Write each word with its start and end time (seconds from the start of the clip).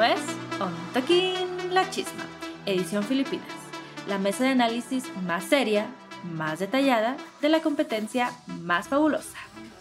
Esto 0.00 0.14
es 0.14 0.60
Ontakin 0.60 1.74
La 1.74 1.90
Chisma, 1.90 2.24
edición 2.64 3.02
Filipinas, 3.02 3.46
la 4.08 4.16
mesa 4.16 4.44
de 4.44 4.50
análisis 4.50 5.04
más 5.26 5.44
seria, 5.44 5.88
más 6.32 6.58
detallada 6.58 7.18
de 7.42 7.50
la 7.50 7.60
competencia 7.60 8.32
más 8.62 8.88
fabulosa. 8.88 9.36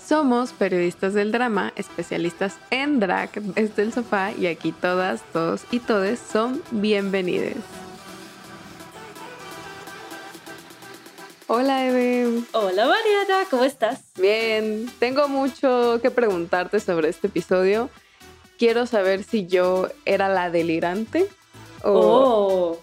Somos 0.06 0.52
periodistas 0.52 1.14
del 1.14 1.32
drama, 1.32 1.72
especialistas 1.78 2.58
en 2.70 3.00
drag 3.00 3.32
desde 3.42 3.82
el 3.82 3.94
sofá 3.94 4.34
y 4.34 4.48
aquí 4.48 4.74
todas, 4.74 5.22
todos 5.32 5.64
y 5.72 5.80
todes 5.80 6.20
son 6.20 6.62
bienvenidos. 6.72 7.64
Hola 11.48 11.86
Eve. 11.86 12.42
Hola 12.52 12.88
Mariana, 12.88 13.48
¿cómo 13.50 13.64
estás? 13.64 14.02
Bien, 14.20 14.92
tengo 15.00 15.30
mucho 15.30 16.00
que 16.02 16.12
preguntarte 16.12 16.82
sobre 16.82 17.08
este 17.08 17.28
episodio. 17.28 17.90
Quiero 18.60 18.86
saber 18.86 19.24
si 19.24 19.48
yo 19.48 19.88
era 20.04 20.28
la 20.28 20.52
delirante 20.52 21.30
o... 21.82 22.78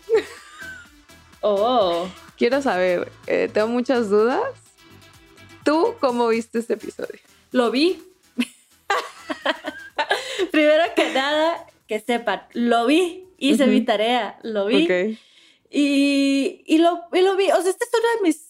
Oh. 1.42 1.42
oh. 1.42 2.08
Quiero 2.38 2.62
saber, 2.62 3.12
eh, 3.26 3.50
tengo 3.52 3.68
muchas 3.68 4.08
dudas. 4.08 4.40
¿Tú 5.66 5.94
cómo 6.00 6.28
viste 6.28 6.60
este 6.60 6.74
episodio? 6.74 7.20
Lo 7.52 7.70
vi. 7.70 8.02
Primero 10.50 10.84
que 10.96 11.12
nada, 11.12 11.66
que 11.86 12.00
sepan, 12.00 12.44
lo 12.54 12.86
vi. 12.86 13.28
Hice 13.36 13.66
mi 13.66 13.82
tarea, 13.82 14.38
lo 14.42 14.64
vi. 14.64 14.84
Ok. 14.84 15.18
Y, 15.70 16.62
y, 16.64 16.78
lo, 16.78 17.02
y 17.12 17.20
lo 17.20 17.36
vi. 17.36 17.50
O 17.50 17.60
sea, 17.60 17.70
este 17.70 17.84
es 17.84 17.90
uno 17.92 18.08
de 18.16 18.22
mis 18.22 18.48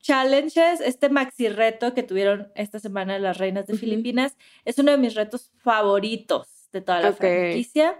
challenges, 0.00 0.80
este 0.80 1.08
maxi 1.08 1.48
reto 1.48 1.94
que 1.94 2.02
tuvieron 2.02 2.48
esta 2.56 2.80
semana 2.80 3.20
las 3.20 3.38
reinas 3.38 3.68
de. 3.68 3.78
Filipinas. 3.78 4.36
Es 4.64 4.76
uno 4.78 4.90
de 4.90 4.98
mis 4.98 5.14
retos 5.14 5.52
favoritos 5.62 6.53
de 6.74 6.82
toda 6.82 7.00
la 7.00 7.12
franquicia. 7.12 7.96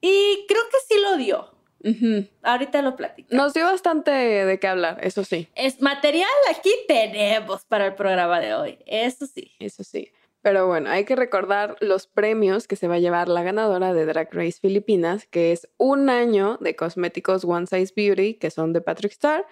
Y 0.00 0.44
creo 0.48 0.62
que 0.70 0.78
sí 0.88 1.00
lo 1.00 1.16
dio. 1.16 1.50
Ujú. 1.84 2.26
Ahorita 2.42 2.80
lo 2.80 2.96
platico. 2.96 3.28
Nos 3.30 3.52
dio 3.52 3.66
bastante 3.66 4.10
de 4.10 4.58
qué 4.58 4.66
hablar, 4.66 4.98
eso 5.02 5.22
sí, 5.22 5.48
Es 5.54 5.82
material 5.82 6.30
aquí 6.50 6.70
tenemos 6.88 7.66
para 7.66 7.86
el 7.86 7.94
programa 7.94 8.40
de 8.40 8.54
hoy. 8.54 8.78
Eso 8.86 9.26
sí. 9.26 9.52
eso 9.58 9.84
sí. 9.84 10.10
Pero 10.40 10.66
bueno, 10.66 10.90
hay 10.90 11.04
que 11.04 11.14
recordar 11.14 11.76
los 11.80 12.06
premios 12.06 12.66
que 12.66 12.76
se 12.76 12.88
va 12.88 12.96
a 12.96 12.98
llevar 12.98 13.28
la 13.28 13.42
ganadora 13.42 13.92
de 13.92 14.06
Drag 14.06 14.28
Race 14.32 14.58
Filipinas, 14.60 15.26
que 15.26 15.52
es 15.52 15.68
un 15.76 16.08
año 16.10 16.58
de 16.60 16.74
cosméticos 16.74 17.44
One 17.44 17.66
Size 17.66 17.92
Beauty, 17.94 18.34
que 18.34 18.50
son 18.50 18.72
de 18.72 18.80
Patrick 18.80 19.12
Star, 19.12 19.46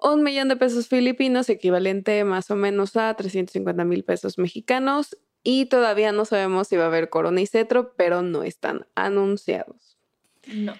un 0.00 0.22
millón 0.22 0.48
de 0.48 0.56
pesos 0.56 0.88
filipinos, 0.88 1.48
equivalente 1.48 2.24
más 2.24 2.50
o 2.50 2.56
menos 2.56 2.96
a 2.96 3.14
350 3.14 3.84
mil 3.84 4.04
pesos 4.04 4.38
mexicanos, 4.38 5.16
y 5.42 5.66
todavía 5.66 6.12
no 6.12 6.24
sabemos 6.24 6.68
si 6.68 6.76
va 6.76 6.84
a 6.84 6.88
haber 6.88 7.10
corona 7.10 7.40
y 7.40 7.46
cetro, 7.46 7.94
pero 7.96 8.22
no 8.22 8.42
están 8.42 8.86
anunciados. 8.94 9.98
No. 10.46 10.74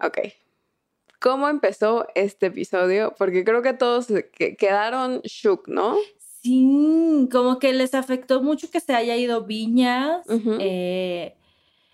Ok. 0.00 0.18
¿Cómo 1.20 1.48
empezó 1.48 2.08
este 2.14 2.46
episodio? 2.46 3.14
Porque 3.16 3.44
creo 3.44 3.62
que 3.62 3.72
todos 3.74 4.08
quedaron 4.58 5.20
shook, 5.22 5.68
¿no? 5.68 5.96
Sí, 6.42 7.28
como 7.30 7.60
que 7.60 7.72
les 7.72 7.94
afectó 7.94 8.42
mucho 8.42 8.68
que 8.70 8.80
se 8.80 8.94
haya 8.94 9.16
ido 9.16 9.44
Viñas. 9.44 10.28
Ujú. 10.28 10.56
eh, 10.58 11.36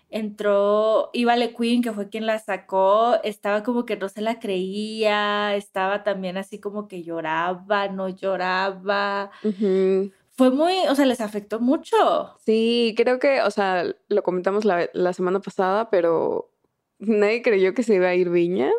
entró 0.09 1.11
Ivale 1.13 1.53
Queen, 1.53 1.83
que 1.83 1.91
fue 1.91 2.09
quien 2.09 2.25
la 2.25 2.39
sacó. 2.39 3.21
Estaba 3.23 3.61
como 3.61 3.85
que 3.85 3.95
no 3.95 4.09
se 4.09 4.21
la 4.21 4.39
creía. 4.39 5.55
Estaba 5.55 6.03
también 6.03 6.37
así 6.37 6.59
como 6.59 6.87
que 6.87 7.03
lloraba, 7.03 7.87
no 7.89 8.09
lloraba. 8.09 9.29
Ujú. 9.43 10.11
Fue 10.39 10.51
muy, 10.51 10.73
o 10.89 10.95
sea, 10.95 11.05
les 11.05 11.19
afectó 11.19 11.59
mucho. 11.59 11.97
Sí, 12.45 12.93
creo 12.95 13.19
que, 13.19 13.41
o 13.41 13.51
sea, 13.51 13.83
lo 14.07 14.23
comentamos 14.23 14.63
la, 14.63 14.89
la 14.93 15.11
semana 15.11 15.41
pasada, 15.41 15.89
pero 15.89 16.49
nadie 16.97 17.41
creyó 17.41 17.73
que 17.73 17.83
se 17.83 17.95
iba 17.95 18.07
a 18.07 18.15
ir 18.15 18.29
Viñas 18.29 18.71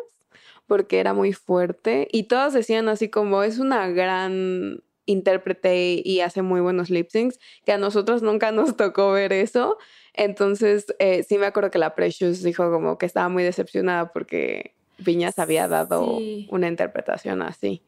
porque 0.65 0.99
era 0.99 1.13
muy 1.13 1.33
fuerte 1.33 2.07
y 2.11 2.23
todas 2.23 2.53
decían 2.53 2.89
así 2.89 3.09
como 3.09 3.43
es 3.43 3.59
una 3.59 3.87
gran 3.89 4.81
intérprete 5.05 6.01
y 6.03 6.21
hace 6.21 6.41
muy 6.41 6.61
buenos 6.61 6.89
lip 6.89 7.09
syncs, 7.11 7.37
que 7.63 7.73
a 7.73 7.77
nosotros 7.77 8.23
nunca 8.23 8.51
nos 8.51 8.75
tocó 8.75 9.11
ver 9.11 9.31
eso. 9.31 9.77
Entonces, 10.15 10.87
eh, 10.97 11.21
sí 11.21 11.37
me 11.37 11.45
acuerdo 11.45 11.69
que 11.69 11.77
la 11.77 11.93
Precious 11.93 12.41
dijo 12.41 12.71
como 12.71 12.97
que 12.97 13.05
estaba 13.05 13.29
muy 13.29 13.43
decepcionada 13.43 14.11
porque 14.11 14.73
Viñas 14.97 15.37
había 15.37 15.67
dado 15.67 16.17
Sí. 16.17 16.47
una 16.51 16.67
interpretación 16.67 17.43
así. 17.43 17.83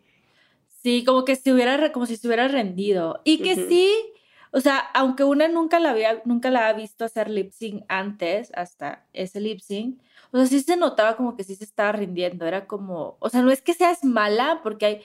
Sí, 0.83 1.05
como 1.05 1.23
que 1.23 1.37
se 1.37 1.53
hubiera, 1.53 1.91
como 1.93 2.05
si 2.05 2.17
se 2.17 2.27
hubiera 2.27 2.49
rendido. 2.49 3.21
Y 3.23 3.37
que 3.37 3.53
Ujú. 3.53 3.69
sí, 3.69 3.93
o 4.51 4.59
sea, 4.59 4.77
aunque 4.77 5.23
una 5.23 5.47
nunca 5.47 5.79
la 5.79 5.91
había, 5.91 6.21
nunca 6.25 6.51
la 6.51 6.67
había 6.67 6.83
visto 6.83 7.05
hacer 7.05 7.29
lip 7.29 7.51
sync 7.51 7.85
antes, 7.87 8.51
hasta 8.53 9.07
ese 9.13 9.39
lip 9.39 9.61
sync, 9.61 10.01
o 10.31 10.37
sea, 10.37 10.45
sí 10.45 10.59
se 10.59 10.75
notaba 10.75 11.15
como 11.15 11.37
que 11.37 11.45
sí 11.45 11.55
se 11.55 11.63
estaba 11.63 11.93
rindiendo. 11.93 12.45
Era 12.45 12.67
como, 12.67 13.17
o 13.19 13.29
sea, 13.29 13.41
no 13.41 13.51
es 13.51 13.61
que 13.61 13.73
seas 13.73 14.03
mala, 14.03 14.59
porque 14.61 14.85
hay, 14.85 15.01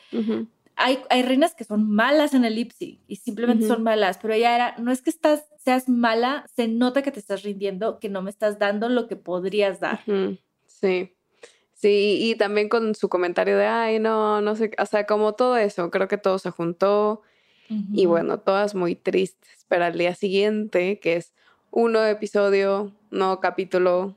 hay, 0.74 0.98
hay 1.10 1.22
reinas 1.22 1.54
que 1.54 1.64
son 1.64 1.88
malas 1.88 2.34
en 2.34 2.44
el 2.44 2.56
lip 2.56 2.72
sync 2.72 3.00
y 3.06 3.16
simplemente 3.16 3.68
son 3.68 3.84
malas, 3.84 4.18
pero 4.18 4.34
ella 4.34 4.54
era, 4.54 4.74
no 4.78 4.90
es 4.90 5.00
que 5.00 5.10
estás, 5.10 5.46
seas 5.58 5.88
mala, 5.88 6.44
se 6.56 6.66
nota 6.66 7.02
que 7.02 7.12
te 7.12 7.20
estás 7.20 7.44
rindiendo, 7.44 8.00
que 8.00 8.08
no 8.08 8.20
me 8.20 8.30
estás 8.30 8.58
dando 8.58 8.88
lo 8.88 9.06
que 9.06 9.16
podrías 9.16 9.78
dar. 9.78 10.00
Sí. 10.66 11.17
Sí, 11.78 12.18
y 12.20 12.34
también 12.34 12.68
con 12.68 12.96
su 12.96 13.08
comentario 13.08 13.56
de, 13.56 13.66
ay, 13.66 14.00
no, 14.00 14.40
no 14.40 14.56
sé, 14.56 14.72
o 14.78 14.86
sea, 14.86 15.06
como 15.06 15.34
todo 15.34 15.56
eso, 15.56 15.92
creo 15.92 16.08
que 16.08 16.18
todo 16.18 16.40
se 16.40 16.50
juntó 16.50 17.22
y 17.92 18.06
bueno, 18.06 18.40
todas 18.40 18.74
muy 18.74 18.96
tristes, 18.96 19.64
pero 19.68 19.84
al 19.84 19.96
día 19.96 20.14
siguiente, 20.14 20.98
que 20.98 21.16
es 21.16 21.34
un 21.70 21.92
nuevo 21.92 22.08
episodio, 22.08 22.92
nuevo 23.10 23.38
capítulo, 23.40 24.16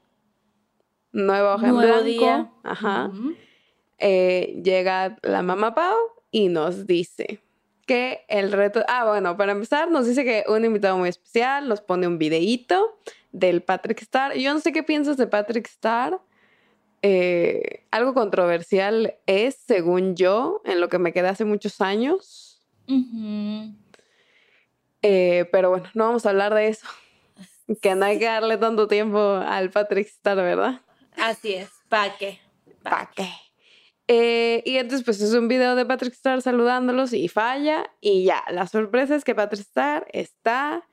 nueva 1.11 1.55
hoja 1.55 1.67
en 1.67 1.75
Nuevo 1.75 2.01
blanco, 2.01 2.05
día. 2.05 2.51
ajá, 2.63 3.11
eh, 3.99 4.59
llega 4.63 5.17
la 5.21 5.43
mamá 5.43 5.75
Pau 5.75 5.97
y 6.31 6.47
nos 6.47 6.87
dice 6.87 7.41
que 7.85 8.25
el 8.27 8.51
reto, 8.53 8.83
ah, 8.87 9.05
bueno, 9.05 9.37
para 9.37 9.51
empezar, 9.51 9.91
nos 9.91 10.07
dice 10.07 10.23
que 10.23 10.45
un 10.47 10.65
invitado 10.65 10.97
muy 10.97 11.09
especial 11.09 11.67
nos 11.67 11.81
pone 11.81 12.07
un 12.07 12.17
videíto 12.17 12.97
del 13.31 13.61
Patrick 13.61 14.01
Star. 14.01 14.33
Yo 14.35 14.51
no 14.51 14.61
sé 14.61 14.71
qué 14.71 14.81
piensas 14.81 15.17
de 15.17 15.27
Patrick 15.27 15.67
Star. 15.67 16.19
Eh, 17.01 17.85
algo 17.91 18.13
controversial 18.13 19.15
es, 19.25 19.55
según 19.55 20.15
yo, 20.15 20.61
en 20.65 20.79
lo 20.79 20.89
que 20.89 20.99
me 20.99 21.13
quedé 21.13 21.29
hace 21.29 21.45
muchos 21.45 21.81
años. 21.81 22.61
Eh, 25.01 25.45
pero 25.51 25.69
bueno, 25.69 25.89
no 25.93 26.05
vamos 26.05 26.25
a 26.25 26.29
hablar 26.29 26.53
de 26.53 26.67
eso. 26.67 26.87
Que 27.81 27.95
no 27.95 28.03
hay 28.03 28.19
que 28.19 28.25
darle 28.25 28.57
tanto 28.57 28.89
tiempo 28.89 29.17
al 29.17 29.69
Patrick 29.69 30.05
Star, 30.07 30.35
¿verdad? 30.35 30.81
Así 31.15 31.53
es. 31.53 31.69
¿Para 31.87 32.17
qué? 32.17 32.39
¿Para 32.83 33.09
qué? 33.15 33.29
Eh, 34.09 34.61
y 34.65 34.75
entonces, 34.75 35.05
pues 35.05 35.21
es 35.21 35.33
un 35.33 35.47
video 35.47 35.75
de 35.75 35.85
Patrick 35.85 36.11
Star 36.11 36.41
saludándolos 36.41 37.13
y 37.13 37.29
falla. 37.29 37.89
Y 38.01 38.25
ya, 38.25 38.43
la 38.51 38.67
sorpresa 38.67 39.15
es 39.15 39.23
que 39.23 39.35
Patrick 39.35 39.61
Star 39.61 40.05
está 40.11 40.85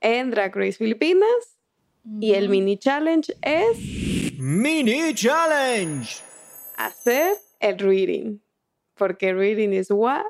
en 0.00 0.32
Drag 0.32 0.52
Race 0.56 0.72
Filipinas. 0.72 1.58
Y 2.20 2.32
el 2.32 2.48
mini 2.48 2.76
challenge 2.76 3.32
es. 3.42 4.09
Mini 4.42 5.12
Challenge. 5.12 6.08
Hacer 6.78 7.36
el 7.60 7.78
reading. 7.78 8.38
Porque 8.96 9.34
reading 9.34 9.74
is 9.74 9.90
what? 9.90 10.24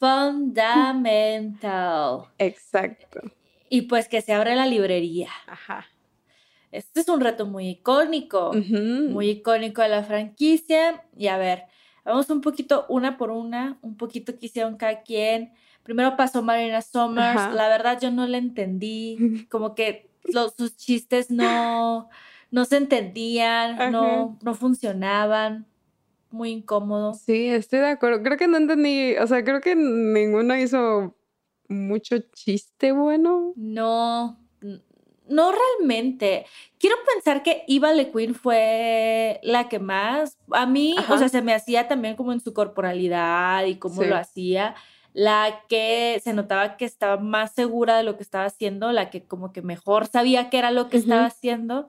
Fundamental. 0.00 1.62
Exacto. 2.38 3.20
Y 3.68 3.82
pues 3.82 4.08
que 4.08 4.22
se 4.22 4.32
abre 4.32 4.56
la 4.56 4.66
librería. 4.66 5.28
Ajá. 5.46 5.86
Este 6.72 6.98
es 7.02 7.08
un 7.08 7.20
reto 7.20 7.46
muy 7.46 7.68
icónico, 7.68 8.50
muy 8.52 9.28
icónico 9.28 9.82
de 9.82 9.88
la 9.88 10.02
franquicia. 10.02 11.04
Y 11.16 11.28
a 11.28 11.36
ver, 11.36 11.66
vamos 12.04 12.28
un 12.30 12.40
poquito 12.40 12.86
una 12.88 13.16
por 13.16 13.30
una, 13.30 13.78
un 13.82 13.96
poquito 13.96 14.36
que 14.36 14.46
hicieron 14.46 14.76
cada 14.76 15.02
quien. 15.02 15.52
Primero 15.84 16.16
pasó 16.16 16.42
Marina 16.42 16.82
Summers, 16.82 17.54
la 17.54 17.68
verdad 17.68 18.00
yo 18.00 18.10
no 18.10 18.26
la 18.26 18.38
entendí, 18.38 19.46
como 19.48 19.76
que 19.76 20.10
los, 20.24 20.54
sus 20.56 20.76
chistes 20.76 21.30
no, 21.30 22.08
no 22.54 22.64
se 22.64 22.76
entendían, 22.76 23.90
no, 23.90 24.38
no 24.40 24.54
funcionaban, 24.54 25.66
muy 26.30 26.52
incómodo. 26.52 27.14
Sí, 27.14 27.48
estoy 27.48 27.80
de 27.80 27.88
acuerdo. 27.88 28.22
Creo 28.22 28.38
que 28.38 28.46
no 28.46 28.56
entendí, 28.56 29.16
o 29.16 29.26
sea, 29.26 29.42
creo 29.42 29.60
que 29.60 29.74
ninguno 29.74 30.56
hizo 30.56 31.16
mucho 31.68 32.16
chiste 32.32 32.92
bueno. 32.92 33.54
No, 33.56 34.38
no 35.28 35.52
realmente. 35.52 36.46
Quiero 36.78 36.94
pensar 37.12 37.42
que 37.42 37.64
Eva 37.66 37.92
Le 37.92 38.12
Queen 38.12 38.36
fue 38.36 39.40
la 39.42 39.68
que 39.68 39.80
más, 39.80 40.38
a 40.52 40.64
mí, 40.64 40.94
o 41.10 41.18
sea, 41.18 41.28
se 41.28 41.42
me 41.42 41.54
hacía 41.54 41.88
también 41.88 42.14
como 42.14 42.32
en 42.32 42.38
su 42.38 42.54
corporalidad 42.54 43.64
y 43.64 43.80
cómo 43.80 44.04
lo 44.04 44.14
hacía, 44.14 44.76
la 45.12 45.64
que 45.68 46.20
se 46.22 46.32
notaba 46.32 46.76
que 46.76 46.84
estaba 46.84 47.16
más 47.16 47.52
segura 47.52 47.96
de 47.96 48.04
lo 48.04 48.16
que 48.16 48.22
estaba 48.22 48.44
haciendo, 48.44 48.92
la 48.92 49.10
que 49.10 49.24
como 49.24 49.52
que 49.52 49.60
mejor 49.60 50.06
sabía 50.06 50.50
qué 50.50 50.58
era 50.58 50.70
lo 50.70 50.88
que 50.88 50.98
estaba 50.98 51.26
haciendo. 51.26 51.88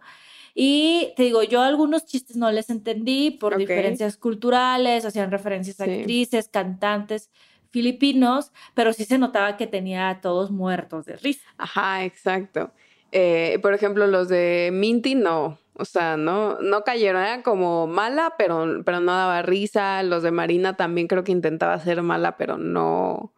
Y 0.57 1.13
te 1.17 1.23
digo, 1.23 1.43
yo 1.43 1.61
algunos 1.61 2.05
chistes 2.05 2.37
no 2.37 2.49
les 2.49 2.69
entendí 2.69 3.29
por 3.29 3.57
diferencias 3.57 4.15
culturales, 4.15 5.03
hacían 5.03 5.29
referencias 5.29 5.81
a 5.81 5.83
actrices, 5.83 6.47
cantantes 6.47 7.29
filipinos, 7.71 8.53
pero 8.73 8.93
sí 8.93 9.03
se 9.03 9.17
notaba 9.17 9.57
que 9.57 9.67
tenía 9.67 10.07
a 10.07 10.21
todos 10.21 10.51
muertos 10.51 11.05
de 11.05 11.17
risa. 11.17 11.45
Ajá, 11.57 12.05
exacto. 12.05 12.71
Eh, 13.11 13.59
por 13.61 13.73
ejemplo, 13.73 14.07
los 14.07 14.29
de 14.29 14.69
Minty 14.71 15.15
no, 15.15 15.59
o 15.77 15.83
sea, 15.83 16.15
no, 16.15 16.57
no 16.61 16.85
cayeron, 16.85 17.21
era 17.21 17.43
como 17.43 17.85
mala, 17.85 18.35
pero, 18.37 18.81
pero 18.85 19.01
no 19.01 19.11
daba 19.11 19.41
risa. 19.41 20.03
Los 20.03 20.23
de 20.23 20.31
Marina 20.31 20.77
también 20.77 21.07
creo 21.07 21.25
que 21.25 21.33
intentaba 21.33 21.77
ser 21.79 22.01
mala, 22.01 22.37
pero 22.37 22.57
no. 22.57 23.33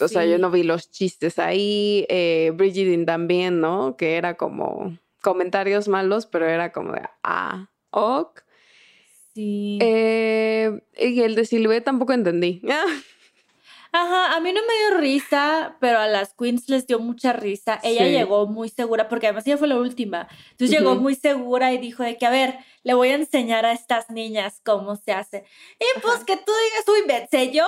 O 0.00 0.08
sea, 0.08 0.26
yo 0.26 0.36
no 0.38 0.50
vi 0.50 0.64
los 0.64 0.90
chistes 0.90 1.38
ahí. 1.38 2.06
Eh, 2.08 2.52
también, 3.06 3.60
¿no? 3.60 3.96
Que 3.96 4.16
era 4.16 4.34
como 4.34 4.98
comentarios 5.22 5.88
malos, 5.88 6.26
pero 6.26 6.46
era 6.46 6.72
como 6.72 6.92
de 6.92 7.02
ah, 7.22 7.70
ok. 7.90 8.42
Sí. 9.34 9.78
Eh, 9.80 10.82
y 10.98 11.22
el 11.22 11.34
de 11.34 11.46
Silve 11.46 11.80
tampoco 11.80 12.12
entendí. 12.12 12.60
Ajá, 13.94 14.34
a 14.34 14.40
mí 14.40 14.52
no 14.52 14.60
me 14.62 14.74
dio 14.78 15.00
risa, 15.00 15.76
pero 15.78 15.98
a 15.98 16.06
las 16.06 16.32
queens 16.32 16.70
les 16.70 16.86
dio 16.86 16.98
mucha 16.98 17.34
risa. 17.34 17.78
Ella 17.82 18.06
llegó 18.06 18.46
muy 18.46 18.70
segura, 18.70 19.06
porque 19.06 19.26
además 19.26 19.46
ella 19.46 19.58
fue 19.58 19.68
la 19.68 19.76
última. 19.76 20.28
Entonces 20.52 20.78
llegó 20.78 20.94
muy 20.94 21.14
segura 21.14 21.74
y 21.74 21.78
dijo 21.78 22.02
de 22.02 22.16
que, 22.16 22.24
a 22.24 22.30
ver, 22.30 22.56
le 22.84 22.94
voy 22.94 23.08
a 23.08 23.16
enseñar 23.16 23.66
a 23.66 23.72
estas 23.72 24.08
niñas 24.08 24.62
cómo 24.64 24.96
se 24.96 25.12
hace. 25.12 25.44
Y 25.78 26.00
pues 26.00 26.24
que 26.24 26.38
tú 26.38 26.52
digas, 26.70 26.88
uy, 26.88 27.28
sé 27.30 27.52
yo, 27.52 27.66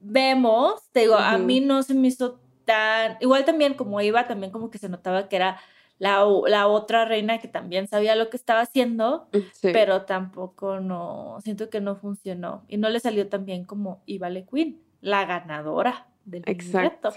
vemos. 0.00 0.80
Te 0.92 1.00
digo, 1.00 1.16
a 1.16 1.36
mí 1.36 1.60
no 1.60 1.82
se 1.82 1.92
me 1.92 2.08
hizo 2.08 2.40
tan... 2.64 3.18
Igual 3.20 3.44
también 3.44 3.74
como 3.74 4.00
iba, 4.00 4.26
también 4.26 4.50
como 4.50 4.70
que 4.70 4.78
se 4.78 4.88
notaba 4.88 5.28
que 5.28 5.36
era 5.36 5.60
la, 6.02 6.26
la 6.48 6.66
otra 6.66 7.04
reina 7.04 7.38
que 7.38 7.46
también 7.46 7.86
sabía 7.86 8.16
lo 8.16 8.28
que 8.28 8.36
estaba 8.36 8.58
haciendo, 8.58 9.28
pero 9.60 10.02
tampoco 10.02 10.80
no, 10.80 11.38
siento 11.44 11.70
que 11.70 11.80
no 11.80 11.94
funcionó. 11.94 12.64
Y 12.66 12.76
no 12.76 12.90
le 12.90 12.98
salió 12.98 13.28
tan 13.28 13.44
bien 13.44 13.62
como 13.62 14.02
Iva 14.06 14.28
Le 14.28 14.44
Queen 14.44 14.80
la 15.00 15.24
ganadora 15.26 16.08
del 16.24 16.42
Exacto. 16.46 17.14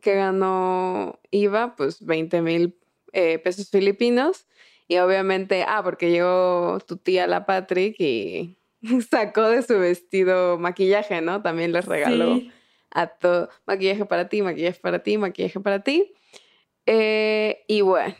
Que 0.00 0.16
ganó 0.16 1.20
IVA, 1.30 1.76
pues 1.76 2.04
20 2.04 2.42
mil 2.42 2.76
eh, 3.12 3.38
pesos 3.38 3.70
filipinos. 3.70 4.48
Y 4.88 4.98
obviamente, 4.98 5.62
ah, 5.62 5.82
porque 5.84 6.10
llegó 6.10 6.80
tu 6.84 6.96
tía 6.96 7.28
la 7.28 7.46
Patrick 7.46 7.94
y 8.00 8.58
sacó 9.08 9.42
de 9.42 9.62
su 9.62 9.78
vestido 9.78 10.58
maquillaje, 10.58 11.20
¿no? 11.20 11.42
También 11.42 11.70
les 11.70 11.84
regaló 11.84 12.40
a 12.90 13.06
todo 13.06 13.50
maquillaje 13.66 14.04
para 14.04 14.28
ti, 14.28 14.42
maquillaje 14.42 14.80
para 14.80 15.04
ti, 15.04 15.16
maquillaje 15.16 15.60
para 15.60 15.84
ti. 15.84 16.12
Eh, 16.86 17.64
y 17.66 17.80
bueno, 17.80 18.14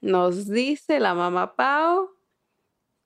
nos 0.00 0.48
dice 0.48 1.00
la 1.00 1.14
mamá 1.14 1.54
Pau 1.56 2.10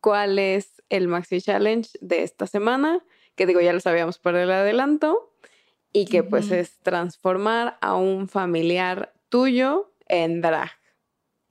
cuál 0.01 0.39
es 0.39 0.83
el 0.89 1.09
Maxi 1.09 1.41
Challenge 1.41 1.89
de 2.01 2.23
esta 2.23 2.47
semana 2.47 3.03
que 3.37 3.47
digo, 3.47 3.61
ya 3.61 3.73
lo 3.73 3.81
sabíamos 3.81 4.19
por 4.19 4.35
el 4.35 4.51
adelanto, 4.51 5.31
y 5.93 6.07
que 6.07 6.23
pues 6.23 6.51
es 6.51 6.79
transformar 6.81 7.79
a 7.81 7.95
un 7.95 8.29
familiar 8.29 9.15
tuyo 9.29 9.93
en 10.09 10.41
drag. 10.41 10.71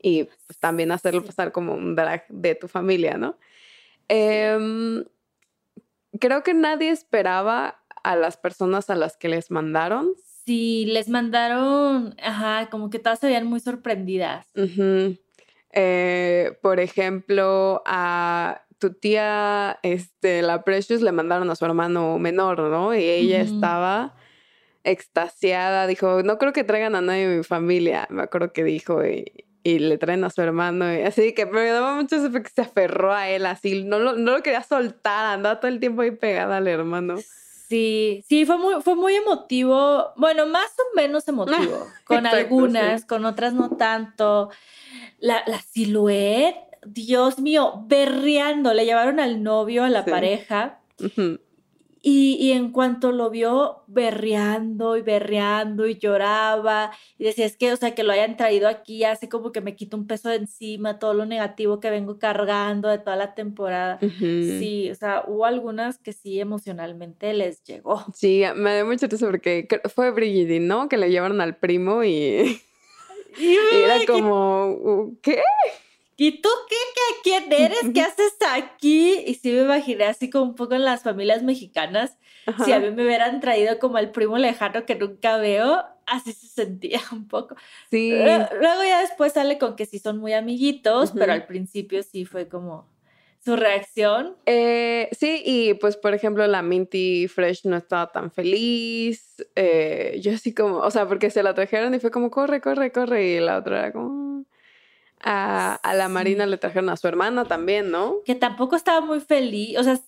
Y 0.01 0.25
pues, 0.25 0.59
también 0.59 0.91
hacerlo 0.91 1.23
pasar 1.23 1.51
como 1.51 1.73
un 1.73 1.95
drag 1.95 2.27
de 2.27 2.53
tu 2.53 2.67
familia, 2.67 3.17
¿no? 3.17 3.37
Em, 4.07 5.05
creo 6.19 6.43
que 6.43 6.53
nadie 6.53 6.89
esperaba 6.89 7.81
a 8.03 8.15
las 8.15 8.37
personas 8.37 8.89
a 8.89 8.95
las 8.95 9.17
que 9.17 9.29
les 9.29 9.49
mandaron. 9.49 10.13
Sí, 10.45 10.85
les 10.85 11.09
mandaron, 11.09 12.15
ajá, 12.21 12.69
como 12.69 12.89
que 12.89 12.99
todas 12.99 13.19
se 13.19 13.27
veían 13.27 13.47
muy 13.47 13.59
sorprendidas. 13.59 14.45
Eh, 15.71 16.57
por 16.61 16.79
ejemplo, 16.79 17.81
a 17.85 18.61
tu 18.77 18.93
tía, 18.93 19.79
este, 19.81 20.43
la 20.43 20.63
Precious, 20.63 21.01
le 21.01 21.11
mandaron 21.11 21.49
a 21.49 21.55
su 21.55 21.65
hermano 21.65 22.19
menor, 22.19 22.59
¿no? 22.59 22.93
Y 22.93 23.03
ella 23.03 23.41
estaba 23.41 24.15
extasiada, 24.83 25.87
dijo, 25.87 26.21
no 26.21 26.37
creo 26.37 26.53
que 26.53 26.63
traigan 26.63 26.95
a 26.95 27.01
nadie 27.01 27.27
de 27.27 27.37
mi 27.37 27.43
familia, 27.43 28.07
me 28.11 28.21
acuerdo 28.21 28.53
que 28.53 28.63
dijo, 28.63 29.03
y, 29.03 29.25
le 29.63 29.97
traen 29.97 30.23
a 30.23 30.29
su 30.29 30.43
hermano, 30.43 30.93
y 30.93 31.01
así 31.01 31.33
que 31.33 31.47
me 31.47 31.65
daba 31.65 31.95
mucho 31.95 32.17
ese 32.17 32.31
que 32.31 32.49
se 32.49 32.61
aferró 32.61 33.11
a 33.11 33.29
él, 33.29 33.47
así, 33.47 33.83
no 33.83 33.97
lo, 33.97 34.13
no 34.13 34.33
lo 34.33 34.43
quería 34.43 34.61
soltar, 34.61 35.25
andaba 35.25 35.59
todo 35.59 35.69
el 35.69 35.79
tiempo 35.79 36.03
ahí 36.03 36.11
pegada 36.11 36.57
al 36.57 36.67
hermano. 36.67 37.15
Sí, 37.75 38.23
sí, 38.27 38.45
fue 38.45 38.57
muy, 38.57 38.81
fue 38.81 38.95
muy 38.95 39.15
emotivo, 39.15 40.13
bueno, 40.15 40.45
más 40.45 40.71
o 40.79 40.95
menos 40.95 41.27
emotivo, 41.27 41.87
con 42.05 42.25
algunas, 42.25 43.05
con 43.05 43.25
otras 43.25 43.53
no 43.53 43.71
tanto. 43.71 44.49
La, 45.19 45.43
la 45.47 45.59
silueta 45.59 46.65
Dios 46.85 47.39
mío, 47.39 47.83
berreando, 47.87 48.73
le 48.73 48.85
llevaron 48.85 49.19
al 49.19 49.43
novio, 49.43 49.83
a 49.83 49.89
la 49.89 50.05
pareja. 50.05 50.79
Y, 52.07 52.51
en 52.51 52.71
cuanto 52.71 53.11
lo 53.11 53.31
vio 53.31 53.81
berreando 53.87 54.95
y 54.95 55.01
berreando 55.01 55.87
y 55.87 55.97
lloraba, 55.97 56.91
y 57.17 57.23
decía, 57.23 57.47
es 57.47 57.57
que, 57.57 57.73
o 57.73 57.77
sea, 57.77 57.95
que 57.95 58.03
lo 58.03 58.11
hayan 58.11 58.37
traído 58.37 58.67
aquí 58.67 59.03
hace 59.03 59.27
como 59.27 59.51
que 59.51 59.59
me 59.59 59.75
quito 59.75 59.97
un 59.97 60.05
peso 60.05 60.29
de 60.29 60.35
encima, 60.35 60.99
todo 60.99 61.15
lo 61.15 61.25
negativo 61.25 61.79
que 61.79 61.89
vengo 61.89 62.19
cargando 62.19 62.89
de 62.89 62.99
toda 62.99 63.15
la 63.15 63.33
temporada. 63.33 63.97
Sí, 64.19 64.91
o 64.91 64.93
sea, 64.93 65.23
hubo 65.25 65.45
algunas 65.45 65.97
que 65.97 66.13
sí 66.13 66.39
emocionalmente 66.39 67.33
les 67.33 67.63
llegó. 67.63 68.05
Sí, 68.13 68.43
me 68.55 68.75
dio 68.75 68.85
mucho 68.85 69.07
risa 69.07 69.25
porque 69.25 69.67
fue 69.91 70.11
Brigitte, 70.11 70.61
¿no? 70.61 70.87
Que 70.87 70.97
le 70.97 71.09
llevaron 71.09 71.41
al 71.41 71.57
primo 71.57 72.03
y... 72.03 72.61
y 73.39 73.57
era 73.73 74.05
como, 74.05 75.11
¿qué? 75.23 75.41
¿Y 76.17 76.41
tú 76.41 76.49
qué, 76.69 76.75
qué 76.95 77.39
quién 77.47 77.51
eres? 77.51 77.93
¿Qué 77.93 78.01
haces 78.01 78.35
aquí? 78.51 79.23
Y 79.25 79.35
sí 79.35 79.51
me 79.51 79.63
imaginé 79.63 80.05
así 80.05 80.29
como 80.29 80.45
un 80.45 80.55
poco 80.55 80.75
en 80.75 80.85
las 80.85 81.03
familias 81.03 81.43
mexicanas, 81.43 82.17
si 82.63 82.71
a 82.71 82.79
mí 82.79 82.91
me 82.91 83.03
hubieran 83.03 83.41
traído 83.41 83.79
como 83.79 83.97
al 83.97 84.11
primo 84.11 84.37
lejano 84.37 84.85
que 84.85 84.95
nunca 84.95 85.37
veo, 85.37 85.83
así 86.05 86.31
se 86.31 86.47
sentía 86.47 86.99
un 87.11 87.27
poco. 87.27 87.55
Sí. 87.89 88.11
Luego 88.11 88.83
ya 88.83 89.01
después 89.01 89.33
sale 89.33 89.57
con 89.57 89.75
que 89.75 89.85
sí 89.85 89.99
son 89.99 90.19
muy 90.19 90.33
amiguitos, 90.33 91.11
pero 91.11 91.33
al 91.33 91.47
principio 91.47 92.03
sí 92.03 92.25
fue 92.25 92.47
como 92.47 92.87
su 93.43 93.55
reacción. 93.55 94.35
Eh, 94.45 95.09
sí, 95.11 95.41
y 95.45 95.75
pues 95.75 95.97
por 95.97 96.13
ejemplo 96.13 96.47
la 96.47 96.63
Minty 96.63 97.27
Fresh 97.27 97.65
no 97.65 97.77
estaba 97.77 98.11
tan 98.11 98.31
feliz. 98.31 99.35
Eh, 99.55 100.19
yo 100.21 100.33
así 100.33 100.53
como, 100.53 100.77
o 100.77 100.91
sea, 100.91 101.07
porque 101.07 101.29
se 101.29 101.43
la 101.43 101.53
trajeron 101.53 101.93
y 101.93 101.99
fue 101.99 102.09
como, 102.09 102.31
corre, 102.31 102.61
corre, 102.61 102.91
corre, 102.91 103.27
y 103.27 103.39
la 103.39 103.57
otra 103.57 103.79
era 103.79 103.91
como 103.91 104.45
A, 105.27 105.73
a 105.73 105.93
la 105.95 106.07
Marina 106.07 106.45
le 106.45 106.57
trajeron 106.57 106.87
a 106.89 106.97
su 106.97 107.07
hermana 107.07 107.45
también, 107.45 107.89
¿no? 107.89 108.17
Que 108.25 108.35
tampoco 108.35 108.75
estaba 108.75 109.01
muy 109.01 109.19
feliz. 109.21 109.75
O 109.79 109.83
sea, 109.83 109.99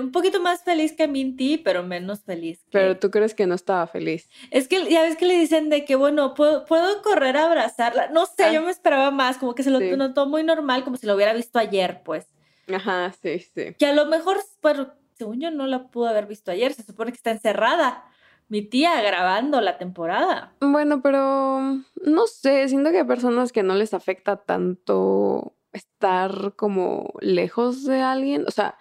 un 0.00 0.10
poquito 0.10 0.40
más 0.40 0.62
feliz 0.64 0.94
que 0.94 1.06
Minty, 1.06 1.58
pero 1.58 1.82
menos 1.82 2.22
feliz. 2.22 2.60
Que... 2.70 2.78
Pero 2.78 2.98
tú 2.98 3.10
crees 3.10 3.34
que 3.34 3.46
no 3.46 3.54
estaba 3.54 3.86
feliz. 3.86 4.30
Es 4.50 4.66
que 4.66 4.88
ya 4.90 5.02
ves 5.02 5.16
que 5.18 5.26
le 5.26 5.38
dicen 5.38 5.68
de 5.68 5.84
que, 5.84 5.96
bueno, 5.96 6.32
puedo, 6.32 6.64
puedo 6.64 7.02
correr 7.02 7.36
a 7.36 7.44
abrazarla. 7.44 8.08
No 8.08 8.24
sé, 8.24 8.44
Ah. 8.44 8.52
yo 8.52 8.62
me 8.62 8.70
esperaba 8.70 9.10
más, 9.10 9.36
como 9.36 9.54
que 9.54 9.62
se 9.62 9.70
lo 9.70 9.80
Sí. 9.80 9.90
notó 9.98 10.26
muy 10.26 10.42
normal, 10.44 10.82
como 10.82 10.96
si 10.96 11.06
lo 11.06 11.14
hubiera 11.14 11.34
visto 11.34 11.58
ayer, 11.58 12.00
pues. 12.02 12.26
Ajá, 12.74 13.12
sí, 13.22 13.40
sí. 13.40 13.74
Que 13.78 13.84
a 13.84 13.92
lo 13.92 14.06
mejor, 14.06 14.38
bueno, 14.62 14.88
según 15.18 15.40
yo 15.42 15.50
no 15.50 15.66
la 15.66 15.88
pudo 15.88 16.08
haber 16.08 16.24
visto 16.24 16.50
ayer, 16.50 16.72
se 16.72 16.82
supone 16.84 17.12
que 17.12 17.16
está 17.18 17.30
encerrada. 17.32 18.02
Mi 18.48 18.62
tía 18.62 19.00
grabando 19.02 19.60
la 19.60 19.78
temporada. 19.78 20.52
Bueno, 20.60 21.00
pero 21.02 21.60
no 22.04 22.26
sé, 22.26 22.68
siento 22.68 22.90
que 22.90 22.98
hay 22.98 23.04
personas 23.04 23.52
que 23.52 23.62
no 23.62 23.74
les 23.74 23.94
afecta 23.94 24.36
tanto 24.36 25.54
estar 25.72 26.54
como 26.56 27.12
lejos 27.20 27.84
de 27.84 28.00
alguien. 28.00 28.44
O 28.46 28.50
sea, 28.50 28.76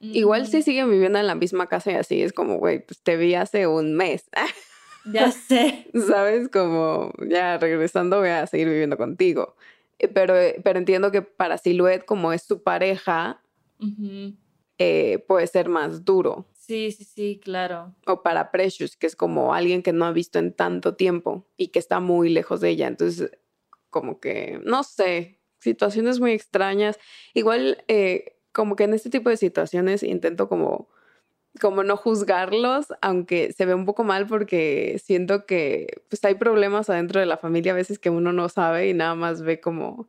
igual 0.00 0.46
si 0.46 0.62
siguen 0.62 0.90
viviendo 0.90 1.18
en 1.18 1.26
la 1.26 1.34
misma 1.34 1.66
casa 1.68 1.92
y 1.92 1.94
así, 1.94 2.22
es 2.22 2.32
como, 2.32 2.58
güey, 2.58 2.84
pues 2.84 3.00
te 3.02 3.16
vi 3.16 3.34
hace 3.34 3.66
un 3.66 3.94
mes. 3.94 4.28
Ya 5.12 5.30
sé. 5.48 5.88
¿Sabes? 6.06 6.48
Como 6.48 7.12
ya 7.28 7.58
regresando 7.58 8.18
voy 8.20 8.28
a 8.28 8.46
seguir 8.46 8.68
viviendo 8.68 8.96
contigo. 8.96 9.56
Eh, 9.98 10.08
Pero, 10.08 10.34
pero 10.62 10.78
entiendo 10.78 11.10
que 11.10 11.22
para 11.22 11.58
Silhouette, 11.58 12.04
como 12.04 12.32
es 12.32 12.42
su 12.42 12.62
pareja, 12.62 13.40
eh, 14.78 15.24
puede 15.26 15.46
ser 15.46 15.68
más 15.68 16.04
duro. 16.04 16.46
Sí, 16.66 16.90
sí, 16.90 17.04
sí, 17.04 17.40
claro. 17.42 17.94
O 18.06 18.22
para 18.24 18.50
Precious, 18.50 18.96
que 18.96 19.06
es 19.06 19.14
como 19.14 19.54
alguien 19.54 19.82
que 19.84 19.92
no 19.92 20.04
ha 20.04 20.10
visto 20.12 20.40
en 20.40 20.52
tanto 20.52 20.96
tiempo 20.96 21.46
y 21.56 21.68
que 21.68 21.78
está 21.78 22.00
muy 22.00 22.28
lejos 22.28 22.60
de 22.60 22.70
ella. 22.70 22.88
Entonces, 22.88 23.30
como 23.90 24.18
que, 24.18 24.60
no 24.64 24.82
sé, 24.82 25.40
situaciones 25.60 26.18
muy 26.18 26.32
extrañas. 26.32 26.98
Igual, 27.34 27.84
eh, 27.88 28.36
como 28.52 28.74
que 28.74 28.84
en 28.84 28.94
este 28.94 29.10
tipo 29.10 29.30
de 29.30 29.36
situaciones 29.36 30.02
intento 30.02 30.48
como, 30.48 30.88
como 31.60 31.84
no 31.84 31.96
juzgarlos, 31.96 32.88
aunque 33.02 33.52
se 33.52 33.66
ve 33.66 33.74
un 33.74 33.86
poco 33.86 34.04
mal 34.04 34.26
porque 34.26 35.00
siento 35.04 35.46
que 35.46 36.02
pues 36.10 36.24
hay 36.24 36.36
problemas 36.36 36.90
adentro 36.90 37.20
de 37.20 37.26
la 37.26 37.38
familia 37.38 37.72
a 37.72 37.76
veces 37.76 37.98
que 37.98 38.10
uno 38.10 38.32
no 38.32 38.48
sabe 38.50 38.88
y 38.90 38.94
nada 38.94 39.14
más 39.16 39.42
ve 39.42 39.60
como, 39.60 40.08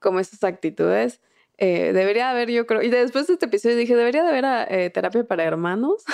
como 0.00 0.20
esas 0.20 0.44
actitudes. 0.44 1.20
Eh, 1.58 1.92
debería 1.92 2.30
haber, 2.30 2.50
yo 2.50 2.66
creo, 2.66 2.82
y 2.82 2.90
después 2.90 3.26
de 3.26 3.34
este 3.34 3.46
episodio 3.46 3.76
dije, 3.76 3.96
debería 3.96 4.22
de 4.22 4.28
haber 4.28 4.68
eh, 4.70 4.90
terapia 4.90 5.24
para 5.24 5.44
hermanos. 5.44 6.04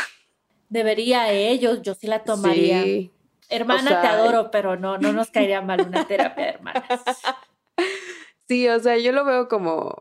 Debería 0.69 1.33
ellos, 1.33 1.83
yo 1.83 1.95
sí 1.95 2.07
la 2.07 2.23
tomaría. 2.23 2.83
Sí, 2.83 3.11
Hermana, 3.49 3.99
o 3.99 4.01
te 4.01 4.07
adoro, 4.07 4.51
pero 4.51 4.77
no, 4.77 4.97
no 4.97 5.13
nos 5.13 5.31
caería 5.31 5.61
mal 5.61 5.83
una 5.83 6.07
terapia 6.07 6.45
de 6.45 6.51
hermanas. 6.51 6.85
Sí, 8.49 8.69
o 8.69 8.79
sea, 8.81 8.99
yo 8.99 9.13
lo 9.13 9.25
veo 9.25 9.49
como, 9.49 9.97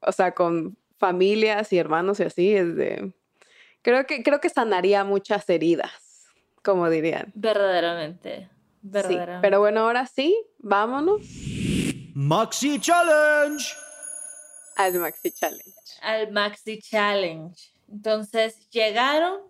o 0.00 0.12
sea, 0.12 0.32
con 0.32 0.76
familias 0.98 1.72
y 1.72 1.78
hermanos 1.78 2.20
y 2.20 2.22
así, 2.22 2.54
es 2.54 2.76
de... 2.76 3.12
Creo 3.82 4.06
que, 4.06 4.22
creo 4.22 4.40
que 4.40 4.48
sanaría 4.48 5.02
muchas 5.02 5.48
heridas, 5.50 5.90
como 6.62 6.88
dirían. 6.88 7.32
Verdaderamente. 7.34 8.42
Sí, 8.42 8.48
Verdaderamente. 8.82 9.40
pero 9.40 9.58
bueno, 9.58 9.80
ahora 9.80 10.06
sí, 10.06 10.36
vámonos 10.58 11.22
Maxi 12.14 12.78
Challenge. 12.78 13.64
Al 14.84 14.98
Maxi 15.00 15.30
Challenge. 15.32 15.74
al 16.02 16.32
Maxi 16.32 16.78
Challenge. 16.80 17.54
Entonces 17.90 18.68
llegaron, 18.70 19.40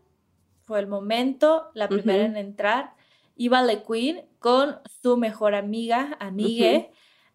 fue 0.62 0.80
el 0.80 0.86
momento, 0.86 1.70
la 1.74 1.88
primera 1.88 2.24
en 2.24 2.36
entrar, 2.36 2.94
iba 3.36 3.62
Le 3.62 3.82
Queen 3.82 4.26
con 4.38 4.78
su 5.02 5.16
mejor 5.16 5.54
amiga, 5.54 6.16
amigue, 6.20 6.90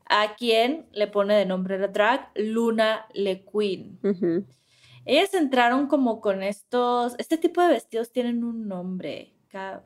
a 0.08 0.36
quien 0.36 0.88
le 0.92 1.08
pone 1.08 1.36
de 1.36 1.46
nombre 1.46 1.78
de 1.78 1.88
drag 1.88 2.32
Luna 2.36 3.06
Le 3.14 3.44
Queen. 3.46 4.00
Ellas 5.06 5.34
entraron 5.36 5.88
como 5.88 6.20
con 6.22 6.42
estos, 6.44 7.14
este 7.20 7.38
tipo 7.38 7.62
de 7.62 7.68
vestidos 7.70 8.12
tienen 8.12 8.44
un 8.44 8.68
nombre, 8.68 9.34
Ca- 9.50 9.84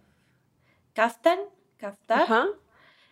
kaftan, 0.93 1.39
kaftar, 1.77 2.21
Ajá. 2.23 2.47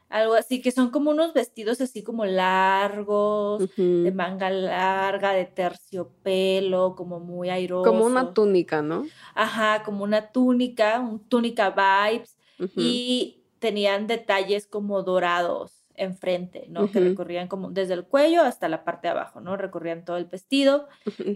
Algo 0.10 0.36
así, 0.36 0.62
que 0.62 0.72
son 0.72 0.90
como 0.90 1.12
unos 1.12 1.34
vestidos 1.34 1.82
así 1.82 2.04
como 2.04 2.26
largos, 2.26 3.70
de 3.76 4.12
manga 4.12 4.50
larga, 4.50 5.34
de 5.34 5.46
terciopelo, 5.46 6.96
como 6.96 7.20
muy 7.20 7.50
airoso. 7.50 7.90
Como 7.90 8.06
una 8.06 8.34
túnica, 8.34 8.82
¿no? 8.82 9.06
Ajá, 9.36 9.84
como 9.84 10.04
una 10.04 10.32
túnica, 10.32 11.00
un 11.00 11.20
túnica 11.20 11.72
vibes, 11.72 12.38
y 12.76 13.44
tenían 13.60 14.08
detalles 14.08 14.66
como 14.68 15.04
dorados 15.04 15.78
enfrente, 15.98 16.68
¿no? 16.70 16.90
Que 16.92 17.00
recorrían 17.00 17.48
como 17.48 17.72
desde 17.72 17.96
el 17.96 18.06
cuello 18.06 18.44
hasta 18.44 18.70
la 18.70 18.84
parte 18.84 19.08
de 19.08 19.12
abajo, 19.12 19.42
¿no? 19.42 19.58
Recorrían 19.58 20.06
todo 20.06 20.18
el 20.18 20.26
vestido. 20.26 20.88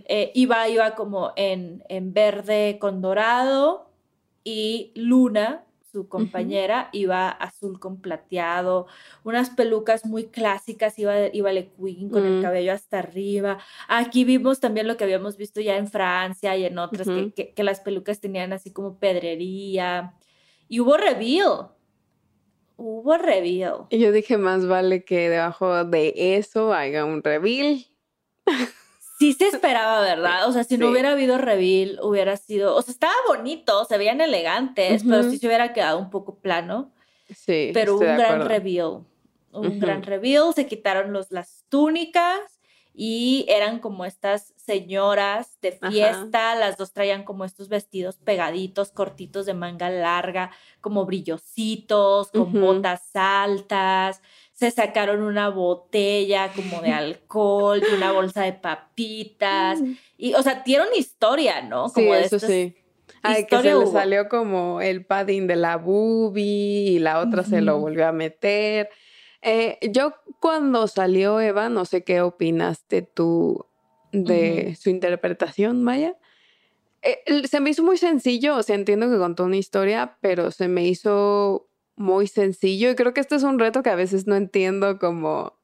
Eh, 0.07 0.31
iba, 0.35 0.69
iba 0.69 0.95
como 0.95 1.33
en, 1.35 1.83
en 1.89 2.13
verde 2.13 2.77
con 2.79 3.01
dorado 3.01 3.89
y 4.43 4.91
Luna, 4.95 5.65
su 5.91 6.07
compañera, 6.07 6.89
iba 6.93 7.29
azul 7.29 7.79
con 7.79 7.97
plateado, 7.99 8.87
unas 9.23 9.49
pelucas 9.49 10.05
muy 10.05 10.27
clásicas, 10.27 10.97
iba, 10.97 11.27
iba 11.33 11.51
Le 11.51 11.69
Queen 11.69 12.09
con 12.09 12.25
el 12.25 12.39
Mm. 12.39 12.41
cabello 12.41 12.71
hasta 12.73 12.99
arriba. 12.99 13.57
Aquí 13.87 14.23
vimos 14.23 14.59
también 14.59 14.87
lo 14.87 14.95
que 14.97 15.03
habíamos 15.03 15.35
visto 15.37 15.59
ya 15.59 15.75
en 15.77 15.87
Francia 15.87 16.55
y 16.55 16.63
en 16.65 16.77
otras, 16.77 17.07
que- 17.07 17.13
Ujú. 17.13 17.31
que, 17.33 17.53
que 17.53 17.63
las 17.63 17.81
pelucas 17.81 18.19
tenían 18.21 18.53
así 18.53 18.71
como 18.71 18.97
pedrería. 18.99 20.13
Y 20.69 20.79
hubo 20.79 20.95
reveal. 20.95 21.67
Hubo 22.77 23.17
reveal. 23.17 23.85
Y 23.89 23.99
yo 23.99 24.11
dije, 24.11 24.37
más 24.37 24.65
vale 24.67 25.03
que 25.03 25.29
debajo 25.29 25.83
de 25.83 26.13
eso 26.37 26.73
haga 26.73 27.05
un 27.05 27.21
reveal. 27.23 27.85
Sí 29.21 29.33
se 29.33 29.49
esperaba, 29.49 30.01
¿verdad? 30.01 30.49
O 30.49 30.51
sea, 30.51 30.63
si 30.63 30.79
no 30.79 30.87
Sí. 30.87 30.91
hubiera 30.93 31.11
habido 31.11 31.37
reveal, 31.37 31.99
hubiera 32.01 32.37
sido, 32.37 32.75
o 32.75 32.81
sea, 32.81 32.91
estaba 32.91 33.13
bonito, 33.27 33.85
se 33.85 33.99
veían 33.99 34.19
elegantes, 34.19 35.03
pero 35.03 35.19
Ujú. 35.19 35.29
sí 35.29 35.37
se 35.37 35.45
hubiera 35.45 35.73
quedado 35.73 35.99
un 35.99 36.09
poco 36.09 36.39
plano. 36.39 36.91
Sí, 37.29 37.69
Pero 37.71 37.93
estoy 37.93 38.07
un 38.07 38.17
de 38.17 38.17
gran 38.17 38.41
acuerdo. 38.41 38.49
reveal, 38.49 39.05
un 39.51 39.79
gran 39.79 39.99
Ujú. 39.99 40.09
reveal, 40.09 40.53
se 40.55 40.65
quitaron 40.65 41.13
los, 41.13 41.29
las 41.29 41.65
túnicas 41.69 42.39
y 42.95 43.45
eran 43.47 43.77
como 43.77 44.05
estas 44.05 44.53
señoras 44.57 45.59
de 45.61 45.77
Ajá. 45.79 45.91
fiesta, 45.91 46.55
las 46.55 46.75
dos 46.77 46.91
traían 46.91 47.23
como 47.23 47.45
estos 47.45 47.69
vestidos 47.69 48.17
pegaditos, 48.17 48.91
cortitos 48.91 49.45
de 49.45 49.53
manga 49.53 49.91
larga, 49.91 50.49
como 50.81 51.05
brillositos, 51.05 52.31
con 52.31 52.41
Ujú. 52.49 52.59
botas 52.59 53.11
altas, 53.13 54.21
se 54.61 54.69
sacaron 54.69 55.23
una 55.23 55.49
botella 55.49 56.51
como 56.55 56.83
de 56.83 56.91
alcohol 56.91 57.81
y 57.81 57.95
una 57.95 58.11
bolsa 58.11 58.43
de 58.43 58.53
papitas, 58.53 59.79
y 60.19 60.35
o 60.35 60.43
sea, 60.43 60.61
dieron 60.63 60.89
historia, 60.95 61.63
¿no? 61.63 61.87
Mm. 61.87 61.89
Sí, 61.89 62.03
de 62.03 62.21
eso 62.21 62.37
sí. 62.37 62.75
Ay, 63.23 63.47
que 63.47 63.57
se 63.57 63.73
le 63.73 63.87
salió 63.87 64.29
como 64.29 64.79
el 64.79 65.03
padding 65.03 65.47
de 65.47 65.55
la 65.55 65.77
boobie 65.77 66.91
y 66.91 66.99
la 66.99 67.19
otra 67.21 67.43
se 67.43 67.61
lo 67.61 67.79
volvió 67.79 68.07
a 68.07 68.11
meter. 68.11 68.89
Eh, 69.41 69.79
yo 69.89 70.13
cuando 70.39 70.87
salió 70.87 71.39
Eva, 71.39 71.69
no 71.69 71.85
sé 71.85 72.03
qué 72.03 72.21
opinaste 72.21 73.01
tú 73.01 73.65
de 74.11 74.77
su 74.79 74.91
interpretación, 74.91 75.81
Maya. 75.81 76.15
Eh, 77.01 77.47
se 77.47 77.59
me 77.61 77.71
hizo 77.71 77.83
muy 77.83 77.97
sencillo, 77.97 78.57
o 78.57 78.63
sea, 78.63 78.75
entiendo 78.75 79.09
que 79.09 79.17
contó 79.17 79.43
una 79.43 79.57
historia, 79.57 80.17
pero 80.21 80.51
se 80.51 80.67
me 80.67 80.85
hizo 80.85 81.70
muy 81.95 82.27
sencillo 82.27 82.89
y 82.89 82.95
creo 82.95 83.13
que 83.13 83.21
este 83.21 83.35
es 83.35 83.43
un 83.43 83.59
reto 83.59 83.83
que 83.83 83.89
a 83.89 83.95
veces 83.95 84.27
no 84.27 84.35
entiendo 84.35 84.99
como... 84.99 85.59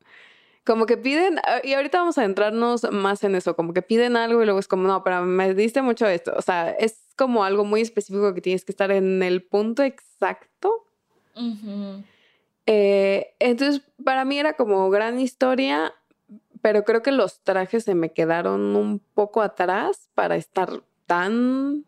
Como 0.65 0.85
que 0.85 0.97
piden, 0.97 1.39
ah, 1.45 1.61
y 1.63 1.75
ahorita 1.75 1.99
vamos 1.99 2.17
a 2.17 2.25
entrarnos 2.25 2.91
más 2.91 3.23
en 3.23 3.35
eso, 3.35 3.55
como 3.55 3.71
que 3.71 3.81
piden 3.81 4.17
algo 4.17 4.41
y 4.41 4.45
luego 4.45 4.59
es 4.59 4.67
como, 4.67 4.85
no, 4.85 5.01
pero 5.01 5.23
me 5.23 5.53
diste 5.53 5.81
mucho 5.81 6.05
esto. 6.07 6.33
O 6.35 6.41
sea, 6.41 6.71
es 6.71 7.07
como 7.15 7.45
algo 7.45 7.63
muy 7.63 7.79
específico 7.79 8.33
que 8.33 8.41
tienes 8.41 8.65
que 8.65 8.73
estar 8.73 8.91
en 8.91 9.23
el 9.23 9.43
punto 9.43 9.81
exacto. 9.83 10.85
Eh, 12.65 13.33
entonces, 13.39 13.81
para 14.03 14.25
mí 14.25 14.37
era 14.37 14.57
como 14.57 14.89
gran 14.89 15.21
historia, 15.21 15.93
pero 16.61 16.83
creo 16.83 17.01
que 17.01 17.11
los 17.13 17.41
trajes 17.43 17.85
se 17.85 17.95
me 17.95 18.11
quedaron 18.11 18.75
un 18.75 18.99
poco 18.99 19.41
atrás 19.41 20.09
para 20.15 20.35
estar 20.35 20.83
tan 21.05 21.85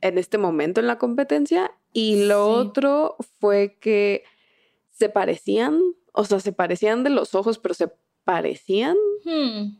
en 0.00 0.18
este 0.18 0.38
momento 0.38 0.80
en 0.80 0.86
la 0.86 0.98
competencia. 0.98 1.72
Y 1.92 2.26
lo 2.26 2.46
Sí. 2.46 2.68
otro 2.68 3.16
fue 3.40 3.78
que 3.80 4.24
se 4.90 5.08
parecían, 5.08 5.80
o 6.12 6.24
sea, 6.24 6.40
se 6.40 6.52
parecían 6.52 7.04
de 7.04 7.10
los 7.10 7.34
ojos, 7.34 7.58
pero 7.58 7.74
se 7.74 7.90
parecían. 8.24 8.96
Hmm, 9.24 9.76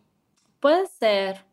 Puede 0.61 0.87
ser. 0.87 1.45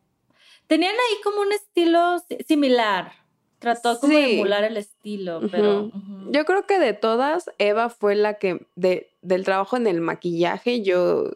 Tenían 0.67 0.93
ahí 0.93 1.21
como 1.23 1.41
un 1.41 1.51
estilo 1.51 2.19
si- 2.27 2.37
similar. 2.47 3.11
Trató 3.59 3.99
como 3.99 4.13
de 4.13 4.35
emular 4.35 4.63
el 4.63 4.77
estilo, 4.77 5.41
pero. 5.51 5.91
Yo 6.31 6.45
creo 6.45 6.65
que 6.65 6.79
de 6.79 6.93
todas, 6.93 7.49
Eva 7.59 7.89
fue 7.89 8.15
la 8.15 8.35
que 8.35 8.65
de, 8.75 9.11
del 9.21 9.43
trabajo 9.45 9.77
en 9.77 9.87
el 9.87 10.01
maquillaje, 10.01 10.81
yo 10.81 11.31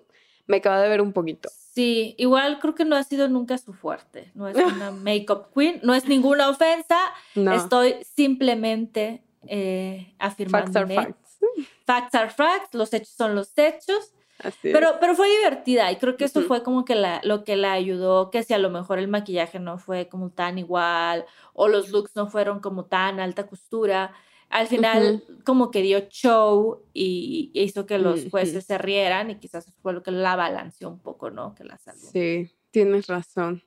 me 0.47 0.57
acabo 0.57 0.81
de 0.81 0.89
ver 0.89 1.01
un 1.01 1.13
poquito. 1.13 1.49
Sí, 1.77 2.15
igual 2.17 2.57
creo 2.57 2.73
que 2.73 2.85
no 2.85 2.95
ha 2.95 3.03
sido 3.03 3.27
nunca 3.27 3.55
su 3.59 3.71
fuerte. 3.71 4.31
No 4.33 4.47
es 4.47 4.55
una 4.81 4.89
makeup 4.89 5.53
queen, 5.53 5.79
no 5.83 5.93
es 5.93 6.07
ninguna 6.07 6.49
ofensa. 6.49 6.97
No, 7.35 7.53
Estoy 7.53 7.97
simplemente 8.15 9.21
eh, 9.47 10.15
afirmando. 10.17 10.71
facts 10.73 10.75
are 10.75 10.95
facts. 10.95 11.37
Facts 11.85 12.15
are 12.15 12.29
facts, 12.31 12.73
los 12.73 12.91
hechos 12.93 13.09
son 13.15 13.35
los 13.35 13.55
hechos. 13.57 14.11
Así 14.39 14.57
Pero, 14.73 14.89
es. 14.89 14.95
pero 14.99 15.13
fue 15.15 15.29
divertida 15.29 15.91
y 15.91 15.97
creo 15.97 16.17
que 16.17 16.25
eso 16.25 16.41
fue 16.41 16.63
como 16.63 16.83
que 16.83 16.95
la, 16.95 17.21
lo 17.23 17.43
que 17.43 17.55
la 17.55 17.73
ayudó, 17.73 18.31
que 18.31 18.41
si 18.43 18.53
a 18.55 18.57
lo 18.59 18.69
mejor 18.71 18.97
el 18.97 19.07
maquillaje 19.07 19.59
no 19.59 19.77
fue 19.77 20.07
como 20.09 20.31
tan 20.31 20.57
igual 20.57 21.25
o 21.53 21.67
los 21.67 21.89
looks 21.89 22.15
no 22.15 22.27
fueron 22.27 22.59
como 22.59 22.85
tan 22.85 23.19
alta 23.19 23.45
costura, 23.47 24.13
al 24.49 24.67
final 24.67 25.23
como 25.43 25.71
que 25.71 25.81
dio 25.81 25.99
show 26.09 26.83
y, 26.93 27.51
hizo 27.53 27.85
que 27.85 27.97
los 27.97 28.29
jueces 28.29 28.65
se 28.65 28.77
rieran 28.77 29.29
y 29.29 29.35
quizás 29.35 29.71
fue 29.81 29.93
lo 29.93 30.03
que 30.03 30.11
la 30.11 30.35
balanceó 30.35 30.89
un 30.89 30.99
poco, 30.99 31.29
¿no? 31.29 31.53
Que 31.55 31.63
la 31.63 31.77
salvó. 31.77 32.07
Sí, 32.11 32.51
tienes 32.71 33.07
razón. 33.07 33.63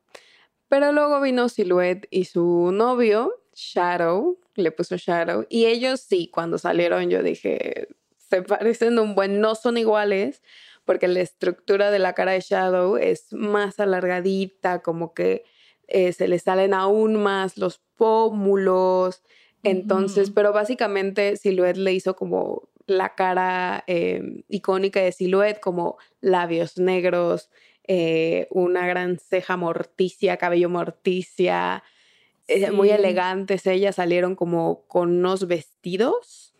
Pero 0.68 0.92
luego 0.92 1.20
vino 1.20 1.48
Silhouette 1.48 2.06
y 2.10 2.26
su 2.26 2.70
novio, 2.72 3.34
Shadow, 3.54 4.38
le 4.54 4.70
puso 4.70 4.96
Shadow. 4.96 5.44
Y 5.48 5.66
ellos 5.66 6.00
sí, 6.00 6.30
cuando 6.32 6.58
salieron 6.58 7.10
yo 7.10 7.22
dije, 7.22 7.88
se 8.16 8.42
parecen 8.42 8.98
un 8.98 9.14
buen, 9.14 9.40
no 9.40 9.54
son 9.54 9.76
iguales, 9.76 10.42
porque 10.84 11.08
la 11.08 11.20
estructura 11.20 11.90
de 11.90 11.98
la 11.98 12.14
cara 12.14 12.32
de 12.32 12.40
Shadow 12.40 12.96
es 12.96 13.32
más 13.32 13.80
alargadita, 13.80 14.80
como 14.82 15.12
que 15.12 15.44
eh, 15.88 16.12
se 16.12 16.28
le 16.28 16.38
salen 16.38 16.72
aún 16.72 17.20
más 17.20 17.58
los 17.58 17.80
pómulos. 17.96 19.22
Entonces, 19.62 20.30
pero 20.30 20.52
básicamente 20.52 21.36
Silhouette 21.36 21.76
le 21.76 21.92
hizo 21.92 22.16
como 22.16 22.68
la 22.86 23.14
cara 23.14 23.84
eh, 23.86 24.42
icónica 24.48 25.00
de 25.00 25.12
Silhouette, 25.12 25.60
como 25.60 25.98
labios 26.20 26.78
negros, 26.78 27.50
eh, 27.86 28.48
una 28.50 28.86
gran 28.86 29.18
ceja 29.18 29.56
morticia, 29.56 30.36
cabello 30.36 30.68
morticia, 30.68 31.82
eh, 32.48 32.70
muy 32.70 32.90
elegantes. 32.90 33.66
Ellas 33.66 33.96
salieron 33.96 34.34
como 34.34 34.86
con 34.88 35.10
unos 35.10 35.46
vestidos 35.46 36.54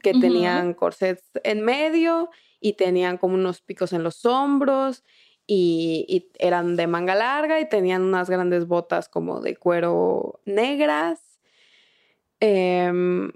que 0.00 0.12
tenían 0.12 0.74
corsets 0.74 1.22
en 1.44 1.64
medio 1.64 2.28
y 2.60 2.74
tenían 2.74 3.18
como 3.18 3.34
unos 3.34 3.60
picos 3.60 3.92
en 3.92 4.02
los 4.02 4.24
hombros 4.26 5.04
y, 5.46 6.04
y 6.08 6.30
eran 6.38 6.76
de 6.76 6.86
manga 6.86 7.14
larga 7.14 7.60
y 7.60 7.68
tenían 7.68 8.02
unas 8.02 8.28
grandes 8.28 8.66
botas 8.66 9.08
como 9.08 9.40
de 9.40 9.56
cuero 9.56 10.40
negras. 10.44 11.31
Em, 12.44 13.30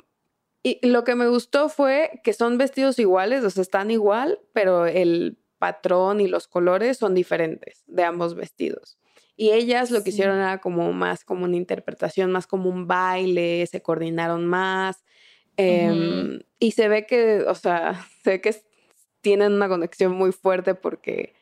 y 0.64 0.84
lo 0.88 1.04
que 1.04 1.14
me 1.14 1.28
gustó 1.28 1.68
fue 1.68 2.20
que 2.24 2.32
son 2.32 2.58
vestidos 2.58 2.98
iguales, 2.98 3.44
o 3.44 3.50
sea, 3.50 3.62
están 3.62 3.92
igual, 3.92 4.40
pero 4.52 4.86
el 4.86 5.38
patrón 5.58 6.20
y 6.20 6.26
los 6.26 6.48
colores 6.48 6.98
son 6.98 7.14
diferentes 7.14 7.84
de 7.86 8.02
ambos 8.02 8.34
vestidos. 8.34 8.98
Y 9.36 9.52
ellas 9.52 9.92
lo 9.92 10.00
que 10.02 10.10
Sí. 10.10 10.16
hicieron 10.16 10.38
era 10.38 10.58
como 10.60 10.92
más 10.92 11.24
como 11.24 11.44
una 11.44 11.56
interpretación, 11.56 12.32
más 12.32 12.48
como 12.48 12.68
un 12.68 12.88
baile, 12.88 13.64
se 13.68 13.80
coordinaron 13.82 14.46
más. 14.46 15.04
em, 15.56 16.40
Y 16.60 16.72
se 16.72 16.88
ve 16.88 17.06
que, 17.06 17.42
o 17.46 17.54
sea, 17.54 17.94
se 18.24 18.30
ve 18.30 18.40
que 18.40 18.56
tienen 19.22 19.52
una 19.54 19.68
conexión 19.68 20.12
muy 20.12 20.32
fuerte 20.32 20.74
porque 20.74 21.34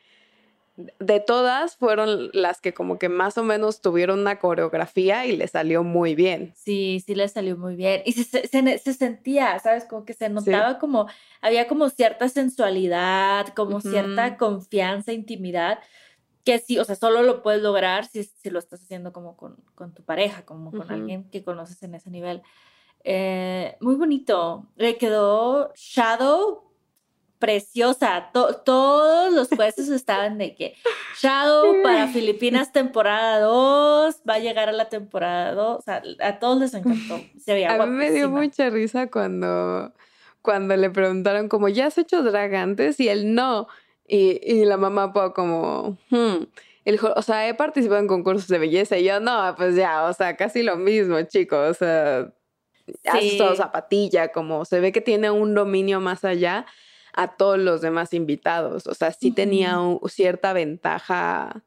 de 0.77 1.21
todas 1.21 1.77
fueron 1.77 2.31
las 2.33 2.61
que 2.61 2.75
como 2.75 2.99
que 2.99 3.09
más 3.09 3.39
o 3.39 3.45
menos 3.45 3.81
tuvieron 3.81 4.21
una 4.21 4.41
coreografía 4.41 5.25
y 5.27 5.37
le 5.37 5.47
salió 5.47 5.85
muy 5.85 6.15
bien. 6.15 6.53
Sí, 6.57 7.03
sí 7.07 7.15
le 7.15 7.29
salió 7.29 7.57
muy 7.57 7.77
bien. 7.77 8.03
Y 8.05 8.13
se, 8.13 8.49
se, 8.49 8.95
sentía, 8.95 9.59
¿sabes? 9.61 9.85
Como 9.85 10.05
que 10.05 10.15
se 10.15 10.29
notaba 10.29 10.79
como, 10.79 11.07
había 11.41 11.69
como 11.69 11.91
cierta 11.91 12.29
sensualidad, 12.29 13.49
como 13.55 13.81
cierta 13.81 14.37
confianza, 14.37 15.13
intimidad, 15.13 15.79
que 16.45 16.59
sí, 16.59 16.79
o 16.79 16.85
sea, 16.85 16.97
solo 16.97 17.23
lo 17.23 17.43
puedes 17.43 17.63
lograr 17.63 18.07
si, 18.07 18.25
si 18.25 18.51
lo 18.51 18.59
estás 18.59 18.83
haciendo 18.83 19.13
como 19.13 19.37
con, 19.37 19.57
con 19.75 19.95
tu 19.95 20.03
pareja, 20.03 20.45
como 20.45 20.73
con 20.73 20.91
alguien 20.91 21.31
que 21.31 21.45
conoces 21.45 21.83
en 21.85 21.95
ese 21.95 22.11
nivel. 22.11 22.43
Eh, 23.05 23.77
muy 23.81 23.95
bonito. 23.95 24.67
Le 24.77 24.97
quedó 24.97 25.73
Shadow 25.75 26.64
preciosa. 27.39 28.31
To- 28.33 28.57
todos 28.57 29.33
los 29.33 29.49
jueces 29.49 29.89
estaban 29.89 30.39
de 30.39 30.55
que 30.55 30.75
Shadow 31.21 31.83
para 31.83 32.09
Filipinas 32.09 32.73
temporada 32.73 33.41
2 33.41 34.23
va 34.29 34.35
a 34.35 34.39
llegar 34.39 34.69
a 34.69 34.73
la 34.73 34.89
temporada 34.89 35.53
2. 35.55 35.79
O 35.79 35.83
sea, 35.83 36.03
a 36.21 36.39
todos 36.39 36.59
les 36.59 36.75
encantó. 36.75 37.21
Se 37.39 37.53
veía 37.55 37.75
A 37.75 37.87
mí 37.87 37.93
me 37.97 38.11
dio 38.11 38.29
mucha 38.31 38.71
risa 38.71 39.11
cuando, 39.11 39.93
cuando 40.43 40.77
le 40.77 40.91
preguntaron 40.91 41.49
como, 41.49 41.69
¿ya 41.69 41.87
has 41.87 41.99
hecho 41.99 42.23
drag 42.23 42.55
antes? 42.55 42.99
Y 43.01 43.09
él 43.09 43.35
no. 43.35 43.69
Y, 44.07 44.41
y 44.43 44.65
la 44.65 44.77
mamá 44.77 45.13
fue 45.13 45.33
como, 45.33 45.99
hmm. 46.11 46.45
Dijo, 46.87 47.15
o 47.17 47.23
sea, 47.23 47.49
he 47.49 47.55
participado 47.55 48.01
en 48.01 48.07
concursos 48.07 48.47
de 48.49 48.59
belleza. 48.59 48.99
Y 48.99 49.05
yo, 49.05 49.19
no, 49.19 49.55
pues 49.57 49.75
ya, 49.75 50.05
o 50.05 50.13
sea, 50.13 50.37
casi 50.37 50.63
lo 50.63 50.77
mismo, 50.77 51.21
chicos. 51.23 51.71
O 51.71 51.75
sea, 51.75 52.31
Sí. 53.19 53.39
zapatilla, 53.57 54.29
como 54.29 54.67
se 54.67 54.79
ve 54.81 54.93
que 54.93 55.01
tiene 55.01 55.31
un 55.31 55.55
dominio 55.55 56.01
más 56.01 56.23
allá 56.23 56.67
a 57.15 57.37
todos 57.37 57.59
los 57.59 57.81
demás 57.81 58.13
invitados. 58.13 58.87
O 58.87 58.95
sea, 58.95 59.13
sí 59.13 59.31
tenía 59.31 59.79
un- 59.81 60.01
cierta 60.09 60.53
ventaja 60.53 61.63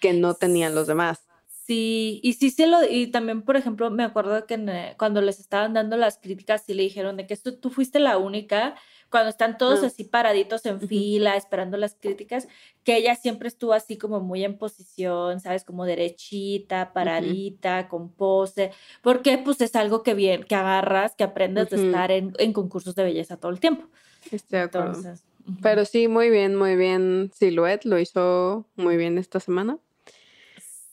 que 0.00 0.12
no 0.12 0.34
tenían 0.34 0.74
los 0.74 0.86
demás. 0.86 1.20
Sí, 1.66 2.18
y 2.24 2.32
sí 2.32 2.50
se 2.50 2.66
lo, 2.66 2.78
y 2.84 3.06
también, 3.08 3.42
por 3.42 3.56
ejemplo, 3.56 3.90
me 3.92 4.02
acuerdo 4.02 4.44
que 4.46 4.54
en, 4.54 4.68
eh, 4.68 4.94
cuando 4.98 5.20
les 5.22 5.38
estaban 5.38 5.72
dando 5.72 5.96
las 5.96 6.18
críticas, 6.18 6.64
sí 6.66 6.74
le 6.74 6.82
dijeron 6.82 7.16
de 7.16 7.26
que 7.28 7.34
esto, 7.34 7.54
tú 7.54 7.70
fuiste 7.70 8.00
la 8.00 8.18
única, 8.18 8.74
cuando 9.08 9.28
están 9.30 9.56
todos 9.56 9.84
Ah. 9.84 9.86
así 9.86 10.02
paraditos 10.02 10.66
en 10.66 10.80
fila, 10.80 11.36
esperando 11.36 11.76
las 11.76 11.94
críticas, 11.94 12.48
que 12.82 12.96
ella 12.96 13.14
siempre 13.14 13.46
estuvo 13.46 13.72
así 13.72 13.98
como 13.98 14.18
muy 14.20 14.42
en 14.44 14.58
posición, 14.58 15.38
¿sabes? 15.38 15.62
Como 15.62 15.84
derechita, 15.84 16.92
paradita, 16.92 17.86
con 17.88 18.08
pose, 18.10 18.72
porque 19.02 19.38
pues 19.38 19.60
es 19.60 19.76
algo 19.76 20.02
que 20.02 20.14
bien, 20.14 20.42
que 20.44 20.56
agarras, 20.56 21.14
que 21.14 21.22
aprendes 21.24 21.70
de 21.70 21.76
Ujú. 21.76 21.86
estar 21.86 22.10
en, 22.10 22.32
en 22.38 22.52
concursos 22.52 22.94
de 22.96 23.04
belleza 23.04 23.36
todo 23.36 23.52
el 23.52 23.60
tiempo. 23.60 23.86
Estoy 24.30 24.58
de 24.58 24.64
acuerdo. 24.64 24.88
Entonces. 24.88 25.24
Pero 25.62 25.84
sí, 25.84 26.06
muy 26.08 26.30
bien, 26.30 26.56
muy 26.56 26.76
bien. 26.76 27.30
Silhouette 27.34 27.84
lo 27.84 27.98
hizo 27.98 28.66
muy 28.76 28.96
bien 28.96 29.18
esta 29.18 29.40
semana. 29.40 29.78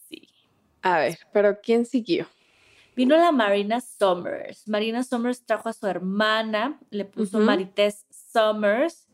sí. 0.10 0.30
A 0.82 1.00
ver, 1.00 1.20
pero 1.32 1.60
¿quién 1.62 1.86
siguió? 1.86 2.28
Vino 2.96 3.16
la 3.16 3.32
Marina 3.32 3.80
Summers. 3.80 4.68
Marina 4.68 5.04
Summers 5.04 5.46
trajo 5.46 5.70
a 5.70 5.74
su 5.74 5.86
hermana, 5.86 6.80
le 6.90 7.06
puso 7.06 7.38
Ujú. 7.38 7.46
Marites 7.46 8.06
Summers. 8.10 9.08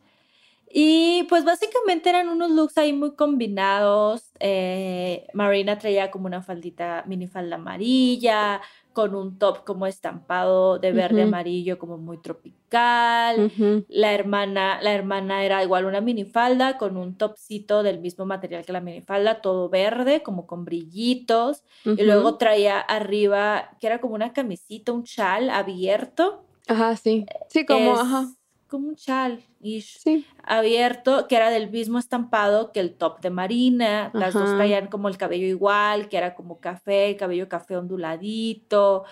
Y 0.71 1.23
pues 1.29 1.43
básicamente 1.43 2.09
eran 2.09 2.29
unos 2.29 2.49
looks 2.49 2.77
ahí 2.77 2.93
muy 2.93 3.15
combinados. 3.15 4.31
Eh, 4.39 5.27
Marina 5.33 5.77
traía 5.77 6.09
como 6.09 6.27
una 6.27 6.41
faldita, 6.41 7.03
minifalda 7.05 7.57
amarilla, 7.57 8.61
con 8.93 9.15
un 9.15 9.37
top 9.37 9.63
como 9.63 9.87
estampado 9.87 10.79
de 10.79 10.91
verde 10.91 11.23
amarillo, 11.23 11.77
como 11.77 11.97
muy 11.97 12.19
tropical. 12.21 13.51
La 13.87 14.13
hermana, 14.13 14.79
la 14.81 14.93
hermana 14.93 15.43
era 15.43 15.63
igual 15.63 15.85
una 15.85 16.01
minifalda 16.01 16.77
con 16.77 16.97
un 16.97 17.17
topcito 17.17 17.83
del 17.83 17.99
mismo 17.99 18.25
material 18.25 18.65
que 18.65 18.71
la 18.71 18.81
minifalda, 18.81 19.41
todo 19.41 19.69
verde, 19.69 20.23
como 20.23 20.47
con 20.47 20.65
brillitos. 20.65 21.63
Y 21.85 22.03
luego 22.03 22.37
traía 22.37 22.79
arriba, 22.79 23.71
que 23.79 23.87
era 23.87 23.99
como 23.99 24.15
una 24.15 24.33
camisita, 24.33 24.91
un 24.91 25.03
chal 25.03 25.49
abierto. 25.49 26.45
Ajá, 26.67 26.95
sí. 26.95 27.25
Sí, 27.49 27.65
como, 27.65 27.95
Es 27.95 27.99
ajá. 27.99 28.27
Como 28.73 28.87
un 28.87 28.95
chal 28.95 29.39
ish, 29.61 29.99
Sí. 29.99 30.25
abierto, 30.43 31.27
que 31.27 31.35
era 31.35 31.51
del 31.51 31.69
mismo 31.69 31.99
estampado 31.99 32.71
que 32.71 32.79
el 32.79 32.95
top 32.95 33.21
de 33.21 33.29
Marina. 33.29 34.09
Las 34.15 34.33
dos 34.33 34.49
traían 34.55 34.87
como 34.87 35.09
el 35.09 35.17
cabello 35.17 35.45
igual, 35.45 36.09
que 36.09 36.17
era 36.17 36.33
como 36.33 36.59
café, 36.59 37.11
el 37.11 37.15
cabello 37.17 37.47
café 37.47 37.77
onduladito. 37.77 39.03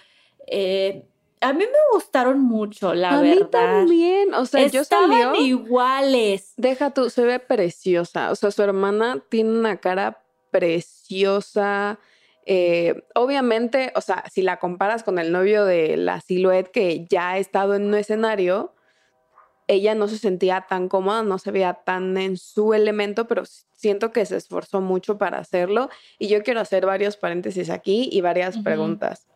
Eh, 0.47 1.05
a 1.41 1.53
mí 1.53 1.59
me 1.59 1.93
gustaron 1.93 2.39
mucho, 2.41 2.95
la 2.95 3.19
A 3.19 3.21
verdad. 3.21 3.35
mí 3.35 3.47
también. 3.51 4.33
O 4.33 4.47
sea, 4.47 4.65
yo 4.65 4.81
Estaban 4.81 5.11
salió. 5.11 5.35
iguales. 5.35 6.53
Deja 6.57 6.89
tú, 6.91 7.11
se 7.11 7.23
ve 7.23 7.37
preciosa. 7.37 8.31
O 8.31 8.35
sea, 8.35 8.49
su 8.49 8.63
hermana 8.63 9.23
tiene 9.29 9.51
una 9.51 9.77
cara 9.77 10.23
preciosa. 10.49 11.99
Eh, 12.47 13.03
obviamente, 13.13 13.93
o 13.95 14.01
sea, 14.01 14.23
si 14.31 14.41
la 14.41 14.57
comparas 14.57 15.03
con 15.03 15.19
el 15.19 15.31
novio 15.31 15.65
de 15.65 15.97
la 15.97 16.19
Silhouette 16.19 16.71
que 16.71 17.05
ya 17.07 17.31
ha 17.33 17.37
estado 17.37 17.75
en 17.75 17.83
un 17.85 17.93
escenario, 17.93 18.73
ella 19.71 19.95
no 19.95 20.09
se 20.09 20.17
sentía 20.17 20.65
tan 20.67 20.89
cómoda, 20.89 21.23
no 21.23 21.37
se 21.39 21.49
veía 21.51 21.73
tan 21.73 22.17
en 22.17 22.35
su 22.35 22.73
elemento, 22.73 23.25
pero 23.27 23.43
siento 23.75 24.11
que 24.11 24.25
se 24.25 24.35
esforzó 24.35 24.81
mucho 24.81 25.17
para 25.17 25.37
hacerlo. 25.37 25.89
Y 26.19 26.27
yo 26.27 26.43
quiero 26.43 26.59
hacer 26.59 26.85
varios 26.85 27.15
paréntesis 27.15 27.69
aquí 27.69 28.09
y 28.11 28.19
varias 28.19 28.57
preguntas. 28.57 29.27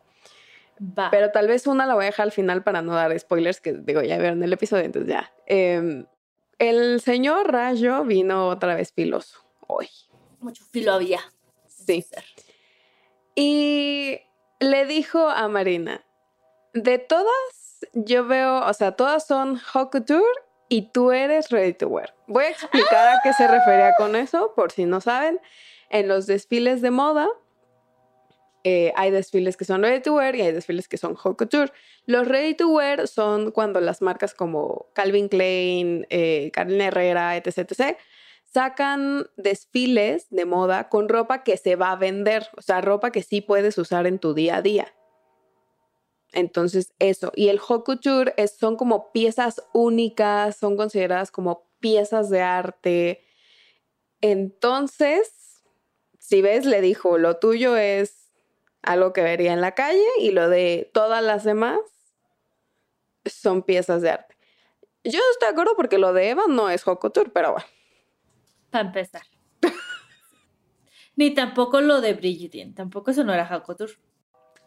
Va. 0.78 1.10
Pero 1.10 1.30
tal 1.30 1.48
vez 1.48 1.66
una 1.66 1.86
la 1.86 1.94
voy 1.94 2.04
a 2.04 2.06
dejar 2.06 2.24
al 2.24 2.32
final 2.32 2.62
para 2.62 2.82
no 2.82 2.94
dar 2.94 3.18
spoilers, 3.18 3.62
que 3.62 3.72
digo, 3.72 4.02
ya 4.02 4.18
vieron 4.18 4.42
el 4.42 4.52
episodio, 4.52 4.84
entonces 4.84 5.10
ya. 5.10 5.32
Em, 5.46 6.04
el 6.58 7.00
señor 7.00 7.50
Rayo 7.50 8.04
vino 8.04 8.48
otra 8.48 8.74
vez 8.74 8.92
filoso 8.92 9.40
hoy. 9.66 9.88
Mucho 10.40 10.64
filo 10.70 10.92
había. 10.92 11.20
Sí. 11.66 12.04
Y 13.34 14.20
le 14.60 14.84
dijo 14.84 15.30
a 15.30 15.48
Marina, 15.48 16.04
de 16.74 16.98
todas, 16.98 17.65
yo 17.92 18.26
veo, 18.26 18.64
o 18.66 18.72
sea, 18.72 18.92
todas 18.92 19.26
son 19.26 19.60
haute 19.72 19.98
couture 20.00 20.24
y 20.68 20.90
tú 20.92 21.12
eres 21.12 21.50
ready 21.50 21.72
to 21.72 21.88
wear. 21.88 22.14
Voy 22.26 22.44
a 22.44 22.50
explicar 22.50 23.08
a 23.08 23.20
qué 23.22 23.32
se 23.32 23.46
refería 23.46 23.94
con 23.96 24.16
eso, 24.16 24.52
por 24.54 24.72
si 24.72 24.84
no 24.84 25.00
saben. 25.00 25.40
En 25.90 26.08
los 26.08 26.26
desfiles 26.26 26.82
de 26.82 26.90
moda, 26.90 27.28
eh, 28.64 28.92
hay 28.96 29.12
desfiles 29.12 29.56
que 29.56 29.64
son 29.64 29.82
ready 29.82 30.00
to 30.00 30.14
wear 30.14 30.34
y 30.34 30.40
hay 30.40 30.52
desfiles 30.52 30.88
que 30.88 30.96
son 30.96 31.16
haute 31.16 31.36
couture. 31.36 31.72
Los 32.06 32.26
ready 32.26 32.54
to 32.54 32.68
wear 32.68 33.06
son 33.06 33.52
cuando 33.52 33.80
las 33.80 34.02
marcas 34.02 34.34
como 34.34 34.86
Calvin 34.92 35.28
Klein, 35.28 36.06
eh, 36.10 36.50
Herrera, 36.54 37.36
etc, 37.36 37.58
etc, 37.58 37.96
sacan 38.42 39.26
desfiles 39.36 40.26
de 40.30 40.46
moda 40.46 40.88
con 40.88 41.08
ropa 41.08 41.44
que 41.44 41.56
se 41.56 41.76
va 41.76 41.92
a 41.92 41.96
vender, 41.96 42.48
o 42.56 42.62
sea, 42.62 42.80
ropa 42.80 43.12
que 43.12 43.22
sí 43.22 43.40
puedes 43.40 43.78
usar 43.78 44.06
en 44.06 44.18
tu 44.18 44.34
día 44.34 44.56
a 44.56 44.62
día. 44.62 44.92
Entonces, 46.32 46.92
eso. 46.98 47.32
Y 47.34 47.48
el 47.48 47.60
haute 47.66 48.34
son 48.58 48.76
como 48.76 49.12
piezas 49.12 49.62
únicas, 49.72 50.56
son 50.56 50.76
consideradas 50.76 51.30
como 51.30 51.68
piezas 51.80 52.30
de 52.30 52.42
arte. 52.42 53.24
Entonces, 54.20 55.62
si 56.18 56.42
ves, 56.42 56.66
le 56.66 56.80
dijo, 56.80 57.18
lo 57.18 57.38
tuyo 57.38 57.76
es 57.76 58.32
algo 58.82 59.12
que 59.12 59.22
vería 59.22 59.52
en 59.52 59.60
la 59.60 59.74
calle 59.74 60.06
y 60.18 60.30
lo 60.30 60.48
de 60.48 60.90
todas 60.92 61.22
las 61.22 61.44
demás 61.44 61.78
son 63.24 63.62
piezas 63.62 64.02
de 64.02 64.10
arte. 64.10 64.36
Yo 65.04 65.20
estoy 65.32 65.48
de 65.48 65.52
acuerdo 65.52 65.74
porque 65.76 65.98
lo 65.98 66.12
de 66.12 66.30
Eva 66.30 66.44
no 66.48 66.70
es 66.70 66.86
haute 66.86 67.24
pero 67.32 67.52
bueno. 67.52 67.66
Para 68.70 68.86
empezar. 68.86 69.22
Ni 71.16 71.34
tampoco 71.34 71.80
lo 71.80 72.00
de 72.00 72.14
Brigitte, 72.14 72.74
tampoco 72.74 73.10
eso 73.10 73.24
no 73.24 73.32
era 73.32 73.46
haute. 73.46 73.86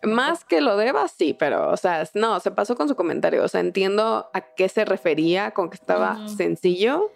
Más 0.03 0.45
que 0.45 0.61
lo 0.61 0.77
de 0.77 0.87
Eva, 0.87 1.07
sí, 1.07 1.33
pero, 1.33 1.71
o 1.71 1.77
sea, 1.77 2.07
no, 2.13 2.39
se 2.39 2.51
pasó 2.51 2.75
con 2.75 2.87
su 2.87 2.95
comentario. 2.95 3.43
O 3.43 3.47
sea, 3.47 3.59
entiendo 3.59 4.29
a 4.33 4.41
qué 4.55 4.69
se 4.69 4.85
refería 4.85 5.51
con 5.51 5.69
que 5.69 5.75
estaba 5.75 6.27
sencillo. 6.29 7.11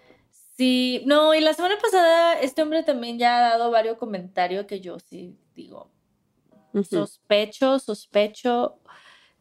Sí, 0.56 1.02
no, 1.06 1.34
y 1.34 1.40
la 1.40 1.54
semana 1.54 1.76
pasada 1.80 2.34
este 2.34 2.62
hombre 2.62 2.82
también 2.82 3.18
ya 3.18 3.38
ha 3.38 3.50
dado 3.50 3.70
varios 3.70 3.98
comentarios 3.98 4.66
que 4.66 4.80
yo 4.80 4.98
sí 4.98 5.36
digo, 5.56 5.90
sospecho, 6.88 7.78
sospecho, 7.78 8.78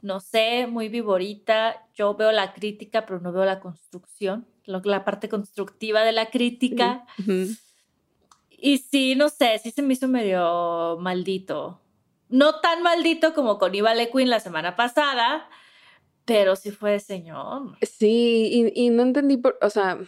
no 0.02 0.20
sé, 0.20 0.66
muy 0.68 0.90
vivorita. 0.90 1.86
Yo 1.94 2.16
veo 2.16 2.32
la 2.32 2.54
crítica, 2.54 3.06
pero 3.06 3.20
no 3.20 3.32
veo 3.32 3.46
la 3.46 3.60
construcción, 3.60 4.48
la 4.66 5.06
parte 5.06 5.30
constructiva 5.30 6.02
de 6.02 6.14
la 6.14 6.30
crítica. 6.30 7.06
Y 8.50 8.78
sí, 8.78 9.16
no 9.16 9.30
sé, 9.30 9.60
sí 9.60 9.72
se 9.72 9.82
me 9.82 9.94
hizo 9.94 10.08
medio 10.08 10.98
maldito 11.00 11.83
no 12.34 12.60
tan 12.62 12.82
maldito 12.82 13.36
como 13.36 13.60
con 13.60 13.76
Iva 13.76 13.94
Queen 14.12 14.28
la 14.28 14.40
semana 14.40 14.76
pasada, 14.76 15.48
pero 16.26 16.56
sí 16.56 16.72
fue 16.72 17.00
señor. 17.00 17.78
Sí, 17.84 18.72
y, 18.74 18.90
no 18.90 19.04
entendí, 19.04 19.38
por, 19.38 19.60
o 19.62 19.70
sea, 19.70 20.00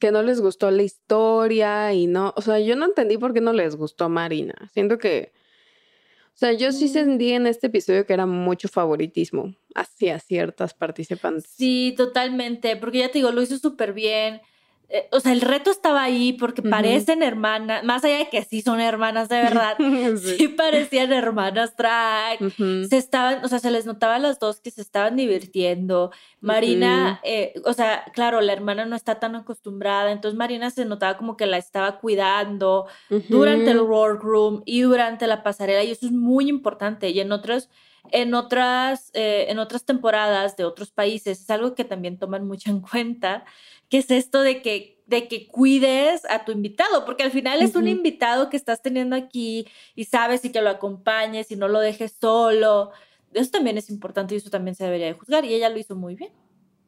que 0.00 0.10
no 0.10 0.22
les 0.22 0.40
gustó 0.40 0.70
la 0.70 0.82
historia 0.82 1.92
y 1.92 2.06
no, 2.06 2.32
o 2.36 2.40
sea, 2.40 2.58
yo 2.58 2.74
no 2.74 2.86
entendí 2.86 3.18
por 3.18 3.34
qué 3.34 3.42
no 3.42 3.52
les 3.52 3.76
gustó 3.76 4.08
Marina. 4.08 4.54
Siento 4.72 4.96
que, 4.96 5.32
o 6.28 6.38
sea, 6.38 6.52
yo 6.54 6.72
sí 6.72 6.86
mm. 6.86 6.88
sentí 6.88 7.32
en 7.32 7.46
este 7.46 7.66
episodio 7.66 8.06
que 8.06 8.14
era 8.14 8.24
mucho 8.24 8.68
favoritismo 8.68 9.54
hacia 9.74 10.18
ciertas 10.20 10.72
participantes. 10.72 11.50
Sí, 11.54 11.92
totalmente, 11.98 12.76
porque 12.76 13.00
ya 13.00 13.08
te 13.08 13.18
digo, 13.18 13.30
lo 13.30 13.42
hizo 13.42 13.58
súper 13.58 13.92
bien. 13.92 14.40
Eh, 14.90 15.08
o 15.12 15.20
sea, 15.20 15.32
el 15.32 15.40
reto 15.40 15.70
estaba 15.70 16.02
ahí 16.02 16.34
porque 16.34 16.60
parecen 16.62 17.22
hermanas, 17.22 17.82
más 17.84 18.04
allá 18.04 18.18
de 18.18 18.28
que 18.28 18.44
sí 18.44 18.60
son 18.60 18.80
hermanas 18.80 19.28
de 19.28 19.36
verdad, 19.36 19.76
sí. 20.22 20.48
parecían 20.48 21.12
hermanas 21.12 21.74
drag, 21.76 22.38
se 22.88 22.96
estaban, 22.96 23.44
o 23.44 23.48
sea, 23.48 23.58
se 23.60 23.70
les 23.70 23.86
notaba 23.86 24.16
a 24.16 24.18
las 24.18 24.38
dos 24.38 24.60
que 24.60 24.70
se 24.70 24.82
estaban 24.82 25.16
divirtiendo. 25.16 26.12
Marina, 26.40 27.20
eh, 27.24 27.54
o 27.64 27.72
sea, 27.72 28.04
claro, 28.12 28.42
la 28.42 28.52
hermana 28.52 28.84
no 28.84 28.94
está 28.94 29.18
tan 29.18 29.34
acostumbrada, 29.34 30.12
entonces 30.12 30.36
Marina 30.38 30.70
se 30.70 30.84
notaba 30.84 31.16
como 31.16 31.36
que 31.38 31.46
la 31.46 31.56
estaba 31.56 31.98
cuidando 31.98 32.86
durante 33.30 33.70
el 33.70 33.80
workroom 33.80 34.62
y 34.66 34.82
durante 34.82 35.26
la 35.26 35.42
pasarela, 35.42 35.82
y 35.82 35.92
eso 35.92 36.06
es 36.06 36.12
muy 36.12 36.50
importante. 36.50 37.08
Y 37.08 37.20
en 37.20 37.32
otros, 37.32 37.70
en 38.10 38.34
otras, 38.34 39.10
eh, 39.14 39.46
en 39.48 39.58
otras 39.58 39.86
temporadas 39.86 40.56
de 40.56 40.64
otros 40.64 40.90
países 40.90 41.40
es 41.40 41.50
algo 41.50 41.74
que 41.74 41.84
también 41.84 42.18
toman 42.18 42.46
mucho 42.46 42.70
en 42.70 42.80
cuenta 42.80 43.44
¿Qué 43.88 43.98
es 43.98 44.10
esto 44.10 44.42
de 44.42 44.62
que, 44.62 45.02
de 45.06 45.28
que 45.28 45.46
cuides 45.48 46.24
a 46.30 46.44
tu 46.44 46.52
invitado, 46.52 47.04
porque 47.04 47.22
al 47.22 47.30
final 47.30 47.62
es 47.62 47.74
un 47.76 47.88
invitado 47.88 48.48
que 48.48 48.56
estás 48.56 48.82
teniendo 48.82 49.16
aquí 49.16 49.66
y 49.94 50.04
sabes 50.04 50.44
y 50.44 50.52
que 50.52 50.62
lo 50.62 50.70
acompañes 50.70 51.50
y 51.50 51.56
no 51.56 51.68
lo 51.68 51.80
dejes 51.80 52.16
solo. 52.20 52.90
Eso 53.32 53.50
también 53.50 53.76
es 53.76 53.90
importante 53.90 54.34
y 54.34 54.38
eso 54.38 54.50
también 54.50 54.74
se 54.74 54.84
debería 54.84 55.06
de 55.06 55.12
juzgar 55.14 55.44
y 55.44 55.54
ella 55.54 55.68
lo 55.68 55.78
hizo 55.78 55.94
muy 55.94 56.14
bien. 56.14 56.32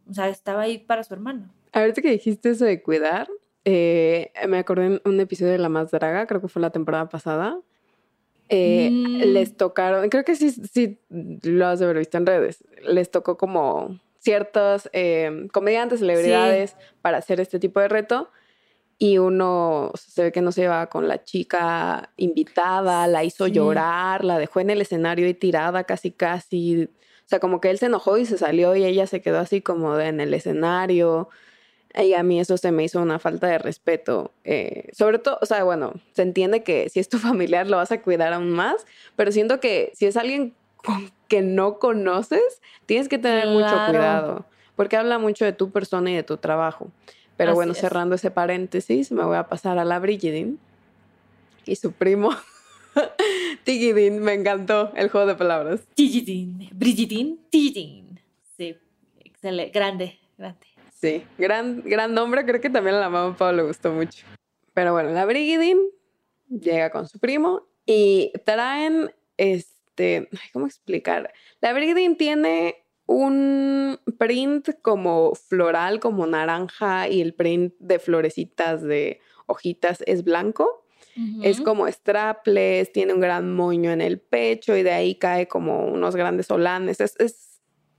O 0.08 0.14
sea, 0.14 0.28
estaba 0.28 0.62
ahí 0.62 0.78
para 0.78 1.04
su 1.04 1.12
hermano. 1.12 1.52
Ahorita 1.72 2.00
que 2.00 2.10
dijiste 2.10 2.50
eso 2.50 2.64
de 2.64 2.82
cuidar, 2.82 3.28
eh, 3.64 4.30
me 4.48 4.58
acordé 4.58 4.86
en 4.86 5.02
un 5.04 5.20
episodio 5.20 5.52
de 5.52 5.58
La 5.58 5.68
Más 5.68 5.90
Draga, 5.90 6.26
creo 6.26 6.40
que 6.40 6.48
fue 6.48 6.62
la 6.62 6.70
temporada 6.70 7.08
pasada. 7.08 7.60
Eh, 8.48 8.90
mm. 8.90 9.32
Les 9.32 9.56
tocaron, 9.56 10.08
creo 10.08 10.24
que 10.24 10.36
sí, 10.36 10.50
sí 10.50 11.00
lo 11.10 11.66
has 11.66 11.80
de 11.80 11.86
haber 11.86 11.98
visto 11.98 12.16
en 12.16 12.26
redes, 12.26 12.62
les 12.84 13.10
tocó 13.10 13.36
como 13.36 13.98
ciertos 14.18 14.88
eh, 14.92 15.48
comediantes, 15.52 16.00
celebridades 16.00 16.76
para 17.02 17.18
hacer 17.18 17.40
este 17.40 17.58
tipo 17.58 17.80
de 17.80 17.88
reto. 17.88 18.30
Y 18.98 19.18
uno 19.18 19.92
se 19.94 20.24
ve 20.24 20.32
que 20.32 20.40
no 20.40 20.52
se 20.52 20.62
llevaba 20.62 20.86
con 20.86 21.06
la 21.06 21.22
chica 21.22 22.10
invitada, 22.16 23.06
la 23.06 23.24
hizo 23.24 23.46
llorar, 23.46 24.24
la 24.24 24.38
dejó 24.38 24.60
en 24.60 24.70
el 24.70 24.80
escenario 24.80 25.28
y 25.28 25.34
tirada 25.34 25.84
casi, 25.84 26.10
casi. 26.10 26.84
O 26.84 27.28
sea, 27.28 27.38
como 27.38 27.60
que 27.60 27.70
él 27.70 27.78
se 27.78 27.86
enojó 27.86 28.16
y 28.16 28.24
se 28.24 28.38
salió 28.38 28.74
y 28.74 28.84
ella 28.84 29.06
se 29.06 29.20
quedó 29.20 29.38
así 29.38 29.60
como 29.60 29.98
en 29.98 30.20
el 30.20 30.32
escenario. 30.32 31.28
Y 31.94 32.14
a 32.14 32.22
mí 32.22 32.40
eso 32.40 32.56
se 32.56 32.72
me 32.72 32.84
hizo 32.84 33.00
una 33.00 33.18
falta 33.18 33.46
de 33.48 33.58
respeto. 33.58 34.32
Eh, 34.44 34.88
sobre 34.92 35.18
todo, 35.18 35.38
o 35.40 35.46
sea, 35.46 35.64
bueno, 35.64 35.92
se 36.12 36.22
entiende 36.22 36.62
que 36.62 36.88
si 36.88 37.00
es 37.00 37.08
tu 37.08 37.18
familiar 37.18 37.68
lo 37.68 37.76
vas 37.76 37.92
a 37.92 38.00
cuidar 38.00 38.32
aún 38.32 38.50
más, 38.50 38.86
pero 39.14 39.30
siento 39.30 39.60
que 39.60 39.92
si 39.94 40.06
es 40.06 40.16
alguien 40.16 40.54
que 41.28 41.42
no 41.42 41.78
conoces, 41.78 42.60
tienes 42.86 43.08
que 43.08 43.18
tener 43.18 43.48
mucho 43.48 43.74
cuidado, 43.88 44.46
porque 44.76 44.96
habla 44.96 45.18
mucho 45.18 45.44
de 45.44 45.52
tu 45.52 45.70
persona 45.70 46.10
y 46.10 46.14
de 46.14 46.22
tu 46.22 46.36
trabajo. 46.36 46.90
Pero 47.36 47.54
bueno, 47.54 47.74
cerrando 47.74 48.14
ese 48.14 48.30
paréntesis, 48.30 49.12
me 49.12 49.22
voy 49.24 49.36
a 49.36 49.48
pasar 49.48 49.78
a 49.78 49.84
la 49.84 49.98
Brigidin 49.98 50.58
y 51.66 51.76
su 51.76 51.92
primo. 51.92 52.30
Tigidin, 53.64 54.20
me 54.22 54.32
encantó 54.32 54.92
el 54.94 55.10
juego 55.10 55.26
de 55.26 55.34
palabras. 55.34 55.80
Tigidin, 55.94 56.70
Brigidin, 56.72 57.38
Tigidin. 57.50 58.20
Sí, 58.56 58.76
excelente, 59.22 59.72
grande, 59.78 60.18
grande. 60.38 60.66
Sí, 60.94 61.24
gran, 61.36 61.82
gran 61.82 62.14
nombre, 62.14 62.46
creo 62.46 62.60
que 62.60 62.70
también 62.70 62.96
a 62.96 63.00
la 63.00 63.10
mamá 63.10 63.36
Pablo 63.36 63.58
le 63.58 63.68
gustó 63.68 63.92
mucho. 63.92 64.24
Pero 64.72 64.92
bueno, 64.92 65.10
la 65.10 65.26
Brigidin 65.26 65.78
llega 66.48 66.90
con 66.90 67.06
su 67.06 67.18
primo 67.18 67.66
y 67.84 68.32
traen 68.44 69.12
este 69.36 69.75
este, 69.96 70.28
¿cómo 70.52 70.66
explicar? 70.66 71.32
La 71.60 71.72
Brigidin 71.72 72.16
tiene 72.16 72.76
un 73.06 73.98
print 74.18 74.80
como 74.82 75.34
floral, 75.34 76.00
como 76.00 76.26
naranja, 76.26 77.08
y 77.08 77.20
el 77.20 77.34
print 77.34 77.74
de 77.78 77.98
florecitas 77.98 78.82
de 78.82 79.20
hojitas 79.46 80.02
es 80.06 80.24
blanco. 80.24 80.82
Es 81.42 81.62
como 81.62 81.88
strapless, 81.88 82.92
tiene 82.92 83.14
un 83.14 83.20
gran 83.20 83.54
moño 83.54 83.90
en 83.90 84.02
el 84.02 84.20
pecho 84.20 84.76
y 84.76 84.82
de 84.82 84.90
ahí 84.90 85.14
cae 85.14 85.48
como 85.48 85.86
unos 85.86 86.14
grandes 86.14 86.44
solanes. 86.44 87.00
Es, 87.00 87.16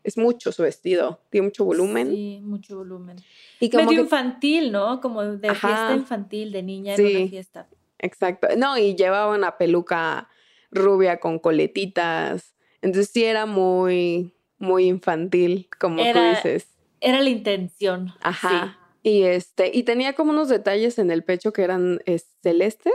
es, 0.03 0.17
mucho 0.17 0.51
su 0.51 0.61
vestido, 0.61 1.19
tiene 1.31 1.47
mucho 1.47 1.65
volumen. 1.65 2.11
Sí, 2.11 2.39
mucho 2.43 2.77
volumen. 2.77 3.17
Y 3.59 3.71
como 3.71 3.85
Medio 3.85 4.01
infantil, 4.01 4.71
¿no? 4.71 5.01
Como 5.01 5.23
de 5.23 5.49
fiesta 5.49 5.95
infantil, 5.95 6.51
de 6.51 6.61
niña 6.61 6.93
en 6.93 7.17
una 7.17 7.27
fiesta. 7.27 7.67
Exacto. 7.97 8.49
No, 8.55 8.77
y 8.77 8.95
llevaba 8.95 9.35
una 9.35 9.57
peluca 9.57 10.29
rubia 10.71 11.19
con 11.19 11.39
coletitas. 11.39 12.55
Entonces 12.81 13.11
sí 13.11 13.23
era 13.23 13.45
muy, 13.45 14.33
muy 14.59 14.85
infantil, 14.85 15.69
como 15.79 16.03
tú 16.11 16.19
dices. 16.19 16.67
Era 16.99 17.21
la 17.21 17.29
intención. 17.29 18.13
Ajá. 18.21 18.79
Y 19.03 19.23
este, 19.23 19.71
y 19.73 19.83
tenía 19.83 20.13
como 20.13 20.31
unos 20.31 20.49
detalles 20.49 20.99
en 20.99 21.11
el 21.11 21.23
pecho 21.23 21.53
que 21.53 21.63
eran 21.63 21.99
celestes. 22.41 22.93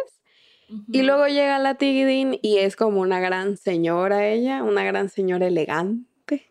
Y 0.91 1.03
luego 1.03 1.27
llega 1.27 1.59
la 1.59 1.75
Tigidin 1.75 2.39
y 2.41 2.57
es 2.59 2.77
como 2.77 3.01
una 3.01 3.21
gran 3.21 3.59
señora 3.59 4.29
ella, 4.29 4.63
una 4.63 4.85
gran 4.85 5.11
señora 5.11 5.47
elegante, 5.47 6.51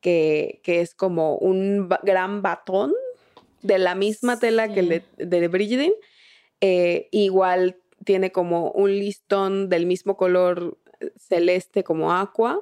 que, 0.00 0.62
que 0.64 0.80
es 0.80 0.94
como 0.94 1.36
un 1.36 1.90
gran 2.04 2.40
batón 2.40 2.94
de 3.60 3.78
la 3.78 3.94
misma 3.94 4.38
tela 4.38 4.72
que 4.72 4.80
el 4.80 4.88
de, 4.88 5.04
de 5.18 5.48
Brigidin. 5.48 5.92
Eh, 6.62 7.08
igual 7.10 7.76
tiene 8.04 8.32
como 8.32 8.70
un 8.70 8.90
listón 8.90 9.68
del 9.68 9.86
mismo 9.86 10.16
color 10.16 10.78
eh, 11.00 11.10
celeste 11.16 11.84
como 11.84 12.12
aqua 12.12 12.60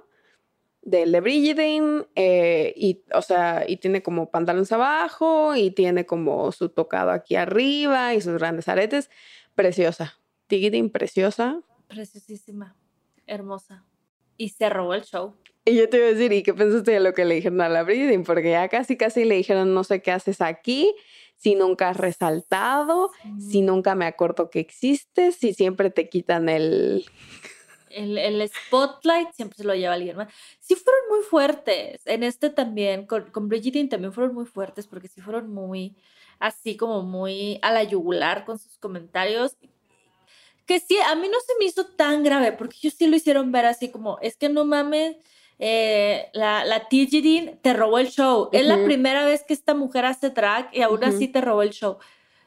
del 0.82 1.12
de 1.12 1.20
Brigidin 1.20 2.06
eh, 2.16 2.74
y 2.76 3.02
o 3.14 3.22
sea 3.22 3.64
y 3.68 3.76
tiene 3.76 4.02
como 4.02 4.30
pantalones 4.30 4.72
abajo 4.72 5.54
y 5.54 5.70
tiene 5.70 6.06
como 6.06 6.50
su 6.50 6.70
tocado 6.70 7.12
aquí 7.12 7.36
arriba 7.36 8.14
y 8.14 8.20
sus 8.20 8.34
grandes 8.34 8.68
aretes. 8.68 9.10
Preciosa 9.54 10.18
Tigidin 10.48 10.90
preciosa. 10.90 11.62
Preciosísima 11.88 12.76
hermosa. 13.26 13.84
Y 14.36 14.50
se 14.50 14.68
robó 14.68 14.94
el 14.94 15.02
show. 15.02 15.34
Y 15.64 15.76
yo 15.76 15.88
te 15.88 15.98
iba 15.98 16.06
a 16.06 16.10
decir, 16.10 16.32
¿y 16.32 16.42
qué 16.42 16.52
pensaste 16.52 16.90
de 16.90 17.00
lo 17.00 17.14
que 17.14 17.24
le 17.24 17.36
dijeron 17.36 17.60
a 17.60 17.68
la? 17.68 17.86
Porque 18.26 18.50
ya 18.50 18.68
casi 18.68 18.96
casi 18.96 19.24
le 19.24 19.36
dijeron, 19.36 19.72
no 19.72 19.84
sé 19.84 20.02
qué 20.02 20.10
haces 20.10 20.40
aquí, 20.40 20.94
si 21.42 21.56
nunca 21.56 21.88
has 21.88 21.96
resaltado, 21.96 23.10
si 23.50 23.62
nunca 23.62 23.96
me 23.96 24.06
acuerdo 24.06 24.48
que 24.48 24.60
existes, 24.60 25.34
si 25.34 25.54
siempre 25.54 25.90
te 25.90 26.08
quitan 26.08 26.48
el... 26.48 27.04
el, 27.90 28.16
el 28.16 28.48
spotlight 28.48 29.32
siempre 29.32 29.56
se 29.56 29.64
lo 29.64 29.74
lleva 29.74 29.94
alguien 29.94 30.16
más. 30.16 30.32
Sí 30.60 30.76
fueron 30.76 31.00
muy 31.10 31.24
fuertes. 31.24 32.00
En 32.06 32.22
este 32.22 32.50
también, 32.50 33.06
con, 33.06 33.24
con 33.30 33.48
también 33.48 34.12
fueron 34.12 34.34
muy 34.34 34.46
fuertes 34.46 34.86
porque 34.86 35.08
sí 35.08 35.20
fueron 35.20 35.52
muy, 35.52 35.96
así 36.38 36.76
como 36.76 37.02
muy 37.02 37.58
a 37.62 37.72
la 37.72 37.82
yugular 37.82 38.44
con 38.44 38.60
sus 38.60 38.78
comentarios. 38.78 39.56
Que 40.64 40.78
sí, 40.78 40.96
a 40.96 41.16
mí 41.16 41.28
no 41.28 41.38
se 41.40 41.54
me 41.58 41.64
hizo 41.64 41.86
tan 41.86 42.22
grave 42.22 42.52
porque 42.52 42.76
ellos 42.80 42.94
sí 42.96 43.08
lo 43.08 43.16
hicieron 43.16 43.50
ver 43.50 43.66
así 43.66 43.90
como, 43.90 44.18
es 44.20 44.36
que 44.36 44.48
no 44.48 44.64
mames, 44.64 45.16
eh, 45.64 46.28
la, 46.32 46.64
la 46.64 46.88
Tigidin 46.88 47.56
te 47.62 47.72
robó 47.72 48.00
el 48.00 48.08
show. 48.08 48.48
Es 48.50 48.66
la 48.66 48.82
primera 48.84 49.24
vez 49.24 49.44
que 49.44 49.54
esta 49.54 49.74
mujer 49.74 50.04
hace 50.04 50.30
drag 50.30 50.68
y 50.72 50.82
aún 50.82 51.04
así 51.04 51.28
te 51.28 51.40
robó 51.40 51.62
el 51.62 51.70
show. 51.70 51.98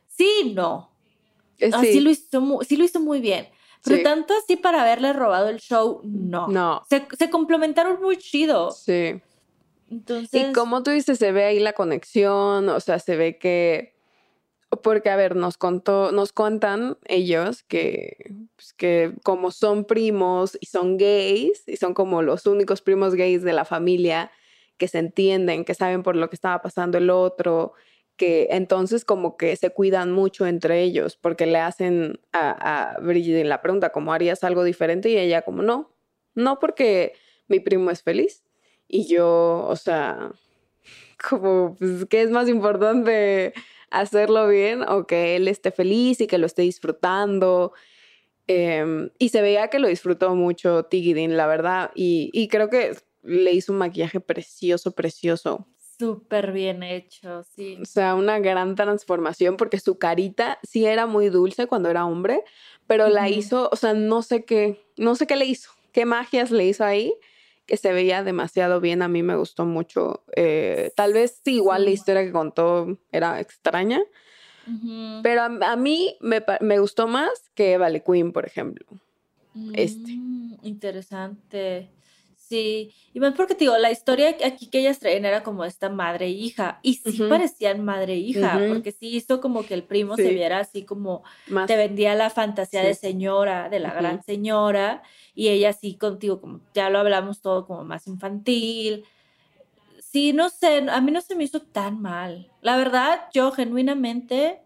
Sí, 0.08 0.52
no. 0.54 0.92
Eh, 1.60 1.72
sí. 1.72 1.94
sí, 1.94 2.00
lo 2.02 2.10
hizo 2.10 2.42
muy, 2.42 2.66
sí 2.66 2.76
lo 2.76 2.84
hizo 2.84 3.00
muy 3.00 3.22
bien. 3.22 3.48
Pero 3.86 3.96
Sí. 3.98 4.04
tanto 4.04 4.34
así 4.34 4.58
para 4.58 4.82
haberle 4.82 5.14
robado 5.14 5.48
el 5.48 5.62
show, 5.62 6.02
no. 6.04 6.50
No. 6.50 6.84
Se, 6.90 7.08
se 7.18 7.30
complementaron 7.30 8.02
muy 8.02 8.18
chido. 8.18 8.72
Sí. 8.72 9.22
Entonces. 9.90 10.50
Y 10.50 10.52
como 10.52 10.84
tú 10.84 10.92
dices, 10.92 11.18
se 11.18 11.32
ve 11.32 11.46
ahí 11.46 11.60
la 11.60 11.72
conexión, 11.72 12.68
o 12.68 12.80
sea, 12.82 13.00
se 13.00 13.16
ve 13.16 13.38
que, 13.38 13.95
porque 14.82 15.10
a 15.10 15.16
ver, 15.16 15.36
nos 15.36 15.58
contó, 15.58 16.12
nos 16.12 16.34
cuentan 16.34 16.98
ellos 17.06 17.64
que, 17.64 18.34
pues, 18.56 18.74
que 18.74 19.14
como 19.24 19.52
son 19.52 19.86
primos 19.86 20.58
y 20.60 20.68
son 20.68 20.98
gays, 20.98 21.64
y 21.68 21.78
son 21.78 21.94
como 21.94 22.22
los 22.22 22.46
únicos 22.46 22.82
primos 22.82 23.16
gays 23.16 23.44
de 23.44 23.54
la 23.54 23.66
familia 23.66 24.32
que 24.78 24.88
se 24.88 25.00
entienden, 25.00 25.66
que 25.66 25.74
saben 25.74 26.04
por 26.04 26.16
lo 26.16 26.30
que 26.30 26.36
estaba 26.36 26.62
pasando 26.62 26.98
el 26.98 27.10
otro, 27.10 27.74
que 28.18 28.48
entonces 28.52 29.06
como 29.06 29.38
que 29.38 29.56
se 29.56 29.72
cuidan 29.72 30.12
mucho 30.12 30.46
entre 30.48 30.82
ellos, 30.82 31.18
porque 31.18 31.46
le 31.46 31.60
hacen 31.60 32.20
a, 32.34 32.96
a 32.96 33.00
Brigitte 33.00 33.46
la 33.46 33.62
pregunta, 33.62 33.92
como 33.92 34.14
harías 34.14 34.44
algo 34.44 34.64
diferente? 34.64 35.10
Y 35.10 35.18
ella 35.18 35.44
como, 35.44 35.62
no, 35.62 35.94
no 36.34 36.60
porque 36.60 37.14
mi 37.48 37.60
primo 37.60 37.92
es 37.92 38.04
feliz. 38.04 38.44
Y 38.88 39.08
yo, 39.08 39.66
o 39.68 39.76
sea, 39.76 40.32
como, 41.30 41.76
pues, 41.78 42.06
¿qué 42.06 42.22
es 42.22 42.32
más 42.32 42.48
importante? 42.50 43.54
¿Hacerlo 43.90 44.48
bien 44.48 44.82
o 44.88 45.08
que 45.08 45.36
él 45.36 45.48
esté 45.48 45.72
feliz 45.72 46.22
y 46.22 46.28
que 46.28 46.38
lo 46.38 46.46
esté 46.46 46.64
disfrutando? 46.64 47.74
Em, 48.48 49.10
y 49.18 49.30
se 49.30 49.42
veía 49.42 49.70
que 49.70 49.80
lo 49.80 49.88
disfrutó 49.88 50.36
mucho 50.36 50.84
Tigidin, 50.84 51.38
la 51.38 51.48
verdad. 51.48 51.92
Y, 51.96 52.30
y 52.34 52.48
creo 52.48 52.70
que 52.70 52.96
le 53.24 53.52
hizo 53.54 53.72
un 53.72 53.80
maquillaje 53.80 54.20
precioso, 54.20 54.92
precioso. 54.92 55.68
Súper 55.98 56.52
bien 56.52 56.84
hecho, 56.84 57.44
sí. 57.56 57.78
O 57.82 57.86
sea, 57.86 58.16
una 58.16 58.40
gran 58.40 58.76
transformación 58.76 59.56
porque 59.56 59.80
su 59.80 59.98
carita 59.98 60.60
sí 60.62 60.86
era 60.86 61.06
muy 61.06 61.30
dulce 61.30 61.68
cuando 61.68 61.90
era 61.90 62.06
hombre, 62.06 62.44
pero 62.86 63.08
la 63.08 63.30
hizo, 63.30 63.70
o 63.72 63.76
sea, 63.78 63.94
no 63.94 64.22
sé 64.22 64.44
qué, 64.44 64.84
no 64.98 65.16
sé 65.16 65.26
qué 65.26 65.38
le 65.38 65.46
hizo, 65.46 65.72
qué 65.94 66.06
magias 66.06 66.52
le 66.52 66.66
hizo 66.66 66.84
ahí, 66.84 67.14
que 67.66 67.78
se 67.78 67.94
veía 67.94 68.24
demasiado 68.24 68.80
bien. 68.82 69.02
A 69.02 69.08
mí 69.08 69.24
me 69.24 69.36
gustó 69.36 69.66
mucho. 69.66 70.24
Eh, 70.36 70.92
tal 70.96 71.14
vez 71.14 71.42
sí, 71.44 71.56
igual 71.56 71.86
la 71.86 71.92
historia 71.92 72.24
que 72.24 72.32
contó 72.32 73.00
era 73.12 73.40
extraña, 73.40 74.02
pero 75.24 75.42
a, 75.42 75.46
a 75.46 75.76
mí 75.76 76.18
me, 76.22 76.44
me 76.62 76.80
gustó 76.80 77.08
más 77.08 77.50
que 77.54 77.78
Vale 77.78 78.02
Queen, 78.04 78.32
por 78.32 78.46
ejemplo. 78.46 78.86
este. 79.74 80.12
Mm, 80.12 80.58
interesante. 80.64 81.90
Sí, 82.48 82.94
y 83.12 83.20
más 83.20 83.34
porque 83.34 83.56
te 83.56 83.62
digo, 83.62 83.76
la 83.78 83.92
historia 83.92 84.36
aquí 84.46 84.68
que 84.68 84.80
ellas 84.80 85.00
traían 85.00 85.26
era 85.26 85.42
como 85.42 85.66
esta 85.66 85.90
madre 85.90 86.28
e 86.28 86.30
hija, 86.30 86.80
y 86.84 86.96
sí 86.96 87.24
parecían 87.28 87.84
madre 87.84 88.14
e 88.14 88.18
hija, 88.18 88.62
porque 88.68 88.92
sí 88.92 89.16
hizo 89.16 89.42
como 89.42 89.64
que 89.64 89.74
el 89.74 89.84
primo 89.84 90.16
se 90.16 90.32
viera 90.32 90.60
así 90.60 90.84
como 90.84 91.24
Más, 91.48 91.66
te 91.66 91.76
vendía 91.76 92.14
la 92.14 92.30
fantasía 92.30 92.84
de 92.84 92.94
señora, 92.94 93.70
de 93.70 93.80
la 93.80 93.94
gran 93.94 94.24
señora, 94.24 95.02
y 95.34 95.48
ella 95.48 95.74
sí 95.74 95.96
contigo, 95.96 96.40
como 96.40 96.62
ya 96.76 96.92
lo 96.92 97.00
hablamos 97.00 97.42
todo 97.42 97.66
como 97.66 97.84
más 97.84 98.06
infantil. 98.06 99.06
Sí, 100.00 100.32
no 100.32 100.50
sé, 100.50 100.86
a 100.90 101.02
mí 101.02 101.12
no 101.12 101.22
se 101.22 101.36
me 101.36 101.46
hizo 101.46 101.62
tan 101.62 102.00
mal. 102.00 102.52
La 102.62 102.78
verdad, 102.78 103.22
yo 103.34 103.52
genuinamente, 103.52 104.62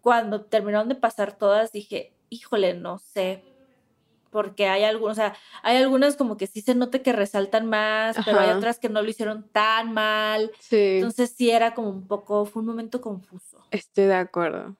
cuando 0.00 0.42
terminaron 0.46 0.88
de 0.88 0.96
pasar 0.96 1.38
todas, 1.38 1.70
dije, 1.70 2.14
híjole, 2.30 2.74
no 2.74 2.98
sé, 2.98 3.44
porque 4.32 4.66
hay 4.66 4.82
algunos, 4.82 5.12
o 5.12 5.20
sea, 5.20 5.36
hay 5.62 5.76
algunas 5.76 6.16
como 6.16 6.38
que 6.38 6.46
sí 6.46 6.62
se 6.62 6.74
nota 6.74 7.00
que 7.00 7.12
resaltan 7.12 7.66
más, 7.66 8.16
pero 8.24 8.40
hay 8.40 8.50
otras 8.50 8.78
que 8.78 8.88
no 8.88 9.02
lo 9.02 9.08
hicieron 9.10 9.46
tan 9.52 9.92
mal. 9.92 10.50
sí, 10.58 10.96
Entonces 10.96 11.34
sí 11.36 11.50
era 11.50 11.74
como 11.74 11.90
un 11.90 12.08
poco, 12.08 12.46
fue 12.46 12.60
un 12.60 12.66
momento 12.66 13.00
confuso. 13.02 13.58
estoy 13.70 14.06
de 14.06 14.14
acuerdo. 14.14 14.76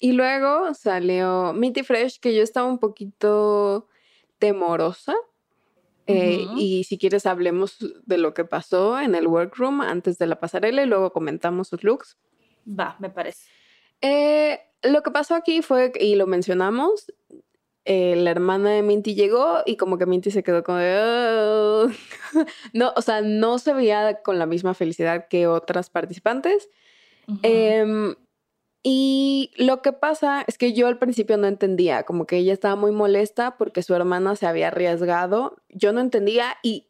Y 0.00 0.12
luego 0.12 0.72
salió 0.72 1.52
Minty 1.52 1.82
Fresh, 1.82 2.20
que 2.20 2.34
yo 2.34 2.42
estaba 2.42 2.66
un 2.66 2.78
poquito 2.78 3.86
temorosa. 4.38 5.14
Eh. 6.06 6.46
Y 6.56 6.84
si 6.84 6.96
quieres 6.96 7.26
hablemos 7.26 7.76
de 8.06 8.16
lo 8.16 8.32
que 8.32 8.46
pasó 8.46 8.98
en 8.98 9.14
el 9.14 9.26
workroom 9.26 9.82
antes 9.82 10.16
de 10.16 10.26
la 10.26 10.40
pasarela 10.40 10.82
y 10.82 10.86
luego 10.86 11.12
comentamos 11.12 11.68
sus 11.68 11.84
looks. 11.84 12.16
Va, 12.66 12.96
me 12.98 13.10
parece. 13.10 13.46
Eh, 14.00 14.58
lo 14.82 15.02
que 15.02 15.10
pasó 15.10 15.34
aquí 15.34 15.60
fue, 15.60 15.92
y 16.00 16.14
lo 16.14 16.26
mencionamos, 16.26 17.12
eh, 17.84 18.14
la 18.16 18.30
hermana 18.30 18.70
de 18.70 18.82
Minty 18.82 19.14
llegó 19.14 19.58
y 19.64 19.76
como 19.76 19.96
que 19.96 20.06
Minty 20.06 20.30
se 20.30 20.42
quedó 20.42 20.62
como 20.62 20.78
de... 20.78 20.98
"Oh". 21.00 21.88
no, 22.74 22.92
o 22.94 23.02
sea, 23.02 23.22
no 23.22 23.58
se 23.58 23.72
veía 23.72 24.22
con 24.22 24.38
la 24.38 24.46
misma 24.46 24.74
felicidad 24.74 25.28
que 25.28 25.46
otras 25.46 25.90
participantes. 25.90 26.68
Em, 27.42 28.16
y 28.82 29.52
lo 29.56 29.82
que 29.82 29.92
pasa 29.92 30.44
es 30.46 30.58
que 30.58 30.72
yo 30.72 30.88
al 30.88 30.98
principio 30.98 31.36
no 31.36 31.46
entendía, 31.46 32.02
como 32.02 32.26
que 32.26 32.38
ella 32.38 32.52
estaba 32.52 32.76
muy 32.76 32.92
molesta 32.92 33.56
porque 33.56 33.82
su 33.82 33.94
hermana 33.94 34.36
se 34.36 34.46
había 34.46 34.68
arriesgado. 34.68 35.56
Yo 35.68 35.92
no 35.92 36.00
entendía 36.00 36.56
y, 36.62 36.88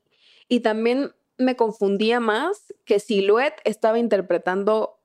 y 0.48 0.61
también 0.61 1.12
me 1.37 1.57
confundía 1.57 2.20
más 2.20 2.74
que 2.85 3.00
Silhouette 3.00 3.61
estaba 3.64 3.98
interpretando 3.98 5.00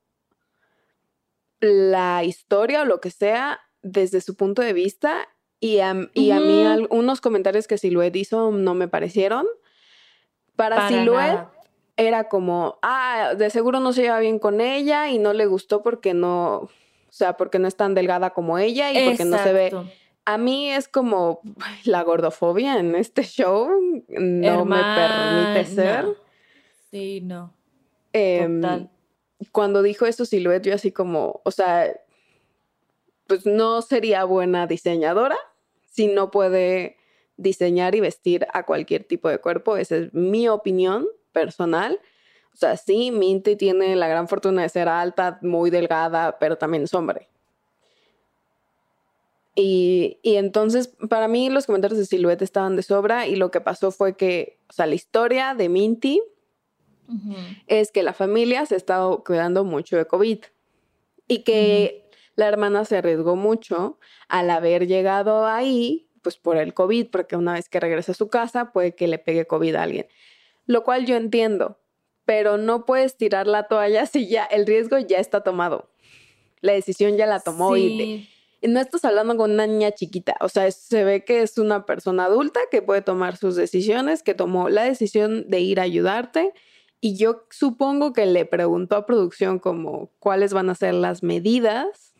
la 1.60 2.24
historia 2.24 2.82
o 2.82 2.84
lo 2.84 3.00
que 3.00 3.10
sea 3.10 3.60
desde 3.82 4.20
su 4.20 4.36
punto 4.36 4.62
de 4.62 4.72
vista 4.72 5.28
y 5.60 5.78
a, 5.80 5.94
y 6.14 6.30
a 6.32 6.40
mí 6.40 6.60
Ujú. 6.62 6.68
al- 6.68 6.88
unos 6.90 7.20
comentarios 7.20 7.66
que 7.66 7.78
Silhouette 7.78 8.16
hizo 8.16 8.50
no 8.50 8.74
me 8.74 8.88
parecieron. 8.88 9.46
Para, 10.54 10.76
Para 10.76 10.88
Silhouette 10.88 11.32
nada. 11.34 11.52
era 11.96 12.28
como, 12.28 12.78
ah, 12.82 13.34
de 13.36 13.50
seguro 13.50 13.80
no 13.80 13.92
se 13.92 14.02
lleva 14.02 14.18
bien 14.20 14.38
con 14.38 14.60
ella 14.60 15.08
y 15.10 15.18
no 15.18 15.32
le 15.32 15.46
gustó 15.46 15.82
porque 15.82 16.14
no, 16.14 16.56
o 16.58 16.70
sea, 17.10 17.36
porque 17.36 17.58
no 17.58 17.68
es 17.68 17.76
tan 17.76 17.94
delgada 17.94 18.30
como 18.30 18.58
ella 18.58 18.92
y 18.92 19.06
porque 19.08 19.24
no 19.24 19.38
se 19.38 19.52
ve. 19.52 19.72
A 20.24 20.38
mí 20.38 20.70
es 20.70 20.88
como 20.88 21.40
la 21.84 22.02
gordofobia 22.02 22.78
en 22.78 22.94
este 22.96 23.22
show 23.22 23.68
no 24.08 24.64
me 24.64 24.82
permite 24.94 25.64
ser. 25.66 26.06
Sí, 26.90 27.20
no. 27.20 27.52
Em, 28.12 28.60
Total. 28.62 28.90
cuando 29.52 29.82
dijo 29.82 30.06
eso 30.06 30.24
Silhouette, 30.24 30.64
yo 30.66 30.74
así 30.74 30.90
como, 30.90 31.42
o 31.44 31.50
sea, 31.50 31.92
pues 33.26 33.46
no 33.46 33.82
sería 33.82 34.24
buena 34.24 34.66
diseñadora 34.66 35.36
si 35.90 36.08
no 36.08 36.30
puede 36.30 36.96
diseñar 37.36 37.94
y 37.94 38.00
vestir 38.00 38.46
a 38.52 38.64
cualquier 38.64 39.04
tipo 39.04 39.28
de 39.28 39.38
cuerpo. 39.38 39.76
Esa 39.76 39.96
es 39.96 40.14
mi 40.14 40.48
opinión 40.48 41.06
personal. 41.32 42.00
O 42.52 42.56
sea, 42.56 42.76
sí, 42.76 43.10
Minty 43.10 43.56
tiene 43.56 43.96
la 43.96 44.08
gran 44.08 44.28
fortuna 44.28 44.62
de 44.62 44.68
ser 44.68 44.88
alta, 44.88 45.38
muy 45.42 45.70
delgada, 45.70 46.38
pero 46.38 46.56
también 46.56 46.84
es 46.84 46.94
hombre. 46.94 47.28
Y, 49.54 50.18
y 50.22 50.36
entonces, 50.36 50.88
para 51.08 51.28
mí, 51.28 51.48
los 51.48 51.66
comentarios 51.66 51.98
de 51.98 52.06
Silhouette 52.06 52.42
estaban 52.42 52.76
de 52.76 52.82
sobra. 52.82 53.26
Y 53.26 53.36
lo 53.36 53.50
que 53.50 53.60
pasó 53.60 53.90
fue 53.90 54.16
que, 54.16 54.58
o 54.68 54.72
sea, 54.72 54.86
la 54.86 54.94
historia 54.94 55.54
de 55.54 55.68
Minty 55.68 56.22
es 57.66 57.92
que 57.92 58.02
la 58.02 58.12
familia 58.12 58.66
se 58.66 58.74
ha 58.74 58.76
estado 58.76 59.22
cuidando 59.24 59.64
mucho 59.64 59.96
de 59.96 60.06
COVID 60.06 60.38
y 61.28 61.38
que 61.40 62.05
la 62.36 62.46
hermana 62.46 62.84
se 62.84 62.98
arriesgó 62.98 63.34
mucho 63.34 63.98
al 64.28 64.50
haber 64.50 64.86
llegado 64.86 65.46
ahí, 65.46 66.08
pues 66.22 66.36
por 66.36 66.56
el 66.56 66.74
COVID, 66.74 67.08
porque 67.10 67.36
una 67.36 67.54
vez 67.54 67.68
que 67.68 67.80
regresa 67.80 68.12
a 68.12 68.14
su 68.14 68.28
casa 68.28 68.72
puede 68.72 68.94
que 68.94 69.08
le 69.08 69.18
pegue 69.18 69.46
COVID 69.46 69.74
a 69.74 69.82
alguien, 69.82 70.06
lo 70.66 70.84
cual 70.84 71.06
yo 71.06 71.16
entiendo, 71.16 71.78
pero 72.24 72.56
no 72.58 72.84
puedes 72.84 73.16
tirar 73.16 73.46
la 73.46 73.68
toalla 73.68 74.06
si 74.06 74.28
ya 74.28 74.44
el 74.44 74.66
riesgo 74.66 74.98
ya 74.98 75.18
está 75.18 75.42
tomado. 75.42 75.90
La 76.60 76.72
decisión 76.72 77.16
ya 77.16 77.26
la 77.26 77.40
tomó 77.40 77.76
y, 77.76 77.88
Sí. 77.98 78.28
y 78.62 78.68
no 78.68 78.80
estás 78.80 79.04
hablando 79.04 79.36
con 79.36 79.52
una 79.52 79.66
niña 79.66 79.92
chiquita, 79.92 80.34
o 80.40 80.48
sea, 80.48 80.70
se 80.72 81.04
ve 81.04 81.24
que 81.24 81.42
es 81.42 81.56
una 81.58 81.86
persona 81.86 82.24
adulta 82.24 82.60
que 82.70 82.82
puede 82.82 83.02
tomar 83.02 83.36
sus 83.36 83.54
decisiones, 83.54 84.22
que 84.22 84.34
tomó 84.34 84.68
la 84.68 84.82
decisión 84.82 85.48
de 85.48 85.60
ir 85.60 85.78
a 85.78 85.84
ayudarte 85.84 86.52
y 87.00 87.16
yo 87.16 87.44
supongo 87.50 88.12
que 88.12 88.26
le 88.26 88.44
preguntó 88.46 88.96
a 88.96 89.06
producción 89.06 89.58
como 89.60 90.10
cuáles 90.18 90.52
van 90.52 90.70
a 90.70 90.74
ser 90.74 90.94
las 90.94 91.22
medidas 91.22 92.14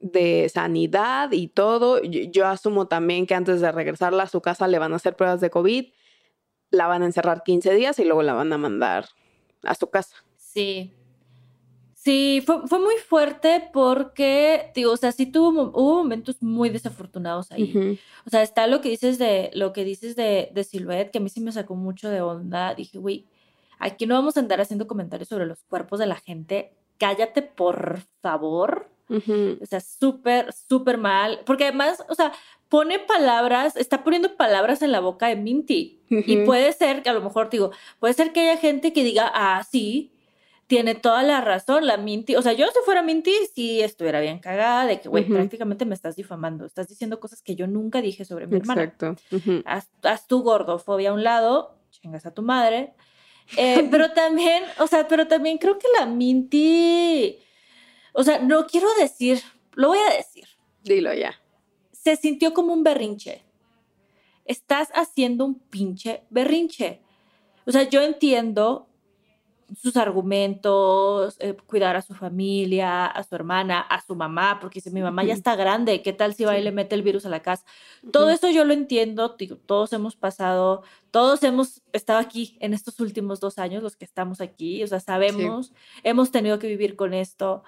De 0.00 0.48
sanidad 0.48 1.32
y 1.32 1.48
todo. 1.48 2.02
Yo, 2.02 2.22
yo 2.30 2.46
asumo 2.46 2.88
también 2.88 3.26
que 3.26 3.34
antes 3.34 3.60
de 3.60 3.70
regresarla 3.70 4.24
a 4.24 4.28
su 4.28 4.40
casa 4.40 4.68
le 4.68 4.78
van 4.78 4.92
a 4.92 4.96
hacer 4.96 5.16
pruebas 5.16 5.40
de 5.40 5.50
COVID, 5.50 5.86
la 6.70 6.86
van 6.86 7.02
a 7.02 7.06
encerrar 7.06 7.42
15 7.44 7.74
días 7.74 7.98
y 7.98 8.04
luego 8.04 8.22
la 8.22 8.34
van 8.34 8.52
a 8.52 8.58
mandar 8.58 9.06
a 9.62 9.74
su 9.74 9.88
casa. 9.90 10.16
Sí. 10.36 10.92
Sí, 11.94 12.42
fue, 12.44 12.66
fue 12.66 12.80
muy 12.80 12.96
fuerte 12.96 13.70
porque, 13.72 14.72
digo, 14.74 14.90
o 14.90 14.96
sea, 14.96 15.12
sí 15.12 15.26
tuvo, 15.26 15.70
hubo 15.72 15.98
momentos 15.98 16.42
muy 16.42 16.68
desafortunados 16.68 17.52
ahí. 17.52 18.00
O 18.26 18.30
sea, 18.30 18.42
está 18.42 18.66
lo 18.66 18.80
que 18.80 18.88
dices 18.88 19.18
de, 19.18 19.52
lo 19.54 19.72
que 19.72 19.84
dices 19.84 20.16
de, 20.16 20.50
de 20.52 20.64
Silhouette, 20.64 21.12
que 21.12 21.18
a 21.18 21.20
mí 21.20 21.28
sí 21.28 21.40
me 21.40 21.52
sacó 21.52 21.76
mucho 21.76 22.10
de 22.10 22.20
onda. 22.20 22.74
Dije, 22.74 22.98
güey, 22.98 23.28
aquí 23.78 24.06
no 24.06 24.16
vamos 24.16 24.36
a 24.36 24.40
andar 24.40 24.60
haciendo 24.60 24.88
comentarios 24.88 25.28
sobre 25.28 25.46
los 25.46 25.62
cuerpos 25.62 26.00
de 26.00 26.06
la 26.06 26.16
gente. 26.16 26.74
Cállate, 27.02 27.42
por 27.42 27.98
favor. 28.20 28.88
Ujú. 29.08 29.58
O 29.60 29.66
sea, 29.66 29.80
súper, 29.80 30.52
súper 30.52 30.98
mal. 30.98 31.40
Porque 31.44 31.64
además, 31.64 32.04
o 32.08 32.14
sea, 32.14 32.32
pone 32.68 33.00
palabras, 33.00 33.76
está 33.76 34.04
poniendo 34.04 34.36
palabras 34.36 34.82
en 34.82 34.92
la 34.92 35.00
boca 35.00 35.26
de 35.26 35.34
Minty. 35.34 36.00
Y 36.08 36.36
Ujú. 36.36 36.44
puede 36.46 36.72
ser 36.72 37.02
que 37.02 37.10
a 37.10 37.12
lo 37.12 37.20
mejor, 37.20 37.50
digo, 37.50 37.72
puede 37.98 38.14
ser 38.14 38.32
que 38.32 38.40
haya 38.40 38.56
gente 38.56 38.92
que 38.92 39.02
diga, 39.02 39.28
ah, 39.34 39.64
sí, 39.68 40.12
tiene 40.68 40.94
toda 40.94 41.24
la 41.24 41.40
razón, 41.40 41.86
la 41.88 41.96
Minty. 41.96 42.36
O 42.36 42.42
sea, 42.42 42.52
yo 42.52 42.66
si 42.68 42.78
fuera 42.84 43.02
Minty, 43.02 43.32
sí 43.52 43.80
estuviera 43.80 44.20
bien 44.20 44.38
cagada 44.38 44.86
de 44.86 45.00
que, 45.00 45.08
güey, 45.08 45.24
Ujú. 45.24 45.34
prácticamente 45.34 45.84
me 45.84 45.96
estás 45.96 46.14
difamando. 46.14 46.64
Estás 46.64 46.86
diciendo 46.86 47.18
cosas 47.18 47.42
que 47.42 47.56
yo 47.56 47.66
nunca 47.66 48.00
dije 48.00 48.24
sobre 48.24 48.46
mi 48.46 48.58
hermana. 48.58 48.84
Exacto. 48.84 49.16
Haz, 49.66 49.90
haz 50.04 50.28
tu 50.28 50.42
gordofobia 50.44 51.10
a 51.10 51.14
un 51.14 51.24
lado, 51.24 51.74
chingas 51.90 52.26
a 52.26 52.30
tu 52.32 52.42
madre. 52.42 52.94
Eh, 53.56 53.86
pero 53.90 54.12
también, 54.12 54.64
o 54.78 54.86
sea, 54.86 55.06
pero 55.08 55.26
también 55.26 55.58
creo 55.58 55.78
que 55.78 55.88
la 55.98 56.06
Minty, 56.06 57.38
o 58.12 58.22
sea, 58.22 58.38
no 58.38 58.66
quiero 58.66 58.88
decir, 58.98 59.42
lo 59.74 59.88
voy 59.88 59.98
a 59.98 60.16
decir, 60.16 60.46
Dilo 60.82 61.12
ya. 61.14 61.40
se 61.92 62.16
sintió 62.16 62.52
como 62.54 62.72
un 62.72 62.82
berrinche. 62.82 63.42
Estás 64.44 64.88
haciendo 64.94 65.44
un 65.44 65.60
pinche 65.60 66.24
berrinche. 66.30 67.00
O 67.64 67.70
sea, 67.70 67.84
yo 67.84 68.02
entiendo 68.02 68.88
sus 69.80 69.96
argumentos, 69.96 71.36
eh, 71.38 71.54
cuidar 71.66 71.96
a 71.96 72.02
su 72.02 72.14
familia, 72.14 73.06
a 73.06 73.22
su 73.22 73.34
hermana, 73.34 73.80
a 73.80 74.00
su 74.00 74.14
mamá, 74.14 74.58
porque 74.60 74.78
dice, 74.78 74.90
mi 74.90 75.02
mamá 75.02 75.24
ya 75.24 75.34
está 75.34 75.56
grande, 75.56 76.02
¿qué 76.02 76.12
tal 76.12 76.34
si 76.34 76.44
va 76.44 76.58
y 76.58 76.62
le 76.62 76.72
mete 76.72 76.94
el 76.94 77.02
virus 77.02 77.26
a 77.26 77.28
la 77.28 77.40
casa? 77.40 77.64
Todo 78.10 78.30
eso 78.30 78.50
yo 78.50 78.64
lo 78.64 78.72
entiendo, 78.72 79.36
digo, 79.38 79.56
todos 79.56 79.92
hemos 79.92 80.16
pasado, 80.16 80.82
todos 81.10 81.42
hemos 81.42 81.82
estado 81.92 82.18
aquí 82.18 82.56
en 82.60 82.74
estos 82.74 83.00
últimos 83.00 83.40
dos 83.40 83.58
años, 83.58 83.82
los 83.82 83.96
que 83.96 84.04
estamos 84.04 84.40
aquí, 84.40 84.82
o 84.82 84.86
sea, 84.86 85.00
sabemos, 85.00 85.72
hemos 86.02 86.30
tenido 86.30 86.58
que 86.58 86.68
vivir 86.68 86.96
con 86.96 87.14
esto, 87.14 87.62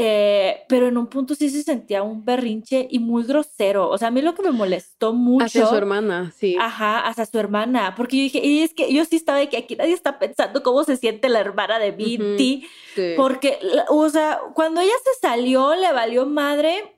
eh, 0.00 0.60
pero 0.68 0.86
en 0.86 0.96
un 0.96 1.08
punto 1.08 1.34
sí 1.34 1.50
se 1.50 1.64
sentía 1.64 2.04
un 2.04 2.24
berrinche 2.24 2.86
y 2.88 3.00
muy 3.00 3.24
grosero, 3.24 3.88
o 3.90 3.98
sea, 3.98 4.08
a 4.08 4.10
mí 4.12 4.22
lo 4.22 4.32
que 4.32 4.42
me 4.42 4.52
molestó 4.52 5.12
mucho... 5.12 5.44
Hacia 5.46 5.66
su 5.66 5.74
hermana, 5.74 6.32
sí. 6.36 6.56
Ajá, 6.60 7.00
hacia 7.00 7.26
su 7.26 7.36
hermana, 7.36 7.94
porque 7.96 8.16
yo 8.16 8.22
dije, 8.22 8.38
y 8.46 8.60
es 8.60 8.74
que 8.74 8.92
yo 8.94 9.04
sí 9.04 9.16
estaba 9.16 9.40
de 9.40 9.48
que 9.48 9.56
aquí 9.56 9.74
nadie 9.74 9.94
está 9.94 10.20
pensando 10.20 10.62
cómo 10.62 10.84
se 10.84 10.96
siente 10.96 11.28
la 11.28 11.40
hermana 11.40 11.80
de 11.80 11.90
Minty, 11.90 12.64
Sí. 12.94 13.14
porque, 13.16 13.58
o 13.88 14.08
sea, 14.08 14.40
cuando 14.54 14.80
ella 14.80 14.92
se 15.02 15.20
salió, 15.20 15.74
le 15.74 15.92
valió 15.92 16.26
madre. 16.26 16.94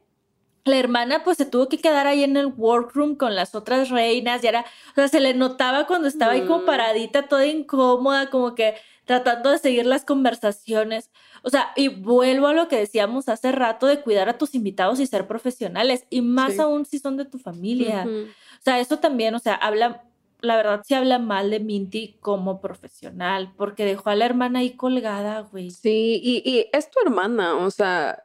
La 0.71 0.79
hermana 0.79 1.23
pues 1.25 1.37
se 1.37 1.47
tuvo 1.47 1.69
que 1.69 1.79
quedar 1.79 2.07
ahí 2.07 2.23
en 2.25 2.37
el 2.37 2.47
workroom 2.47 3.17
con 3.17 3.35
las 3.35 3.55
otras 3.55 3.91
reinas, 3.91 4.43
y 4.43 4.47
era, 4.47 4.65
o 4.93 4.95
sea, 4.95 5.09
se 5.09 5.21
le 5.21 5.35
notaba 5.35 5.87
cuando 5.87 6.09
estaba 6.09 6.33
ahí 6.33 6.47
como 6.47 6.65
paradita, 6.65 7.29
toda 7.29 7.45
incómoda, 7.47 8.31
como 8.31 8.55
que 8.55 8.75
tratando 9.05 9.51
de 9.51 9.59
seguir 9.59 9.87
las 9.87 10.05
conversaciones. 10.05 11.11
O 11.43 11.51
sea, 11.51 11.73
y 11.75 11.89
vuelvo 11.89 12.47
a 12.47 12.53
lo 12.55 12.69
que 12.69 12.77
decíamos 12.77 13.29
hace 13.29 13.51
rato 13.51 13.87
de 13.87 14.01
cuidar 14.01 14.29
a 14.29 14.39
tus 14.39 14.55
invitados 14.55 15.01
y 15.01 15.07
ser 15.07 15.27
profesionales, 15.27 16.05
y 16.11 16.21
más 16.23 16.55
Sí. 16.55 16.61
aún 16.61 16.87
si 16.87 16.99
son 16.99 17.17
de 17.17 17.25
tu 17.25 17.39
familia. 17.39 18.07
O 18.07 18.63
sea, 18.63 18.79
eso 18.79 18.99
también, 18.99 19.35
o 19.35 19.39
sea, 19.41 19.55
habla, 19.55 20.05
la 20.43 20.57
verdad 20.57 20.83
sí 20.87 20.95
habla 20.95 21.19
mal 21.19 21.51
de 21.51 21.59
Minty 21.61 22.19
como 22.21 22.61
profesional, 22.61 23.53
porque 23.57 23.85
dejó 23.85 24.11
a 24.11 24.15
la 24.15 24.27
hermana 24.27 24.61
ahí 24.61 24.71
colgada, 24.77 25.41
güey. 25.41 25.71
Sí, 25.71 26.21
y, 26.23 26.43
y 26.49 26.67
es 26.73 26.91
tu 26.91 27.01
hermana, 27.05 27.57
o 27.57 27.71
sea, 27.71 28.23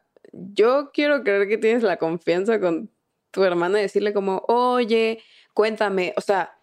yo 0.54 0.92
quiero 0.94 1.24
creer 1.24 1.48
que 1.48 1.58
tienes 1.58 1.84
la 1.84 1.98
confianza 1.98 2.60
con 2.60 2.92
tu 3.32 3.44
hermana 3.44 3.80
y 3.80 3.84
decirle 3.84 4.14
como, 4.14 4.44
oye, 4.48 5.22
cuéntame, 5.54 6.14
o 6.18 6.22
sea, 6.22 6.58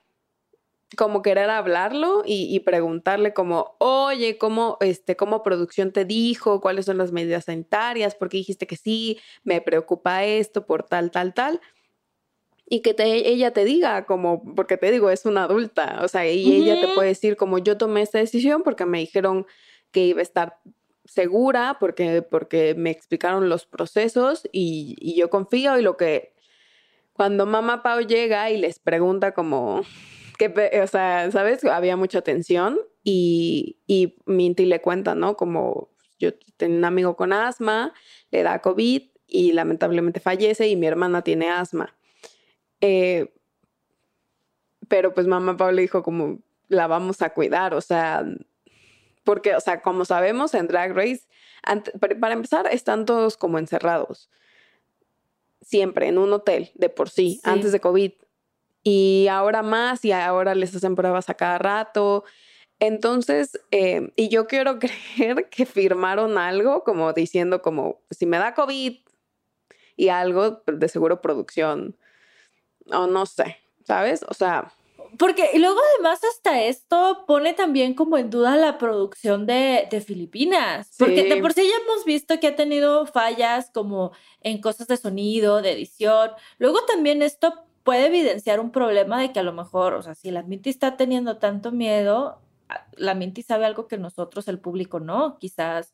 como 0.97 1.23
querer 1.23 1.49
hablarlo 1.49 2.23
y, 2.27 2.55
y 2.55 2.61
preguntarle 2.61 3.33
como, 3.33 3.77
oye, 3.79 4.37
¿cómo, 4.37 4.77
este, 4.81 5.17
cómo 5.17 5.43
producción 5.43 5.91
te 5.91 6.05
dijo? 6.05 6.61
¿Cuáles 6.61 6.85
son 6.85 6.99
las 6.99 7.13
medidas 7.13 7.47
sanitarias? 7.47 8.15
¿Por 8.15 8.29
qué 8.29 8.37
dijiste 8.39 8.67
que 8.67 8.77
sí? 8.77 9.19
Me 9.43 9.63
preocupa 9.63 10.25
esto 10.25 10.67
por 10.67 10.83
tal, 10.83 11.11
tal, 11.11 11.33
tal. 11.33 11.61
Y 12.67 12.81
que 12.81 12.95
te- 12.95 13.29
ella 13.29 13.53
te 13.53 13.65
diga 13.65 14.07
como, 14.07 14.55
porque 14.55 14.77
te 14.77 14.91
digo, 14.91 15.11
es 15.11 15.27
una 15.27 15.45
adulta, 15.45 16.01
o 16.03 16.09
sea, 16.09 16.27
y 16.31 16.55
ella 16.55 16.81
te 16.81 16.89
puede 16.95 17.09
decir 17.09 17.37
como, 17.37 17.59
yo 17.59 17.77
tomé 17.77 18.03
esta 18.03 18.19
decisión 18.19 18.63
porque 18.63 18.87
me 18.87 18.99
dijeron 19.01 19.47
que 19.91 20.07
iba 20.07 20.21
a 20.21 20.23
estar 20.23 20.59
segura 21.05 21.77
porque, 21.81 22.23
porque 22.23 22.75
me 22.77 22.91
explicaron 22.91 23.49
los 23.49 23.67
procesos 23.67 24.49
y, 24.53 24.97
y 24.99 25.17
yo 25.17 25.31
confío 25.31 25.79
y 25.79 25.83
lo 25.83 25.97
que 25.97 26.33
cuando 27.13 27.47
mamá 27.47 27.83
Pau 27.83 28.01
llega 28.01 28.51
y 28.51 28.59
les 28.59 28.79
pregunta 28.79 29.33
como 29.33 29.83
que, 30.39 30.81
o 30.83 30.87
sea, 30.87 31.31
¿sabes? 31.31 31.65
Había 31.65 31.97
mucha 31.97 32.23
tensión 32.23 32.79
y, 33.05 33.79
y 33.87 34.17
Minty 34.27 34.67
le 34.67 34.81
cuenta, 34.81 35.15
¿no? 35.15 35.37
Como 35.37 35.91
yo 36.19 36.33
tengo 36.57 36.77
un 36.77 36.85
amigo 36.85 37.17
con 37.17 37.33
asma, 37.33 37.93
le 38.31 38.43
da 38.43 38.61
COVID 38.61 39.03
y 39.27 39.53
lamentablemente 39.53 40.21
fallece 40.21 40.69
y 40.69 40.77
mi 40.77 40.87
hermana 40.87 41.23
tiene 41.23 41.51
asma. 41.51 41.95
Eh, 42.81 43.33
pero 44.89 45.15
pues 45.15 45.27
mamá 45.27 45.57
Pau 45.57 45.73
le 45.73 45.83
dijo 45.83 46.03
como 46.03 46.39
la 46.69 46.87
vamos 46.87 47.23
a 47.23 47.31
cuidar, 47.31 47.75
o 47.75 47.81
sea, 47.81 48.25
porque, 49.25 49.55
o 49.55 49.61
sea, 49.61 49.83
como 49.83 50.05
sabemos 50.05 50.55
en 50.55 50.67
Drag 50.67 50.93
Race, 50.95 51.23
para 52.21 52.35
empezar, 52.35 52.67
están 52.71 53.05
todos 53.07 53.37
como 53.37 53.59
encerrados. 53.59 54.31
Siempre 55.61 56.09
en 56.09 56.19
un 56.19 56.33
hotel, 56.33 56.71
de 56.75 56.89
por 56.89 57.09
sí, 57.09 57.35
Sí. 57.35 57.41
antes 57.45 57.73
de 57.73 57.81
COVID. 57.81 58.13
Y 58.83 59.29
ahora 59.31 59.63
más, 59.63 60.05
y 60.05 60.11
ahora 60.13 60.55
les 60.57 60.75
hacen 60.75 60.97
pruebas 60.97 61.31
a 61.31 61.35
cada 61.35 61.59
rato. 61.59 62.25
Entonces, 62.81 63.61
eh, 63.71 64.11
y 64.17 64.29
yo 64.29 64.49
quiero 64.49 64.79
creer 65.37 65.49
que 65.51 65.67
firmaron 65.67 66.37
algo 66.37 66.83
como 66.83 67.13
diciendo 67.13 67.63
como, 67.63 68.01
si 68.11 68.27
me 68.27 68.39
da 68.39 68.55
COVID 68.55 68.97
y 69.97 70.09
algo, 70.09 70.63
de 70.67 70.89
seguro 70.89 71.21
producción, 71.21 71.97
o 72.87 73.07
no 73.07 73.27
sé, 73.27 73.59
¿sabes? 73.85 74.25
O 74.29 74.35
sea, 74.35 74.73
Porque 75.19 75.51
y 75.53 75.59
luego 75.59 75.79
además 75.95 76.21
hasta 76.25 76.63
esto 76.63 77.25
pone 77.27 77.53
también 77.53 77.95
como 77.95 78.17
en 78.19 78.31
duda 78.31 78.57
la 78.57 78.79
producción 78.79 79.47
de, 79.47 79.87
de 79.91 80.01
Filipinas. 80.01 80.95
Porque 80.99 81.25
de 81.25 81.35
Sí. 81.35 81.41
por 81.41 81.53
sí 81.53 81.63
ya 81.63 81.85
hemos 81.85 82.05
visto 82.05 82.41
que 82.41 82.47
ha 82.49 82.57
tenido 82.57 83.07
fallas 83.07 83.71
como 83.75 84.13
en 84.41 84.61
cosas 84.61 84.87
de 84.89 84.97
sonido, 84.97 85.61
de 85.63 85.73
edición. 85.73 86.31
Luego 86.59 86.85
también 86.87 87.21
esto 87.23 87.55
puede 87.85 88.07
evidenciar 88.07 88.61
un 88.61 88.71
problema 88.71 89.21
de 89.21 89.33
que 89.33 89.41
a 89.41 89.43
lo 89.43 89.53
mejor, 89.53 89.95
o 89.95 90.03
sea, 90.03 90.15
si 90.15 90.31
la 90.31 90.43
Minty 90.45 90.71
está 90.71 90.97
teniendo 90.97 91.37
tanto 91.39 91.73
miedo, 91.73 92.39
a- 92.69 92.87
la 92.97 93.15
Minty 93.15 93.43
sabe 93.43 93.67
algo 93.67 93.89
que 93.89 93.99
nosotros, 93.99 94.49
el 94.49 94.59
público, 94.61 94.99
no. 95.01 95.37
Quizás 95.39 95.93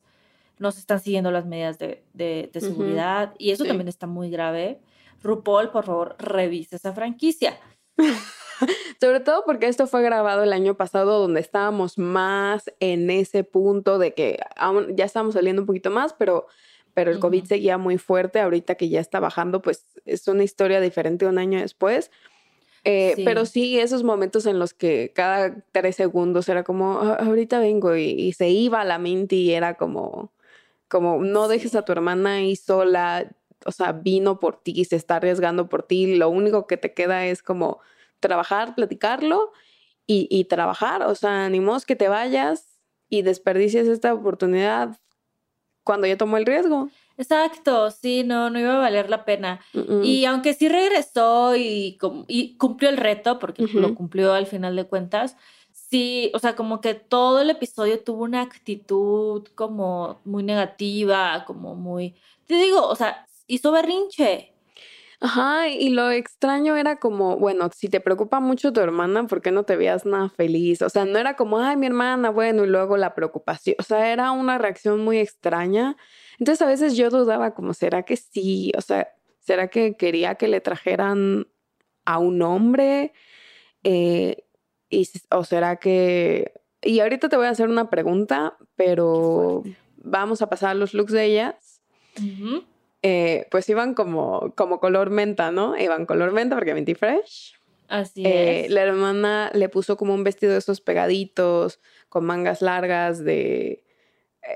no 0.58 0.70
se 0.70 0.80
están 0.80 1.00
siguiendo 1.00 1.30
las 1.30 1.46
medidas 1.46 1.78
de, 1.78 2.04
de- 2.12 2.50
de 2.52 2.60
seguridad 2.60 3.34
y 3.38 3.50
eso 3.50 3.64
Sí. 3.64 3.68
también 3.68 3.88
está 3.88 4.06
muy 4.06 4.30
grave. 4.30 4.80
RuPaul, 5.22 5.70
por 5.70 5.84
favor, 5.86 6.14
revise 6.18 6.76
esa 6.76 6.92
franquicia. 6.92 7.58
Sobre 9.00 9.20
todo 9.20 9.44
porque 9.46 9.66
esto 9.68 9.86
fue 9.86 10.02
grabado 10.02 10.42
el 10.42 10.52
año 10.52 10.76
pasado 10.76 11.20
donde 11.20 11.40
estábamos 11.40 11.98
más 11.98 12.72
en 12.80 13.10
ese 13.10 13.44
punto 13.44 13.98
de 13.98 14.14
que 14.14 14.38
aún 14.56 14.96
ya 14.96 15.04
estábamos 15.04 15.34
saliendo 15.34 15.62
un 15.62 15.66
poquito 15.66 15.90
más, 15.90 16.12
pero, 16.14 16.46
pero 16.94 17.10
el 17.10 17.18
COVID 17.20 17.44
seguía 17.44 17.78
muy 17.78 17.98
fuerte. 17.98 18.40
Ahorita 18.40 18.74
que 18.76 18.88
ya 18.88 19.00
está 19.00 19.20
bajando, 19.20 19.62
pues 19.62 19.84
es 20.04 20.26
una 20.28 20.44
historia 20.44 20.80
diferente 20.80 21.26
un 21.26 21.38
año 21.38 21.60
después. 21.60 22.10
Eh, 22.84 23.14
Sí. 23.16 23.24
Pero 23.24 23.44
sí, 23.46 23.78
esos 23.78 24.04
momentos 24.04 24.46
en 24.46 24.58
los 24.58 24.72
que 24.74 25.12
cada 25.14 25.56
tres 25.72 25.96
segundos 25.96 26.48
era 26.48 26.64
como, 26.64 27.00
"Ah, 27.00 27.14
ahorita 27.20 27.58
vengo 27.58 27.96
y, 27.96 28.04
y 28.10 28.32
se 28.32 28.48
iba 28.50 28.84
la 28.84 28.98
Minty 28.98 29.36
y 29.36 29.52
era 29.52 29.74
como, 29.74 30.32
como, 30.88 31.18
no 31.22 31.48
dejes 31.48 31.74
a 31.74 31.82
tu 31.84 31.92
hermana 31.92 32.34
ahí 32.36 32.56
sola, 32.56 33.30
o 33.66 33.72
sea, 33.72 33.92
vino 33.92 34.38
por 34.40 34.62
ti, 34.62 34.84
se 34.84 34.96
está 34.96 35.16
arriesgando 35.16 35.68
por 35.68 35.82
ti, 35.84 36.16
lo 36.16 36.28
único 36.30 36.66
que 36.66 36.76
te 36.78 36.94
queda 36.94 37.26
es 37.26 37.42
como 37.42 37.80
trabajar, 38.20 38.74
platicarlo 38.74 39.52
y, 40.06 40.26
y 40.30 40.44
trabajar, 40.44 41.02
o 41.02 41.14
sea, 41.14 41.44
animos 41.44 41.86
que 41.86 41.96
te 41.96 42.08
vayas 42.08 42.78
y 43.08 43.22
desperdicies 43.22 43.88
esta 43.88 44.12
oportunidad 44.14 44.98
cuando 45.84 46.06
ya 46.06 46.18
tomó 46.18 46.36
el 46.36 46.46
riesgo. 46.46 46.90
Exacto, 47.16 47.90
sí, 47.90 48.22
no, 48.22 48.50
no 48.50 48.60
iba 48.60 48.74
a 48.76 48.78
valer 48.78 49.10
la 49.10 49.24
pena. 49.24 49.60
Y 50.02 50.24
aunque 50.26 50.54
sí 50.54 50.68
regresó 50.68 51.56
y, 51.56 51.98
y 52.28 52.56
cumplió 52.58 52.90
el 52.90 52.96
reto, 52.96 53.38
porque 53.38 53.64
Ujú. 53.64 53.80
lo 53.80 53.94
cumplió 53.94 54.34
al 54.34 54.46
final 54.46 54.76
de 54.76 54.84
cuentas, 54.84 55.36
sí, 55.72 56.30
o 56.34 56.38
sea, 56.38 56.54
como 56.54 56.80
que 56.80 56.94
todo 56.94 57.40
el 57.40 57.50
episodio 57.50 58.04
tuvo 58.04 58.24
una 58.24 58.42
actitud 58.42 59.48
como 59.54 60.20
muy 60.24 60.42
negativa, 60.42 61.44
como 61.46 61.74
muy, 61.74 62.14
te 62.46 62.54
digo, 62.54 62.86
o 62.86 62.94
sea, 62.94 63.26
hizo 63.46 63.72
berrinche. 63.72 64.52
Ajá, 65.20 65.68
y 65.68 65.90
lo 65.90 66.10
extraño 66.12 66.76
era 66.76 67.00
como, 67.00 67.36
bueno, 67.38 67.68
si 67.74 67.88
te 67.88 68.00
preocupa 68.00 68.38
mucho 68.38 68.72
tu 68.72 68.80
hermana, 68.80 69.26
¿por 69.26 69.42
qué 69.42 69.50
no 69.50 69.64
te 69.64 69.74
veías 69.74 70.06
nada 70.06 70.28
feliz? 70.28 70.80
O 70.80 70.88
sea, 70.88 71.04
no 71.06 71.18
era 71.18 71.34
como, 71.34 71.58
ay, 71.58 71.76
mi 71.76 71.86
hermana, 71.86 72.30
bueno, 72.30 72.64
y 72.64 72.68
luego 72.68 72.96
la 72.96 73.14
preocupación. 73.16 73.74
O 73.80 73.82
sea, 73.82 74.12
era 74.12 74.30
una 74.30 74.58
reacción 74.58 75.00
muy 75.00 75.18
extraña. 75.18 75.96
Entonces 76.38 76.62
a 76.62 76.66
veces 76.66 76.96
yo 76.96 77.10
dudaba 77.10 77.52
como, 77.52 77.74
¿será 77.74 78.04
que 78.04 78.16
sí? 78.16 78.72
O 78.76 78.80
sea, 78.80 79.08
¿será 79.40 79.68
que 79.68 79.96
quería 79.96 80.36
que 80.36 80.46
le 80.46 80.60
trajeran 80.60 81.48
a 82.04 82.18
un 82.18 82.40
hombre? 82.42 83.12
Eh, 83.82 84.44
y, 84.88 85.08
¿O 85.30 85.42
será 85.42 85.76
que... 85.76 86.52
Y 86.80 87.00
ahorita 87.00 87.28
te 87.28 87.36
voy 87.36 87.46
a 87.46 87.50
hacer 87.50 87.68
una 87.68 87.90
pregunta, 87.90 88.56
pero 88.76 89.64
vamos 89.96 90.42
a 90.42 90.48
pasar 90.48 90.76
los 90.76 90.94
looks 90.94 91.12
de 91.12 91.24
ellas. 91.24 91.82
Eh, 93.02 93.46
pues 93.50 93.68
iban 93.68 93.94
como, 93.94 94.52
como 94.56 94.80
color 94.80 95.10
menta, 95.10 95.50
¿no? 95.52 95.78
Iban 95.78 96.06
color 96.06 96.32
menta 96.32 96.56
porque 96.56 96.74
Minty 96.74 96.94
Fresh. 96.94 97.54
Así 97.88 98.22
Eh, 98.26 98.66
es. 98.66 98.70
la 98.70 98.82
hermana 98.82 99.50
le 99.54 99.68
puso 99.68 99.96
como 99.96 100.14
un 100.14 100.24
vestido 100.24 100.52
de 100.52 100.58
esos 100.58 100.80
pegaditos, 100.80 101.80
con 102.08 102.24
mangas 102.24 102.60
largas, 102.62 103.24
de... 103.24 103.84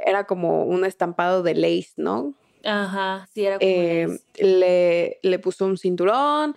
Era 0.07 0.25
como 0.25 0.65
un 0.65 0.85
estampado 0.85 1.43
de 1.43 1.55
lace, 1.55 1.93
¿no? 1.97 2.35
Ajá, 2.65 3.29
sí, 3.33 3.45
era 3.45 3.59
como 3.59 3.71
Eh, 3.71 4.07
le, 4.37 5.19
le 5.23 5.39
puso 5.39 5.67
un 5.67 5.77
cinturón 5.79 6.55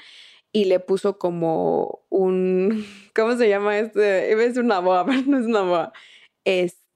y 0.51 0.65
le 0.65 0.79
puso 0.79 1.17
como 1.17 2.05
un... 2.09 2.85
¿Cómo 3.15 3.35
se 3.37 3.47
llama 3.49 3.77
este? 3.77 4.35
Decir 4.35 4.63
una 4.63 4.79
boa, 4.79 5.05
pero 5.05 5.21
no 5.27 5.39
es 5.39 5.45
una 5.45 5.61
boa. 5.61 5.93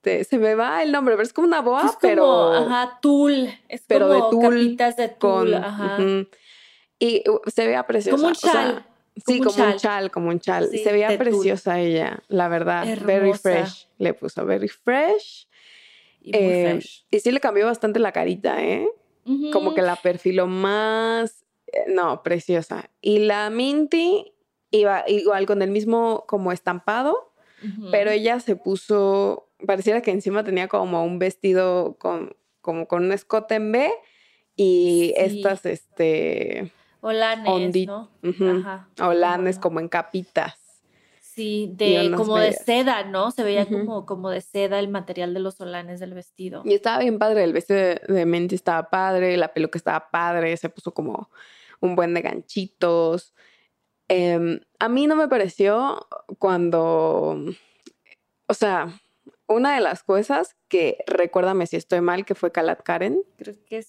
Este, 0.02 0.24
se 0.24 0.38
me 0.38 0.56
va 0.56 0.82
el 0.82 0.94
nombre, 0.94 1.16
pero 1.16 1.24
es 1.24 1.34
como 1.34 1.48
una 1.48 1.62
boa, 1.62 1.82
es 1.82 1.92
como, 1.92 2.00
pero... 2.02 2.54
ajá, 2.54 3.00
tul. 3.02 3.50
Es 3.68 3.84
pero 3.86 4.08
de 4.10 4.20
como 4.20 4.30
tul 4.30 4.42
capitas 4.56 4.96
de 4.96 5.10
tul, 5.10 5.18
con... 5.20 5.54
ajá. 5.56 5.98
Y 7.00 7.24
uh, 7.30 7.40
se 7.50 7.66
veía 7.66 7.86
preciosa. 7.86 8.16
Como 8.18 8.28
un 8.28 8.32
o 8.32 8.36
sea, 8.36 8.52
chal. 8.54 8.86
sí, 9.26 9.40
como 9.40 9.50
un 9.52 9.56
chal. 9.58 9.76
chal, 9.78 10.12
como 10.12 10.30
un 10.30 10.40
chal. 10.40 10.70
Sí, 10.72 10.78
se 10.80 10.92
veía 10.94 11.10
de 11.10 11.18
tul. 11.18 11.28
preciosa 11.30 11.80
ella, 11.80 12.24
la 12.30 12.48
verdad. 12.48 12.86
Very 13.06 13.34
fresh. 13.34 13.88
Le 13.98 14.14
puso 14.14 14.46
very 14.46 14.70
fresh. 14.70 15.48
Y 16.22 16.32
muy 16.32 16.42
Eh, 16.42 16.70
fresh. 16.72 17.06
y 17.12 17.20
sí 17.20 17.32
le 17.32 17.40
cambió 17.42 17.66
bastante 17.66 18.00
la 18.00 18.12
carita, 18.14 18.64
¿eh? 18.64 18.88
Como 19.54 19.74
que 19.76 19.82
la 19.82 19.96
perfiló 19.98 20.48
más. 20.48 21.46
eh, 21.68 21.84
No, 21.90 22.24
preciosa. 22.24 22.90
Y 23.02 23.20
la 23.20 23.50
Minty 23.50 24.34
iba 24.72 25.04
igual 25.08 25.46
con 25.46 25.62
el 25.62 25.72
mismo 25.72 26.24
como 26.28 26.52
estampado, 26.54 27.34
pero 27.92 28.10
ella 28.12 28.40
se 28.40 28.56
puso, 28.56 29.49
pareciera 29.66 30.02
que 30.02 30.12
encima 30.12 30.44
tenía 30.44 30.68
como 30.68 31.04
un 31.04 31.20
vestido 31.20 31.96
con, 32.00 32.36
como 32.62 32.88
con 32.88 33.06
un 33.06 33.12
escote 33.12 33.56
en 33.56 33.72
B 33.72 33.92
y 34.56 35.14
Sí. 35.14 35.14
estas, 35.18 35.66
este, 35.66 36.72
Olanes, 37.02 37.48
ondi- 37.50 37.86
¿no? 37.88 38.10
ujú, 38.24 38.60
Ajá. 38.60 38.90
olanes 39.02 39.56
Bueno. 39.56 39.62
como 39.62 39.80
en 39.80 39.88
capitas. 39.90 40.56
Sí, 41.22 41.72
de 41.74 42.12
como 42.18 42.38
de 42.38 42.52
seda, 42.52 43.04
¿no? 43.06 43.32
Se 43.32 43.44
veía 43.44 43.66
como, 43.66 44.06
como 44.06 44.30
de 44.30 44.42
seda 44.42 44.78
el 44.80 44.90
material 44.90 45.34
de 45.34 45.40
los 45.40 45.56
solanes 45.56 46.02
del 46.02 46.14
vestido. 46.14 46.64
Y 46.66 46.74
estaba 46.74 47.00
bien 47.00 47.18
padre, 47.18 47.46
el 47.46 47.54
vestido 47.54 47.80
de, 47.80 48.02
de 48.10 48.26
Minty 48.26 48.56
estaba 48.56 48.90
padre, 48.90 49.38
la 49.38 49.54
peluca 49.54 49.78
estaba 49.78 50.10
padre, 50.12 50.58
se 50.58 50.68
puso 50.68 50.94
como 50.94 51.30
un 51.80 51.96
buen 51.96 52.14
de 52.14 52.22
ganchitos. 52.22 53.34
Em, 54.10 54.60
a 54.80 54.90
mí 54.90 55.08
no 55.08 55.16
me 55.16 55.30
pareció 55.30 56.06
cuando, 56.40 57.38
o 58.48 58.54
sea, 58.54 59.00
una 59.50 59.76
de 59.76 59.82
las 59.82 60.04
cosas 60.04 60.56
que, 60.70 61.04
recuérdame 61.08 61.68
si 61.68 61.76
estoy 61.76 62.02
mal, 62.02 62.24
que 62.26 62.36
fue 62.36 62.52
Kalat 62.52 62.82
Karen. 62.84 63.22
Creo 63.38 63.56
que 63.68 63.84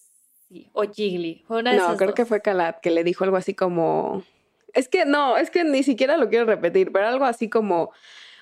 sí. 0.48 0.70
O 0.72 0.82
Jiggly. 0.84 1.44
Fue 1.46 1.60
una 1.60 1.70
de 1.72 1.76
No, 1.76 1.84
esas 1.84 1.98
creo 1.98 2.14
que 2.14 2.24
fue 2.24 2.40
Kalat 2.40 2.80
que 2.80 2.90
le 2.90 3.04
dijo 3.04 3.22
algo 3.24 3.36
así 3.36 3.54
como, 3.54 4.24
es 4.72 4.88
que 4.88 5.04
no, 5.04 5.36
es 5.36 5.50
que 5.50 5.62
ni 5.64 5.82
siquiera 5.82 6.16
lo 6.16 6.28
quiero 6.28 6.44
repetir, 6.46 6.90
pero 6.92 7.06
algo 7.06 7.24
así 7.24 7.48
como, 7.48 7.92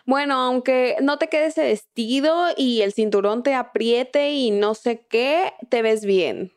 bueno, 0.07 0.35
aunque 0.41 0.97
no 1.03 1.19
te 1.19 1.29
quede 1.29 1.47
ese 1.47 1.63
vestido 1.65 2.47
y 2.57 2.81
el 2.83 2.93
cinturón 2.95 3.43
te 3.43 3.55
apriete 3.55 4.31
y 4.31 4.51
no 4.51 4.75
sé 4.75 5.05
qué, 5.11 5.53
te 5.69 5.83
ves 5.83 6.05
bien. 6.07 6.53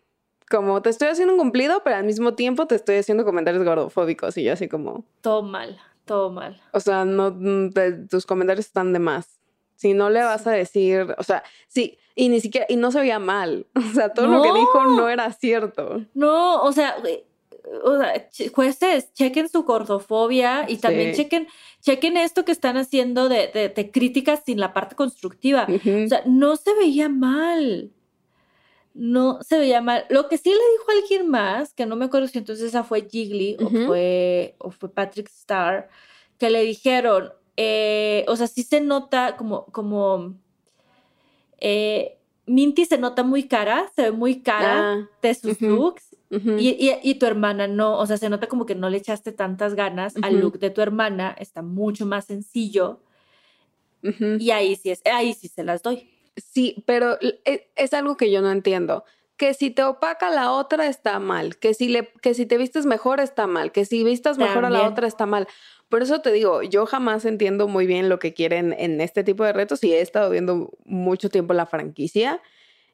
Como 0.50 0.82
te 0.82 0.90
estoy 0.90 1.08
haciendo 1.08 1.34
un 1.34 1.40
cumplido, 1.40 1.82
pero 1.84 1.96
al 1.98 2.04
mismo 2.06 2.36
tiempo 2.36 2.68
te 2.68 2.76
estoy 2.76 2.98
haciendo 2.98 3.26
comentarios 3.26 3.64
gordofóbicos 3.64 4.38
y 4.38 4.44
yo 4.44 4.54
así 4.54 4.68
como, 4.70 5.04
Todo 5.22 5.42
mal, 5.44 5.80
todo 6.06 6.30
mal. 6.30 6.62
o 6.72 6.80
sea, 6.80 7.04
no, 7.06 7.32
mm, 7.32 7.72
te- 7.72 7.94
tus 8.08 8.26
comentarios 8.26 8.66
están 8.68 8.94
de 8.94 9.00
más. 9.00 9.41
Si 9.82 9.96
no 9.96 10.12
le 10.12 10.22
vas 10.22 10.46
a 10.46 10.52
decir, 10.52 11.16
o 11.18 11.24
sea, 11.24 11.42
sí, 11.68 11.98
y 12.14 12.30
ni 12.30 12.40
siquiera, 12.40 12.68
y 12.70 12.76
no 12.76 12.92
se 12.92 13.00
veía 13.00 13.18
mal. 13.18 13.66
O 13.76 13.94
sea, 13.96 14.10
todo 14.14 14.28
lo 14.28 14.44
que 14.44 14.52
dijo 14.54 14.84
No. 14.86 15.10
era 15.10 15.32
cierto. 15.34 16.06
No, 16.14 16.62
o 16.62 16.72
sea, 16.72 16.96
o 17.84 17.98
jueces, 18.54 19.12
chequen 19.14 19.50
su 19.50 19.64
gordofobia 19.64 20.66
y 20.68 20.78
también 20.78 21.16
Sí. 21.16 21.24
chequen, 21.24 21.48
chequen 21.82 22.18
esto 22.18 22.46
que 22.46 22.52
están 22.52 22.78
haciendo 22.78 23.28
de, 23.28 23.48
de, 23.48 23.70
de 23.70 23.92
críticas 23.92 24.42
sin 24.46 24.60
la 24.60 24.72
parte 24.74 24.96
constructiva. 24.96 25.66
O 25.68 26.08
sea, 26.08 26.22
no 26.26 26.56
se 26.58 26.74
veía 26.76 27.10
mal. 27.10 27.92
No 28.94 29.40
se 29.42 29.58
veía 29.58 29.82
mal. 29.82 30.06
Lo 30.10 30.28
que 30.28 30.38
sí 30.38 30.50
le 30.50 30.56
dijo 30.56 30.86
alguien 31.02 31.28
más, 31.30 31.74
que 31.74 31.86
no 31.86 31.96
me 31.96 32.06
acuerdo 32.06 32.28
si 32.28 32.38
entonces 32.40 32.66
esa 32.68 32.84
fue 32.84 33.08
Jiggly 33.10 33.58
Ujú. 33.60 33.66
o, 33.84 33.86
fue, 33.88 34.56
o 34.60 34.72
fue 34.72 34.90
Patrick 34.94 35.30
Starr, 35.30 35.88
que 36.38 36.50
le 36.50 36.62
dijeron, 36.64 37.32
eh, 37.58 38.26
o 38.28 38.36
sea, 38.36 38.48
sí 38.48 38.64
se 38.64 38.82
nota 38.82 39.36
como, 39.38 39.66
como, 39.68 40.36
eh, 41.60 42.18
Minty 42.46 42.86
se 42.86 42.98
nota 42.98 43.24
muy 43.24 43.44
cara, 43.48 43.92
se 43.96 44.04
ve 44.04 44.12
muy 44.12 44.42
cara 44.42 44.80
Ah, 44.80 45.10
de 45.22 45.34
sus 45.34 45.62
looks. 45.62 46.16
Y, 46.58 46.70
y- 46.70 47.00
y 47.04 47.16
tu 47.16 47.26
hermana 47.26 47.68
no, 47.68 47.98
o 47.98 48.06
sea, 48.06 48.18
se 48.18 48.30
nota 48.30 48.48
como 48.48 48.66
que 48.66 48.74
no 48.76 48.90
le 48.90 48.98
echaste 48.98 49.32
tantas 49.32 49.76
ganas 49.76 50.16
al 50.22 50.40
look 50.40 50.60
de 50.60 50.70
tu 50.70 50.82
hermana, 50.82 51.36
está 51.38 51.62
mucho 51.62 52.06
más 52.06 52.26
sencillo 52.26 53.02
y 54.40 54.52
ahí 54.52 54.76
sí 54.76 54.90
es, 54.92 55.02
ahí 55.06 55.34
sí 55.34 55.48
se 55.48 55.64
las 55.64 55.84
doy. 55.84 56.10
Sí, 56.38 56.84
pero 56.88 57.18
e- 57.22 57.72
es, 57.76 57.94
algo 57.94 58.18
que 58.18 58.32
yo 58.32 58.42
no 58.42 58.52
entiendo. 58.52 59.04
Que 59.38 59.54
si 59.54 59.72
te 59.72 59.84
opaca 59.84 60.30
la 60.30 60.52
otra 60.52 60.88
está 60.88 61.20
mal, 61.20 61.58
que 61.58 61.74
si, 61.74 61.90
le, 61.90 62.12
que 62.22 62.34
si 62.34 62.46
te 62.46 62.58
vistes 62.58 62.86
mejor 62.86 63.20
está 63.20 63.48
mal, 63.48 63.72
que 63.72 63.86
si 63.86 64.04
vistas 64.04 64.38
mejor 64.38 64.66
a 64.66 64.70
la 64.70 64.88
otra 64.88 65.08
está 65.08 65.26
mal. 65.26 65.48
Por 65.92 66.02
eso 66.02 66.22
te 66.22 66.32
digo, 66.32 66.64
yo 66.64 66.86
jamás 66.86 67.26
entiendo 67.26 67.68
muy 67.68 67.86
bien 67.86 68.08
lo 68.08 68.18
que 68.18 68.34
quieren 68.34 68.74
en 68.80 69.02
este 69.02 69.26
tipo 69.26 69.44
de 69.44 69.52
retos 69.52 69.84
y 69.84 69.94
he 69.94 70.00
estado 70.00 70.30
viendo 70.30 70.72
mucho 70.86 71.30
tiempo 71.30 71.54
la 71.54 71.66
franquicia. 71.66 72.42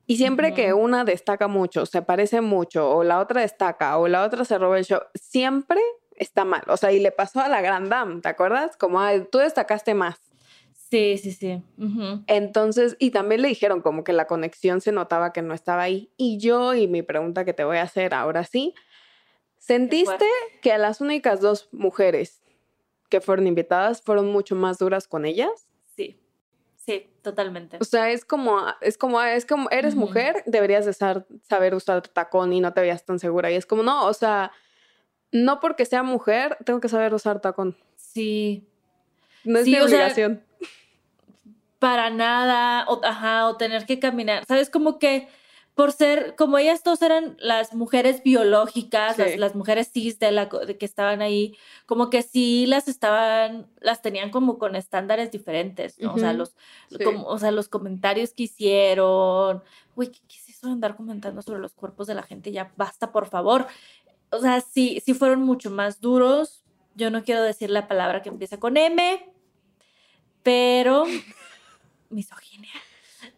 Y 0.08 0.18
siempre 0.18 0.56
que 0.56 0.74
Ujú. 0.74 0.84
una 0.84 1.04
destaca 1.04 1.48
mucho, 1.48 1.86
se 1.86 2.02
parece 2.02 2.42
mucho, 2.42 2.90
o 2.90 3.04
la 3.04 3.20
otra 3.20 3.42
destaca, 3.42 4.00
o 4.00 4.08
la 4.08 4.24
otra 4.24 4.46
se 4.46 4.58
roba 4.58 4.80
el 4.80 4.86
show, 4.86 5.02
siempre 5.14 5.80
está 6.16 6.44
mal. 6.44 6.64
O 6.68 6.76
sea, 6.76 6.92
y 6.92 7.00
le 7.00 7.12
pasó 7.12 7.40
a 7.40 7.48
la 7.48 7.62
Grand 7.62 7.88
Dame, 7.88 8.22
¿te 8.22 8.30
acuerdas? 8.30 8.76
Como, 8.78 9.00
"Ay, 9.00 9.28
tú 9.32 9.38
destacaste 9.38 9.94
más. 9.94 10.16
Sí, 10.90 11.20
sí, 11.20 11.34
sí. 11.34 11.62
Ujú. 11.78 12.24
Entonces, 12.26 12.96
y 12.98 13.12
también 13.12 13.44
le 13.44 13.50
dijeron 13.50 13.82
como 13.82 14.04
que 14.04 14.14
la 14.14 14.26
conexión 14.26 14.82
se 14.82 14.92
notaba 14.92 15.34
que 15.34 15.44
no 15.44 15.54
estaba 15.54 15.84
ahí. 15.84 16.10
Y 16.18 16.40
yo, 16.40 16.74
y 16.74 16.88
mi 16.88 17.04
pregunta 17.04 17.46
que 17.46 17.54
te 17.54 17.64
voy 17.64 17.78
a 17.78 17.84
hacer 17.84 18.16
ahora 18.16 18.44
sí, 18.44 18.74
¿sentiste 19.60 20.26
que 20.64 20.72
a 20.72 20.80
las 20.80 21.00
únicas 21.00 21.42
dos 21.42 21.70
mujeres 21.72 22.42
que 23.10 23.22
fueron 23.22 23.48
invitadas 23.48 24.02
fueron 24.02 24.28
mucho 24.32 24.56
más 24.56 24.78
duras 24.78 25.08
con 25.08 25.26
ellas? 25.26 25.68
Sí, 25.96 26.20
sí, 26.76 27.10
totalmente. 27.22 27.78
O 27.80 27.84
sea, 27.84 28.12
es 28.12 28.26
como, 28.26 28.60
es 28.82 28.98
como, 28.98 29.22
es 29.22 29.46
como, 29.46 29.70
eres 29.70 29.96
mujer, 29.96 30.44
deberías 30.46 30.86
de 30.86 30.94
saber 30.94 31.76
usar 31.76 32.02
tacón 32.08 32.54
y 32.54 32.60
no 32.62 32.74
te 32.74 32.82
veías 32.82 33.06
tan 33.06 33.20
segura. 33.20 33.52
Y 33.52 33.56
es 33.56 33.66
como, 33.66 33.84
no, 33.84 34.06
o 34.06 34.14
sea, 34.14 34.52
no 35.32 35.60
porque 35.60 35.86
sea 35.86 36.04
mujer, 36.04 36.58
tengo 36.66 36.80
que 36.80 36.90
saber 36.90 37.14
usar 37.14 37.40
tacón. 37.42 37.76
Sí, 37.96 38.68
No 39.44 39.60
es 39.60 39.66
Sí, 39.66 39.72
mi 39.72 39.78
o 39.80 39.88
sea, 39.88 39.98
obligación. 40.00 40.44
para 41.80 42.10
nada, 42.10 42.86
o, 42.88 43.00
ajá, 43.04 43.48
o 43.48 43.58
tener 43.58 43.86
que 43.86 44.00
caminar, 44.00 44.44
¿sabes? 44.48 44.70
Como 44.70 45.00
que 45.00 45.28
por 45.78 45.92
ser, 45.92 46.34
como 46.36 46.58
ellas 46.58 46.84
dos 46.84 47.04
eran 47.04 47.38
las 47.40 47.76
mujeres 47.76 48.24
biológicas, 48.24 49.16
Sí. 49.16 49.22
las, 49.22 49.38
las 49.38 49.56
mujeres 49.56 49.92
cis 49.94 50.18
de 50.18 50.32
la 50.32 50.48
de 50.48 50.76
que 50.76 50.86
estaban 50.88 51.22
ahí, 51.22 51.56
como 51.86 52.10
que 52.10 52.24
sí 52.24 52.66
las 52.66 52.88
estaban, 52.88 53.68
las 53.80 54.02
tenían 54.02 54.32
como 54.32 54.58
con 54.58 54.76
estándares 54.76 55.30
diferentes, 55.30 56.00
¿no? 56.00 56.16
O 56.16 56.18
sea, 56.18 56.34
los, 56.34 56.56
sí. 56.90 56.98
como, 57.04 57.28
o 57.28 57.38
sea, 57.38 57.52
los 57.52 57.70
comentarios 57.70 58.34
que 58.34 58.44
hicieron, 58.44 59.62
uy, 59.96 60.08
¿qué, 60.08 60.20
qué 60.28 60.38
es 60.38 60.50
eso 60.50 60.66
de 60.66 60.74
andar 60.74 60.96
comentando 60.96 61.44
sobre 61.44 61.60
los 61.60 61.74
cuerpos 61.76 62.08
de 62.08 62.16
la 62.16 62.24
gente? 62.24 62.52
Ya 62.52 62.74
basta, 62.76 63.12
por 63.12 63.28
favor. 63.28 63.68
O 64.32 64.40
sea, 64.40 64.62
sí, 64.62 65.00
sí 65.06 65.14
fueron 65.14 65.44
mucho 65.44 65.70
más 65.70 66.02
duros. 66.02 66.64
Yo 66.96 67.12
no 67.12 67.24
quiero 67.24 67.44
decir 67.44 67.70
la 67.70 67.88
palabra 67.88 68.24
que 68.24 68.30
empieza 68.30 68.60
con 68.60 68.78
M, 68.78 69.32
pero 70.42 71.06
misoginia. 72.10 72.72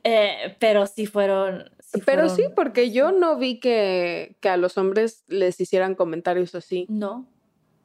Eh, 0.04 0.56
pero 0.60 0.88
sí 0.88 1.06
fueron. 1.06 1.70
Pero 2.06 2.30
sí, 2.30 2.46
porque 2.56 2.92
yo 2.92 3.12
no 3.12 3.38
vi 3.38 3.60
que, 3.60 4.38
que 4.42 4.50
a 4.50 4.58
los 4.58 4.78
hombres 4.78 5.24
les 5.28 5.60
hicieran 5.60 5.96
comentarios 5.96 6.56
así. 6.56 6.86
No, 6.90 7.28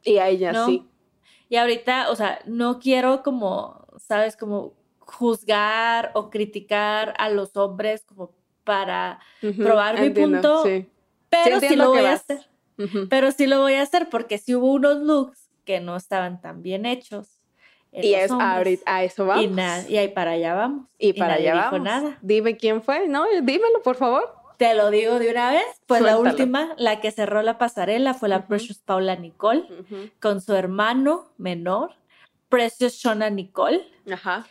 Y 0.03 0.17
a 0.17 0.29
ellas 0.29 0.53
no. 0.53 0.65
sí. 0.67 0.87
Y 1.49 1.57
ahorita, 1.57 2.09
o 2.09 2.15
sea, 2.15 2.39
no 2.45 2.79
quiero 2.79 3.23
como, 3.23 3.87
¿sabes? 3.97 4.35
Como 4.35 4.73
juzgar 4.99 6.11
o 6.15 6.29
criticar 6.29 7.13
a 7.17 7.29
los 7.29 7.55
hombres 7.55 8.03
como 8.05 8.35
para 8.63 9.19
probar 9.57 9.99
mi 9.99 10.07
entiendo, 10.07 10.41
punto, 10.41 10.63
sí. 10.63 10.89
Pero 11.29 11.59
sí 11.59 11.75
lo 11.75 11.89
voy 11.89 12.05
a 12.05 12.13
hacer. 12.13 12.49
Pero 13.09 13.31
sí 13.31 13.47
lo 13.47 13.61
voy 13.61 13.75
a 13.75 13.83
hacer 13.83 14.09
porque 14.09 14.37
sí 14.37 14.55
hubo 14.55 14.73
unos 14.73 14.97
looks 14.97 15.49
que 15.63 15.79
no 15.79 15.95
estaban 15.95 16.41
tan 16.41 16.61
bien 16.61 16.85
hechos. 16.85 17.34
Y 18.01 18.13
es 18.13 18.31
hombres. 18.31 18.81
a 18.85 19.03
eso 19.03 19.25
vamos. 19.25 19.43
Y, 19.43 19.47
nada, 19.47 19.87
y 19.87 19.97
ahí 19.97 20.07
para 20.09 20.31
allá 20.31 20.53
vamos. 20.55 20.87
Y 20.97 21.13
para 21.13 21.35
allá 21.35 21.53
dijo 21.53 21.71
vamos. 21.71 21.81
nada. 21.81 22.17
Dime 22.21 22.57
quién 22.57 22.81
fue, 22.81 23.07
¿no? 23.07 23.25
Dímelo, 23.41 23.81
por 23.83 23.95
favor. 23.95 24.35
Te 24.57 24.73
lo 24.73 24.89
digo 24.89 25.19
de 25.19 25.29
una 25.31 25.51
vez. 25.51 25.65
Pues 25.85 26.01
la 26.01 26.17
última, 26.17 26.73
la 26.77 27.01
que 27.01 27.11
cerró 27.11 27.41
la 27.41 27.57
pasarela 27.57 28.13
fue 28.13 28.29
la. 28.29 28.47
Precious 28.47 28.79
Paula 28.79 29.15
Nicole 29.15 29.65
con 30.21 30.39
su 30.41 30.55
hermano 30.55 31.31
menor, 31.37 31.91
Precious 32.49 32.93
Shona 32.93 33.29
Nicole. 33.29 33.85
Ajá. 34.11 34.45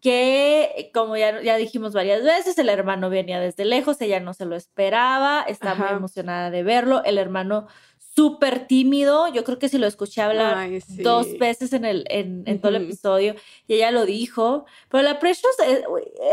que 0.00 0.90
como 0.94 1.16
ya, 1.16 1.42
ya 1.42 1.56
dijimos 1.56 1.92
varias 1.92 2.22
veces, 2.22 2.56
el 2.56 2.70
hermano 2.70 3.10
venía 3.10 3.38
desde 3.38 3.66
lejos, 3.66 4.00
ella 4.00 4.18
no 4.18 4.32
se 4.32 4.46
lo 4.46 4.56
esperaba, 4.56 5.42
estaba 5.42 5.74
muy 5.74 5.96
emocionada 5.96 6.50
de 6.50 6.62
verlo, 6.62 7.04
el 7.04 7.18
hermano 7.18 7.66
súper 8.14 8.66
tímido, 8.66 9.28
yo 9.32 9.44
creo 9.44 9.58
que 9.58 9.68
si 9.68 9.78
lo 9.78 9.86
escuché 9.86 10.20
hablar 10.22 10.56
Ay, 10.56 10.80
sí. 10.80 11.02
dos 11.02 11.38
veces 11.38 11.72
en, 11.72 11.84
el, 11.84 12.04
en, 12.08 12.42
en 12.46 12.60
todo 12.60 12.70
el 12.70 12.82
episodio 12.84 13.34
y 13.68 13.74
ella 13.74 13.90
lo 13.90 14.04
dijo, 14.04 14.66
pero 14.88 15.02
la 15.02 15.18
Precious, 15.18 15.54
eh, 15.64 15.84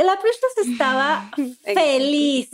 la 0.04 0.20
Precious 0.20 0.58
estaba 0.72 1.32
feliz. 1.74 2.50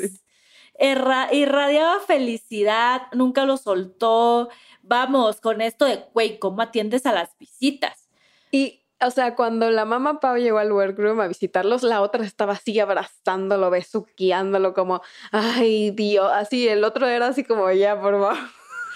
Erra- 0.75 1.29
irradiaba 1.31 1.99
felicidad, 1.99 3.03
nunca 3.13 3.45
lo 3.45 3.57
soltó, 3.57 4.49
vamos, 4.81 5.39
con 5.39 5.61
esto 5.61 5.85
de, 5.85 6.03
güey, 6.13 6.39
¿cómo 6.39 6.61
atiendes 6.63 7.05
a 7.05 7.11
las 7.13 7.37
visitas? 7.37 8.09
Y, 8.51 8.81
o 8.99 9.11
sea, 9.11 9.35
cuando 9.35 9.69
la 9.69 9.85
mamá 9.85 10.19
Pau 10.19 10.35
llegó 10.37 10.57
al 10.57 10.71
workroom 10.71 11.19
a 11.21 11.27
visitarlos, 11.27 11.83
la 11.83 12.01
otra 12.01 12.25
estaba 12.25 12.53
así 12.53 12.79
abrazándolo, 12.79 13.69
besuqueándolo, 13.69 14.73
como, 14.73 15.01
ay, 15.31 15.91
Dios, 15.91 16.29
así, 16.33 16.67
el 16.67 16.83
otro 16.83 17.07
era 17.07 17.27
así 17.27 17.43
como, 17.43 17.71
ya, 17.71 17.99
por 18.01 18.13
favor. 18.13 18.37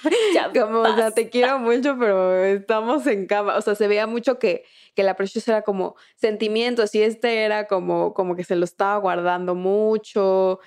Ya 0.33 0.51
Como, 0.53 0.81
o 0.81 0.95
sea, 0.95 1.11
te 1.11 1.29
quiero 1.29 1.59
mucho, 1.59 1.97
pero 1.99 2.43
estamos 2.43 3.07
en 3.07 3.25
cama. 3.27 3.57
O 3.57 3.61
sea, 3.61 3.75
se 3.75 3.87
veía 3.87 4.07
mucho 4.07 4.39
que, 4.39 4.63
que 4.95 5.03
la 5.03 5.15
Precious 5.15 5.47
era 5.47 5.61
como 5.63 5.95
sentimientos 6.15 6.93
y 6.95 7.01
este 7.01 7.43
era 7.43 7.67
como, 7.67 8.13
como 8.13 8.35
que 8.35 8.43
se 8.43 8.55
lo 8.55 8.65
estaba 8.65 8.97
guardando 8.97 9.55
mucho, 9.55 10.59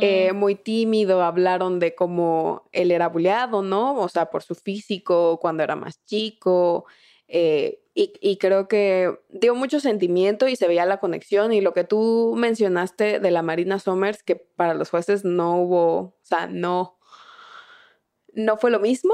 eh, 0.00 0.32
muy 0.34 0.54
tímido. 0.54 1.22
Hablaron 1.22 1.78
de 1.78 1.94
cómo 1.94 2.68
él 2.72 2.90
era 2.90 3.08
buleado, 3.08 3.62
¿no? 3.62 3.96
O 4.00 4.08
sea, 4.08 4.26
por 4.30 4.42
su 4.42 4.54
físico 4.54 5.38
cuando 5.40 5.62
era 5.62 5.76
más 5.76 6.04
chico. 6.04 6.86
eh, 7.28 7.80
y, 7.94 8.12
y 8.20 8.36
creo 8.36 8.68
que 8.68 9.10
dio 9.30 9.54
mucho 9.54 9.80
sentimiento 9.80 10.48
y 10.48 10.56
se 10.56 10.68
veía 10.68 10.84
la 10.84 10.98
conexión. 11.00 11.52
Y 11.52 11.62
lo 11.62 11.72
que 11.72 11.82
tú 11.84 12.34
mencionaste 12.36 13.20
de 13.20 13.30
la 13.30 13.40
Marina 13.42 13.78
Somers, 13.78 14.22
que 14.22 14.36
para 14.36 14.74
los 14.74 14.90
jueces 14.90 15.24
no 15.24 15.56
hubo, 15.62 15.96
o 15.98 16.14
sea, 16.22 16.46
no, 16.46 16.95
no 18.36 18.56
fue 18.56 18.70
lo 18.70 18.78
mismo. 18.80 19.12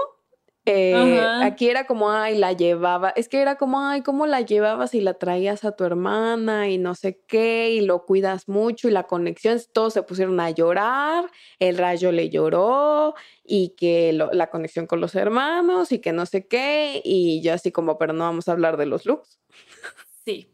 Eh, 0.65 1.19
aquí 1.43 1.69
era 1.69 1.89
como, 1.89 2.13
ay, 2.13 2.39
la 2.39 2.53
llevaba. 2.53 3.11
Es 3.11 3.29
que 3.29 3.43
era 3.43 3.57
como, 3.57 3.81
ay, 3.81 4.03
¿cómo 4.03 4.27
la 4.27 4.43
llevabas 4.43 4.95
y 4.95 5.01
la 5.01 5.15
traías 5.15 5.65
a 5.65 5.73
tu 5.75 5.83
hermana 5.83 6.69
y 6.69 6.79
no 6.79 6.95
sé 6.95 7.21
qué? 7.27 7.71
Y 7.73 7.81
lo 7.81 8.05
cuidas 8.07 8.49
mucho 8.49 8.87
y 8.89 8.93
la 8.93 9.03
conexión, 9.09 9.59
todos 9.73 9.93
se 9.95 10.05
pusieron 10.05 10.39
a 10.39 10.51
llorar, 10.51 11.29
el 11.59 11.79
rayo 11.79 12.13
le 12.13 12.31
lloró 12.31 13.15
y 13.43 13.71
que 13.71 14.13
lo- 14.13 14.31
la 14.33 14.51
conexión 14.51 14.87
con 14.87 15.01
los 15.01 15.17
hermanos 15.17 15.91
y 15.91 15.99
que 16.01 16.13
no 16.13 16.27
sé 16.27 16.47
qué. 16.47 17.01
Y 17.05 17.43
yo 17.43 17.55
así 17.55 17.73
como, 17.73 17.99
pero 17.99 18.13
no 18.13 18.23
vamos 18.23 18.47
a 18.49 18.53
hablar 18.53 18.77
de 18.77 18.87
los 18.87 19.05
looks. 19.05 19.41
Sí. 20.25 20.52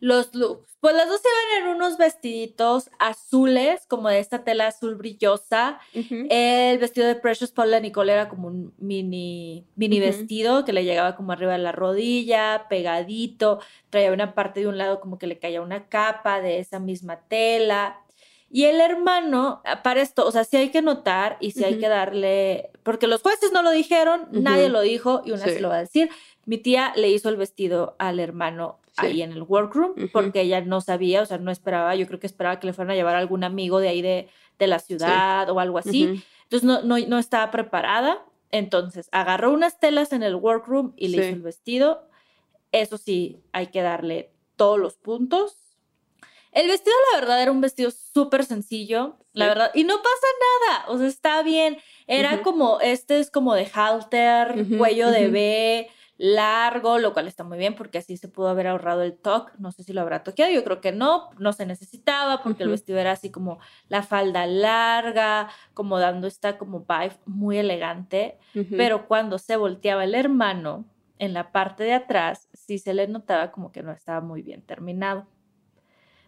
Los 0.00 0.34
looks. 0.34 0.70
Pues 0.80 0.94
las 0.94 1.08
dos 1.08 1.20
iban 1.24 1.62
en 1.68 1.76
unos 1.76 1.96
vestiditos 1.96 2.90
azules, 2.98 3.86
como 3.88 4.10
de 4.10 4.18
esta 4.18 4.44
tela 4.44 4.66
azul 4.66 4.96
brillosa. 4.96 5.78
El 5.94 6.78
vestido 6.78 7.06
de 7.06 7.14
Precious 7.14 7.52
Paula 7.52 7.80
Nicole 7.80 8.12
era 8.12 8.28
como 8.28 8.48
un 8.48 8.74
mini, 8.76 9.64
mini 9.76 9.98
vestido 10.00 10.66
que 10.66 10.74
le 10.74 10.84
llegaba 10.84 11.16
como 11.16 11.32
arriba 11.32 11.52
de 11.52 11.58
la 11.58 11.72
rodilla, 11.72 12.66
pegadito. 12.68 13.60
Traía 13.88 14.12
una 14.12 14.34
parte 14.34 14.60
de 14.60 14.66
un 14.68 14.76
lado 14.76 15.00
como 15.00 15.18
que 15.18 15.26
le 15.26 15.38
caía 15.38 15.62
una 15.62 15.88
capa 15.88 16.42
de 16.42 16.58
esa 16.58 16.78
misma 16.80 17.20
tela. 17.28 18.00
Y 18.50 18.64
el 18.64 18.80
hermano, 18.82 19.62
ah, 19.64 19.82
para 19.82 20.02
esto, 20.02 20.26
o 20.26 20.30
sea, 20.32 20.44
sí 20.44 20.58
hay 20.58 20.68
que 20.68 20.82
notar 20.82 21.38
y 21.40 21.52
sí 21.52 21.64
hay 21.64 21.78
que 21.78 21.88
darle, 21.88 22.70
porque 22.82 23.06
los 23.06 23.22
jueces 23.22 23.52
no 23.52 23.62
lo 23.62 23.70
dijeron, 23.70 24.28
nadie 24.32 24.68
lo 24.68 24.80
dijo 24.82 25.22
y 25.24 25.32
una 25.32 25.44
Sí. 25.44 25.50
se 25.54 25.60
lo 25.60 25.70
va 25.70 25.76
a 25.76 25.80
decir. 25.80 26.10
Mi 26.44 26.58
tía 26.58 26.92
le 26.94 27.08
hizo 27.08 27.30
el 27.30 27.36
vestido 27.36 27.96
al 27.98 28.20
hermano 28.20 28.78
Sí. 29.00 29.06
ahí 29.06 29.22
en 29.22 29.32
el 29.32 29.42
workroom 29.42 29.92
Ujú. 29.96 30.08
porque 30.12 30.40
ella 30.42 30.60
no 30.60 30.80
sabía, 30.80 31.22
o 31.22 31.26
sea, 31.26 31.38
no 31.38 31.50
esperaba, 31.50 31.94
yo 31.96 32.06
creo 32.06 32.20
que 32.20 32.26
esperaba 32.26 32.60
que 32.60 32.66
le 32.68 32.72
fueran 32.72 32.92
a 32.92 32.94
llevar 32.94 33.16
a 33.16 33.18
algún 33.18 33.42
amigo 33.44 33.80
de 33.80 33.88
ahí 33.88 34.02
de, 34.02 34.28
de 34.58 34.66
la 34.66 34.78
ciudad 34.78 35.50
o 35.50 35.58
algo 35.60 35.78
así. 35.78 36.04
Ujú. 36.06 36.22
Entonces 36.44 36.64
no, 36.64 36.82
no, 36.82 36.98
no 37.06 37.18
estaba 37.18 37.50
preparada. 37.50 38.24
Entonces 38.50 39.08
agarró 39.10 39.50
unas 39.52 39.80
telas 39.80 40.12
en 40.12 40.22
el 40.22 40.36
workroom 40.36 40.92
y 40.96 41.08
le 41.08 41.18
Sí. 41.18 41.24
hizo 41.24 41.34
el 41.36 41.42
vestido. 41.42 42.08
Eso 42.70 42.98
sí, 42.98 43.40
hay 43.52 43.68
que 43.68 43.82
darle 43.82 44.30
todos 44.56 44.78
los 44.78 44.94
puntos. 44.96 45.56
El 46.52 46.68
vestido, 46.68 46.94
la 47.12 47.20
verdad, 47.20 47.42
era 47.42 47.50
un 47.50 47.60
vestido 47.60 47.90
súper 47.90 48.44
sencillo, 48.44 49.16
la 49.32 49.46
Sí. 49.46 49.48
verdad. 49.48 49.70
Y 49.74 49.82
no 49.82 49.96
pasa 49.96 50.26
nada, 50.68 50.84
o 50.88 50.98
sea, 50.98 51.08
está 51.08 51.42
bien. 51.42 51.78
Era 52.06 52.34
Ujú. 52.34 52.42
como, 52.44 52.80
este 52.80 53.18
es 53.18 53.28
como 53.32 53.54
de 53.54 53.68
halter, 53.74 54.60
Ujú, 54.60 54.78
cuello 54.78 55.10
de 55.10 55.24
ujú. 55.24 55.32
B, 55.32 55.90
largo, 56.16 56.98
lo 56.98 57.12
cual 57.12 57.26
está 57.26 57.44
muy 57.44 57.58
bien 57.58 57.74
porque 57.74 57.98
así 57.98 58.16
se 58.16 58.28
pudo 58.28 58.48
haber 58.48 58.66
ahorrado 58.68 59.02
el 59.02 59.16
toque. 59.16 59.52
No 59.58 59.72
sé 59.72 59.82
si 59.82 59.92
lo 59.92 60.00
habrá 60.00 60.22
toqueado, 60.22 60.52
yo 60.52 60.62
creo 60.64 60.80
que 60.80 60.92
no, 60.92 61.30
no 61.38 61.52
se 61.52 61.66
necesitaba 61.66 62.42
porque 62.42 62.62
el 62.62 62.68
Ujú. 62.68 62.74
vestido 62.74 62.98
era 62.98 63.12
así 63.12 63.30
como 63.30 63.58
la 63.88 64.02
falda 64.02 64.46
larga, 64.46 65.48
como 65.74 65.98
dando 65.98 66.26
esta 66.26 66.56
como 66.58 66.80
vibe 66.80 67.16
muy 67.26 67.58
elegante. 67.58 68.38
Pero 68.70 69.06
cuando 69.08 69.38
se 69.38 69.56
volteaba 69.56 70.04
el 70.04 70.14
hermano 70.14 70.84
en 71.18 71.32
la 71.32 71.52
parte 71.52 71.84
de 71.84 71.94
atrás, 71.94 72.48
sí 72.52 72.78
se 72.78 72.94
le 72.94 73.08
notaba 73.08 73.50
como 73.50 73.72
que 73.72 73.82
no 73.82 73.92
estaba 73.92 74.20
muy 74.20 74.42
bien 74.42 74.62
terminado. 74.62 75.26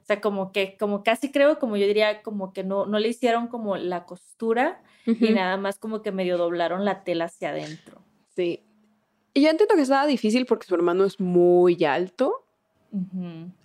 O 0.02 0.06
sea, 0.06 0.20
como 0.20 0.52
que, 0.52 0.76
como 0.76 1.02
casi 1.02 1.32
creo, 1.32 1.58
como 1.58 1.76
yo 1.76 1.86
diría, 1.86 2.22
como 2.22 2.52
que 2.52 2.62
no, 2.62 2.86
no 2.86 3.00
le 3.00 3.08
hicieron 3.08 3.48
como 3.48 3.76
la 3.76 4.04
costura 4.04 4.80
y 5.04 5.30
nada 5.30 5.56
más 5.56 5.78
como 5.78 6.02
que 6.02 6.12
medio 6.12 6.38
doblaron 6.38 6.84
la 6.84 7.02
tela 7.02 7.24
hacia 7.24 7.50
adentro. 7.50 8.02
Sí. 8.28 8.65
Y 9.36 9.42
yo 9.42 9.50
entiendo 9.50 9.74
que 9.74 9.82
estaba 9.82 10.06
difícil 10.06 10.46
porque 10.46 10.66
su 10.66 10.74
hermano 10.74 11.04
es 11.04 11.20
muy 11.20 11.84
alto. 11.84 12.46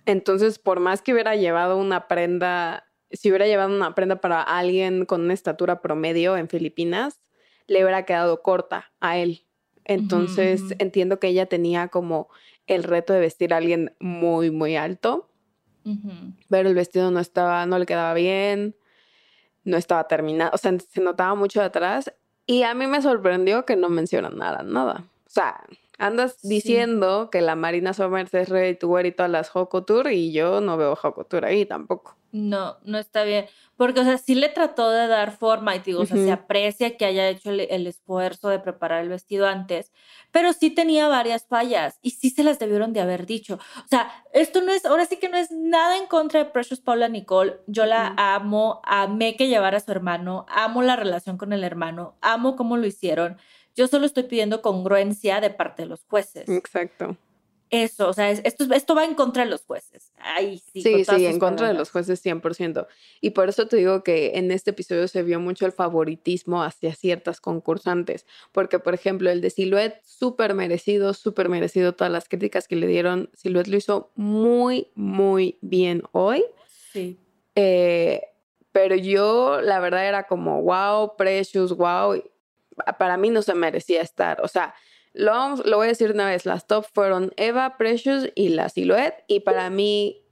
Entonces, 0.04 0.58
por 0.58 0.80
más 0.80 1.00
que 1.00 1.14
hubiera 1.14 1.34
llevado 1.34 1.78
una 1.78 2.08
prenda, 2.08 2.84
si 3.10 3.30
hubiera 3.30 3.46
llevado 3.46 3.74
una 3.74 3.94
prenda 3.94 4.20
para 4.20 4.42
alguien 4.42 5.06
con 5.06 5.22
una 5.22 5.32
estatura 5.32 5.80
promedio 5.80 6.36
en 6.36 6.50
Filipinas, 6.50 7.22
le 7.68 7.82
hubiera 7.82 8.04
quedado 8.04 8.42
corta 8.42 8.92
a 9.00 9.16
él. 9.16 9.46
Entonces, 9.86 10.74
entiendo 10.78 11.18
que 11.18 11.28
ella 11.28 11.46
tenía 11.46 11.88
como 11.88 12.28
el 12.66 12.82
reto 12.82 13.14
de 13.14 13.20
vestir 13.20 13.54
a 13.54 13.56
alguien 13.56 13.96
muy, 13.98 14.50
muy 14.50 14.76
alto, 14.76 15.30
pero 16.50 16.68
el 16.68 16.74
vestido 16.74 17.10
no 17.10 17.18
estaba, 17.18 17.64
no 17.64 17.78
le 17.78 17.86
quedaba 17.86 18.12
bien, 18.12 18.76
no 19.64 19.78
estaba 19.78 20.06
terminado, 20.06 20.50
o 20.52 20.58
sea, 20.58 20.78
se 20.78 21.00
notaba 21.00 21.34
mucho 21.34 21.60
de 21.60 21.66
atrás. 21.66 22.12
Y 22.44 22.64
a 22.64 22.74
mí 22.74 22.86
me 22.86 23.00
sorprendió 23.00 23.64
que 23.64 23.76
no 23.76 23.88
mencionaran 23.88 24.36
nada. 24.70 25.06
O 25.06 25.11
sea, 25.32 25.64
andas 25.98 26.36
Sí. 26.40 26.48
diciendo 26.48 27.30
que 27.30 27.40
la 27.40 27.56
Marina 27.56 27.92
Somers 27.94 28.32
es 28.34 28.48
ready 28.48 28.76
to 28.76 28.88
wear 28.88 29.06
y 29.06 29.12
todas 29.12 29.30
las 29.30 29.54
Hoko 29.54 29.84
Tour 29.84 30.10
y 30.12 30.32
yo 30.32 30.60
no 30.60 30.76
veo 30.76 30.92
Hoko 31.00 31.24
Tour 31.26 31.44
ahí 31.44 31.66
tampoco. 31.66 32.16
No, 32.34 32.78
no 32.84 32.96
está 32.96 33.24
bien. 33.24 33.44
Porque, 33.76 34.00
o 34.00 34.04
sea, 34.04 34.16
sí 34.16 34.34
le 34.34 34.48
trató 34.48 34.90
de 34.90 35.06
dar 35.06 35.36
forma 35.36 35.76
y 35.76 35.80
digo, 35.80 36.00
o 36.00 36.06
sea, 36.06 36.16
se 36.16 36.30
aprecia 36.30 36.96
que 36.96 37.04
haya 37.04 37.28
hecho 37.28 37.50
el, 37.50 37.60
el 37.60 37.86
esfuerzo 37.86 38.48
de 38.48 38.58
preparar 38.58 39.02
el 39.02 39.10
vestido 39.10 39.46
antes, 39.46 39.92
pero 40.30 40.54
sí 40.54 40.70
tenía 40.70 41.08
varias 41.08 41.46
fallas 41.46 41.98
y 42.00 42.12
sí 42.12 42.30
se 42.30 42.42
las 42.42 42.58
debieron 42.58 42.94
de 42.94 43.00
haber 43.02 43.26
dicho. 43.26 43.58
O 43.84 43.88
sea, 43.88 44.10
esto 44.32 44.62
no 44.62 44.72
es, 44.72 44.86
ahora 44.86 45.04
sí 45.04 45.18
que 45.18 45.28
no 45.28 45.36
es 45.36 45.50
nada 45.50 45.98
en 45.98 46.06
contra 46.06 46.42
de 46.42 46.50
Precious 46.50 46.80
Paula 46.80 47.08
Nicole. 47.08 47.58
Yo 47.66 47.84
la 47.84 48.06
Ujú. 48.12 48.14
amo, 48.16 48.80
amé 48.84 49.36
que 49.36 49.48
llevara 49.48 49.76
a 49.76 49.80
su 49.80 49.90
hermano, 49.92 50.46
amo 50.48 50.80
la 50.82 50.96
relación 50.96 51.36
con 51.36 51.52
el 51.52 51.64
hermano, 51.64 52.16
amo 52.22 52.56
cómo 52.56 52.78
lo 52.78 52.86
hicieron. 52.86 53.36
Yo 53.76 53.86
solo 53.88 54.06
estoy 54.06 54.24
pidiendo 54.24 54.62
congruencia 54.62 55.40
de 55.40 55.50
parte 55.50 55.82
de 55.82 55.88
los 55.88 56.04
jueces. 56.04 56.48
Exacto. 56.48 57.16
Eso, 57.70 58.10
o 58.10 58.12
sea, 58.12 58.30
es- 58.30 58.42
esto, 58.44 58.64
esto 58.74 58.94
va 58.94 59.06
en 59.06 59.14
contra 59.14 59.44
de 59.46 59.50
los 59.50 59.64
jueces. 59.64 60.12
Ahí 60.18 60.58
sí. 60.58 60.82
Sí, 60.82 61.26
en 61.26 61.38
contra 61.38 61.68
de 61.68 61.72
los 61.72 61.90
jueces 61.90 62.20
100%. 62.22 62.86
Y 63.22 63.30
por 63.30 63.48
eso 63.48 63.66
te 63.66 63.78
digo 63.78 64.02
que 64.04 64.32
en 64.34 64.50
este 64.50 64.72
episodio 64.72 65.08
se 65.08 65.22
vio 65.22 65.40
mucho 65.40 65.64
el 65.64 65.72
favoritismo 65.72 66.62
hacia 66.62 66.94
ciertas 66.94 67.40
concursantes. 67.40 68.26
Porque, 68.52 68.78
por 68.78 68.92
ejemplo, 68.92 69.30
el 69.30 69.40
de 69.40 69.48
Silhouette, 69.48 70.02
súper 70.04 70.52
merecido, 70.52 71.14
súper 71.14 71.48
merecido 71.48 71.94
todas 71.94 72.12
las 72.12 72.28
críticas 72.28 72.68
que 72.68 72.76
le 72.76 72.86
dieron. 72.86 73.30
Silhouette 73.32 73.68
lo 73.68 73.76
hizo 73.78 74.10
muy, 74.16 74.88
muy 74.94 75.56
bien 75.62 76.02
hoy. 76.12 76.44
Sí. 76.92 77.18
Eh, 77.54 78.20
pero 78.72 78.96
yo, 78.96 79.62
la 79.62 79.80
verdad, 79.80 80.06
era 80.06 80.24
como, 80.26 80.60
wow, 80.60 81.16
Precious, 81.16 81.72
wow. 81.74 82.22
Para 82.98 83.16
mí 83.16 83.30
no 83.30 83.42
se 83.42 83.54
merecía 83.54 84.00
estar. 84.02 84.40
O 84.42 84.48
sea, 84.48 84.74
lo, 85.12 85.56
lo 85.56 85.76
voy 85.76 85.86
a 85.86 85.88
decir 85.88 86.10
una 86.10 86.26
vez, 86.26 86.46
las 86.46 86.66
top 86.66 86.86
fueron 86.92 87.32
Eva, 87.36 87.76
Precious 87.76 88.30
y 88.34 88.48
la 88.50 88.68
Silhouette. 88.68 89.24
Y 89.28 89.40
para 89.40 89.70
mí, 89.70 90.22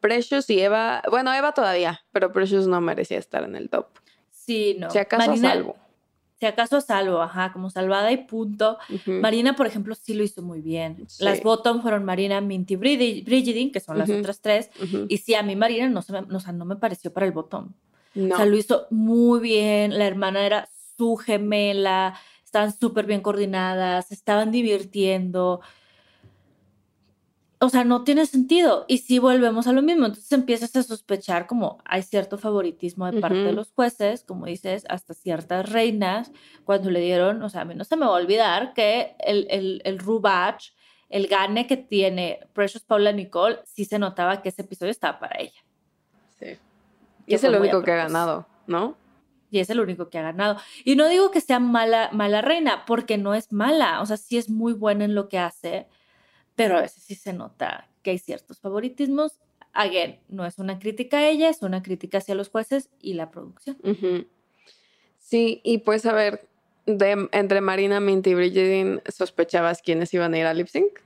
Precious 0.00 0.50
y 0.50 0.60
Eva, 0.60 1.02
bueno, 1.10 1.32
Eva 1.32 1.52
todavía, 1.52 2.02
pero 2.12 2.32
Precious 2.32 2.66
no 2.66 2.80
merecía 2.80 3.18
estar 3.18 3.44
en 3.44 3.56
el 3.56 3.70
top. 3.70 3.86
Sí, 4.30 4.76
no. 4.78 4.90
Si 4.90 4.98
acaso 4.98 5.30
a 5.30 5.36
salvo. 5.36 5.76
Si 6.40 6.46
acaso 6.46 6.78
a 6.78 6.80
salvo, 6.80 7.22
ajá, 7.22 7.52
como 7.52 7.70
salvada 7.70 8.10
y 8.10 8.16
punto. 8.16 8.76
Marina, 9.06 9.54
por 9.54 9.68
ejemplo, 9.68 9.94
sí 9.94 10.12
lo 10.14 10.24
hizo 10.24 10.42
muy 10.42 10.60
bien. 10.60 11.04
Sí. 11.08 11.22
Las 11.22 11.40
bottom 11.40 11.80
fueron 11.82 12.04
Marina, 12.04 12.40
Minty, 12.40 12.74
Brigidine, 12.74 13.70
que 13.70 13.78
son 13.78 13.96
las 13.96 14.08
Ujú. 14.10 14.18
otras 14.18 14.40
tres. 14.40 14.68
Y 15.08 15.18
sí, 15.18 15.36
a 15.36 15.44
mí 15.44 15.54
Marina 15.54 15.88
no, 15.88 16.02
se 16.02 16.12
me, 16.12 16.22
no, 16.22 16.38
o 16.38 16.40
sea, 16.40 16.52
no 16.52 16.64
me 16.64 16.74
pareció 16.74 17.12
para 17.12 17.26
el 17.26 17.32
bottom. 17.32 17.72
No. 18.14 18.34
O 18.34 18.36
sea, 18.36 18.44
lo 18.46 18.56
hizo 18.56 18.88
muy 18.90 19.38
bien. 19.38 19.96
La 19.96 20.04
hermana 20.04 20.44
era 20.44 20.68
su 21.02 21.16
gemela. 21.16 22.14
Estaban 22.44 22.72
súper 22.72 23.06
bien 23.06 23.22
coordinadas. 23.22 24.12
Estaban 24.12 24.52
divirtiendo. 24.52 25.60
O 27.58 27.68
sea, 27.68 27.84
no 27.84 28.04
tiene 28.04 28.26
sentido. 28.26 28.84
Y 28.86 28.98
sí 28.98 29.18
volvemos 29.18 29.66
a 29.66 29.72
lo 29.72 29.82
mismo. 29.82 30.06
Entonces 30.06 30.30
empiezas 30.30 30.74
a 30.76 30.82
sospechar 30.84 31.46
como 31.48 31.78
hay 31.84 32.02
cierto 32.02 32.38
favoritismo 32.38 33.10
de 33.10 33.20
parte 33.20 33.36
de 33.36 33.52
los 33.52 33.72
jueces, 33.72 34.22
como 34.24 34.46
dices, 34.46 34.84
hasta 34.88 35.14
ciertas 35.14 35.70
reinas, 35.70 36.30
cuando 36.64 36.90
le 36.90 37.00
dieron, 37.00 37.42
o 37.42 37.48
sea, 37.48 37.62
a 37.62 37.64
mí 37.64 37.74
no 37.74 37.84
se 37.84 37.96
me 37.96 38.06
va 38.06 38.12
a 38.12 38.20
olvidar 38.20 38.74
que 38.74 39.16
el, 39.18 39.46
el, 39.50 39.82
el 39.84 39.98
Rubach, 39.98 40.72
el 41.08 41.26
gane 41.26 41.66
que 41.66 41.76
tiene 41.76 42.40
Precious 42.52 42.84
Paula 42.84 43.12
Nicole, 43.12 43.58
sí 43.64 43.84
se 43.84 43.98
notaba 43.98 44.40
que 44.40 44.48
ese 44.50 44.62
episodio 44.62 44.90
estaba 44.90 45.18
para 45.18 45.40
ella. 45.40 45.60
Sí. 46.38 46.58
Y 47.26 47.34
es 47.34 47.44
el 47.44 47.54
único 47.54 47.82
que 47.82 47.92
ha 47.92 47.96
ganado, 47.96 48.46
¿no? 48.66 48.96
Y 49.52 49.60
es 49.60 49.70
el 49.70 49.78
único 49.78 50.08
que 50.08 50.18
ha 50.18 50.22
ganado. 50.22 50.56
Y 50.82 50.96
no 50.96 51.08
digo 51.08 51.30
que 51.30 51.42
sea 51.42 51.60
mala, 51.60 52.08
mala 52.12 52.40
reina, 52.40 52.84
porque 52.86 53.18
no 53.18 53.34
es 53.34 53.52
mala. 53.52 54.00
O 54.00 54.06
sea, 54.06 54.16
sí 54.16 54.38
es 54.38 54.48
muy 54.48 54.72
buena 54.72 55.04
en 55.04 55.14
lo 55.14 55.28
que 55.28 55.38
hace, 55.38 55.86
pero 56.56 56.78
a 56.78 56.80
veces 56.80 57.04
sí 57.04 57.14
se 57.14 57.34
nota 57.34 57.86
que 58.02 58.12
hay 58.12 58.18
ciertos 58.18 58.58
favoritismos. 58.58 59.38
Again, 59.74 60.18
no 60.28 60.46
es 60.46 60.58
una 60.58 60.78
crítica 60.78 61.18
a 61.18 61.28
ella, 61.28 61.50
es 61.50 61.62
una 61.62 61.82
crítica 61.82 62.18
hacia 62.18 62.34
los 62.34 62.48
jueces 62.48 62.88
y 63.00 63.12
la 63.12 63.30
producción. 63.30 63.76
Sí, 65.18 65.60
y 65.62 65.78
pues 65.78 66.06
a 66.06 66.14
ver, 66.14 66.46
de, 66.86 67.28
entre 67.32 67.60
Marina, 67.60 68.00
Minty 68.00 68.30
y 68.30 68.34
Brigidine, 68.34 69.02
¿sospechabas 69.08 69.82
quiénes 69.82 70.12
iban 70.14 70.34
a 70.34 70.38
ir 70.38 70.46
a 70.46 70.54
lip 70.54 70.68
sync? 70.68 71.00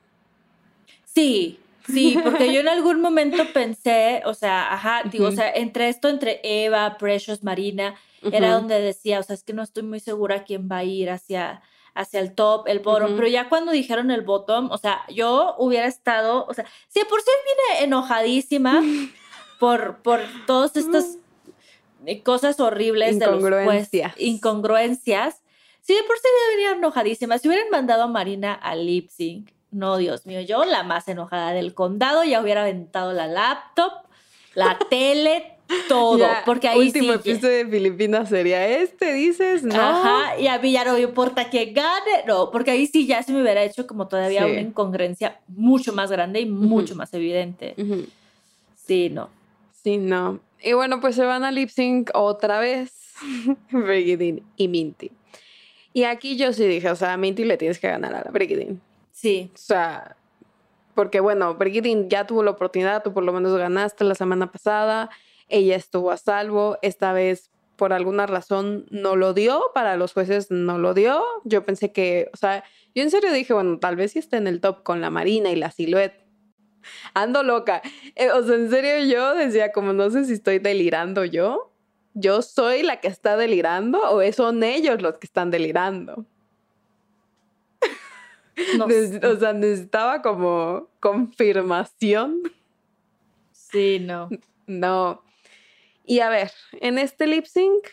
Sí, 1.04 1.58
sí, 1.86 2.18
porque 2.22 2.52
yo 2.52 2.60
en 2.60 2.68
algún 2.76 3.00
momento 3.00 3.44
pensé, 3.52 4.22
o 4.24 4.34
sea, 4.34 4.72
ajá, 4.72 5.02
digo, 5.10 5.26
o 5.28 5.32
sea, 5.32 5.50
entre 5.50 5.88
esto, 5.88 6.08
entre 6.08 6.40
Eva, 6.42 6.96
Precious, 6.98 7.42
Marina, 7.42 7.94
era 8.22 8.52
donde 8.52 8.80
decía, 8.80 9.20
o 9.20 9.22
sea, 9.22 9.34
es 9.34 9.42
que 9.42 9.52
no 9.52 9.62
estoy 9.62 9.82
muy 9.82 10.00
segura 10.00 10.44
quién 10.44 10.68
va 10.70 10.78
a 10.78 10.84
ir 10.84 11.10
hacia, 11.10 11.62
hacia 11.94 12.20
el 12.20 12.34
top, 12.34 12.66
el 12.66 12.80
bottom, 12.80 13.14
pero 13.16 13.28
ya 13.28 13.48
cuando 13.48 13.72
dijeron 13.72 14.10
el 14.10 14.22
bottom, 14.22 14.70
o 14.70 14.78
sea, 14.78 15.02
yo 15.08 15.54
hubiera 15.58 15.86
estado, 15.86 16.44
o 16.48 16.54
sea, 16.54 16.66
si 16.88 17.00
de 17.00 17.06
por 17.06 17.20
sí 17.20 17.30
vine 17.44 17.84
enojadísima 17.84 18.82
por, 19.60 20.02
por 20.02 20.20
todas 20.46 20.76
estas 20.76 21.18
eh, 22.04 22.22
cosas 22.22 22.60
horribles 22.60 23.18
de 23.18 23.26
los 23.26 23.42
jueces, 23.42 24.12
Incongruencias. 24.18 25.42
si 25.80 25.94
de 25.94 26.02
por 26.02 26.16
sí 26.18 26.28
venía 26.50 26.72
enojadísima, 26.72 27.38
si 27.38 27.48
hubieran 27.48 27.70
mandado 27.70 28.02
a 28.02 28.08
Marina 28.08 28.54
a 28.54 28.74
lip 28.74 29.08
sync, 29.08 29.50
no, 29.70 29.96
Dios 29.98 30.26
mío, 30.26 30.40
yo 30.40 30.64
la 30.64 30.82
más 30.82 31.08
enojada 31.08 31.52
del 31.52 31.74
condado, 31.74 32.24
ya 32.24 32.40
hubiera 32.40 32.62
aventado 32.62 33.12
la 33.12 33.26
laptop, 33.26 33.92
la 34.54 34.78
tele, 34.90 35.52
todo, 35.88 36.18
Ya, 36.18 36.42
porque 36.46 36.68
ahí 36.68 36.78
último 36.78 37.12
sí. 37.14 37.30
episodio 37.30 37.56
de 37.64 37.66
Filipinas 37.66 38.28
sería 38.28 38.66
este, 38.68 39.12
dices, 39.12 39.64
¿no? 39.64 39.74
Ajá, 39.74 40.38
y 40.38 40.46
a 40.46 40.58
mí 40.60 40.70
ya 40.72 40.84
no 40.84 40.92
me 40.94 41.00
importa 41.00 41.50
que 41.50 41.66
gane, 41.72 42.24
no, 42.26 42.50
porque 42.52 42.70
ahí 42.70 42.86
sí 42.86 43.06
ya 43.06 43.22
se 43.22 43.32
me 43.32 43.42
hubiera 43.42 43.62
hecho 43.64 43.86
como 43.86 44.06
todavía 44.06 44.44
Sí. 44.44 44.50
una 44.52 44.60
incongruencia 44.60 45.40
mucho 45.48 45.92
más 45.92 46.10
grande 46.10 46.40
y 46.40 46.46
mucho 46.46 46.94
más 46.94 47.12
evidente. 47.14 47.74
Sí, 48.76 49.10
no. 49.10 49.28
Sí, 49.82 49.96
no. 49.98 50.38
Y 50.62 50.72
bueno, 50.72 51.00
pues 51.00 51.16
se 51.16 51.24
van 51.24 51.44
a 51.44 51.50
lip 51.50 51.68
sync 51.68 52.10
otra 52.14 52.60
vez, 52.60 52.92
Brigidine 53.70 54.42
y 54.56 54.68
Minty. 54.68 55.10
Y 55.92 56.04
aquí 56.04 56.36
yo 56.36 56.52
sí 56.52 56.64
dije, 56.66 56.90
o 56.90 56.96
sea, 56.96 57.12
a 57.14 57.16
Minty 57.16 57.44
le 57.44 57.56
tienes 57.56 57.78
que 57.80 57.88
ganar 57.88 58.14
a 58.14 58.22
la 58.24 58.30
Brigidine. 58.30 58.78
Sí, 59.16 59.50
O 59.54 59.56
sea, 59.56 60.18
porque 60.94 61.20
bueno, 61.20 61.54
Brigidine 61.54 62.06
ya 62.06 62.26
tuvo 62.26 62.42
la 62.42 62.50
oportunidad, 62.50 63.02
tú 63.02 63.14
por 63.14 63.24
lo 63.24 63.32
menos 63.32 63.56
ganaste 63.56 64.04
la 64.04 64.14
semana 64.14 64.52
pasada, 64.52 65.08
ella 65.48 65.74
estuvo 65.74 66.10
a 66.10 66.18
salvo, 66.18 66.76
esta 66.82 67.14
vez 67.14 67.50
por 67.76 67.94
alguna 67.94 68.26
razón 68.26 68.84
no 68.90 69.16
lo 69.16 69.32
dio, 69.32 69.62
para 69.72 69.96
los 69.96 70.12
jueces 70.12 70.50
no 70.50 70.76
lo 70.76 70.92
dio. 70.92 71.24
Yo 71.44 71.64
pensé 71.64 71.92
que, 71.92 72.28
o 72.34 72.36
sea, 72.36 72.62
yo 72.94 73.02
en 73.02 73.10
serio 73.10 73.32
dije, 73.32 73.54
bueno, 73.54 73.78
tal 73.78 73.96
vez 73.96 74.12
sí 74.12 74.18
esté 74.18 74.36
en 74.36 74.46
el 74.46 74.60
top 74.60 74.82
con 74.82 75.00
la 75.00 75.08
Marina 75.08 75.50
y 75.50 75.56
la 75.56 75.70
Silhouette. 75.70 76.22
Ando 77.14 77.42
loca. 77.42 77.80
Eh, 78.16 78.30
o 78.32 78.42
sea, 78.42 78.56
en 78.56 78.68
serio 78.68 79.10
yo 79.10 79.34
decía, 79.34 79.72
como 79.72 79.94
no 79.94 80.10
sé 80.10 80.26
si 80.26 80.34
estoy 80.34 80.58
delirando 80.58 81.24
yo. 81.24 81.72
¿Yo 82.12 82.42
soy 82.42 82.82
la 82.82 83.00
que 83.00 83.08
está 83.08 83.38
delirando 83.38 83.98
o 84.10 84.20
son 84.32 84.62
ellos 84.62 85.00
los 85.00 85.16
que 85.16 85.26
están 85.26 85.50
delirando? 85.50 86.26
no 88.78 88.86
o 88.86 89.36
sea, 89.36 89.52
necesitaba 89.52 90.22
como 90.22 90.88
confirmación. 91.00 92.42
Sí, 93.52 93.98
no. 94.00 94.28
No. 94.66 95.22
Y 96.04 96.20
a 96.20 96.28
ver, 96.28 96.50
en 96.72 96.98
este 96.98 97.26
lip 97.26 97.44
sync, 97.46 97.88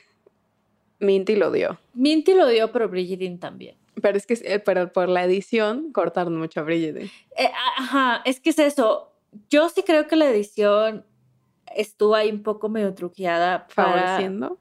Minty 0.99 1.35
lo 1.35 1.51
dio. 1.51 1.79
Minty 1.93 2.33
lo 2.33 2.47
dio, 2.47 2.71
pero 2.71 2.87
Brigidine 2.87 3.37
también. 3.37 3.75
Pero 4.01 4.17
es 4.17 4.25
que 4.25 4.33
eh, 4.43 4.59
pero 4.59 4.91
por 4.91 5.09
la 5.09 5.23
edición 5.23 5.91
cortaron 5.91 6.37
mucho 6.37 6.61
a 6.61 6.63
Brigitte. 6.63 7.11
Eh, 7.37 7.49
ajá, 7.77 8.21
es 8.25 8.39
que 8.39 8.49
es 8.49 8.59
eso. 8.59 9.11
Yo 9.49 9.69
sí 9.69 9.83
creo 9.83 10.07
que 10.07 10.15
la 10.15 10.29
edición 10.29 11.05
estuvo 11.75 12.15
ahí 12.15 12.31
un 12.31 12.43
poco 12.43 12.69
medio 12.69 12.93
truqueada 12.93 13.67
para 13.73 13.93
Favoreciendo. 13.93 14.57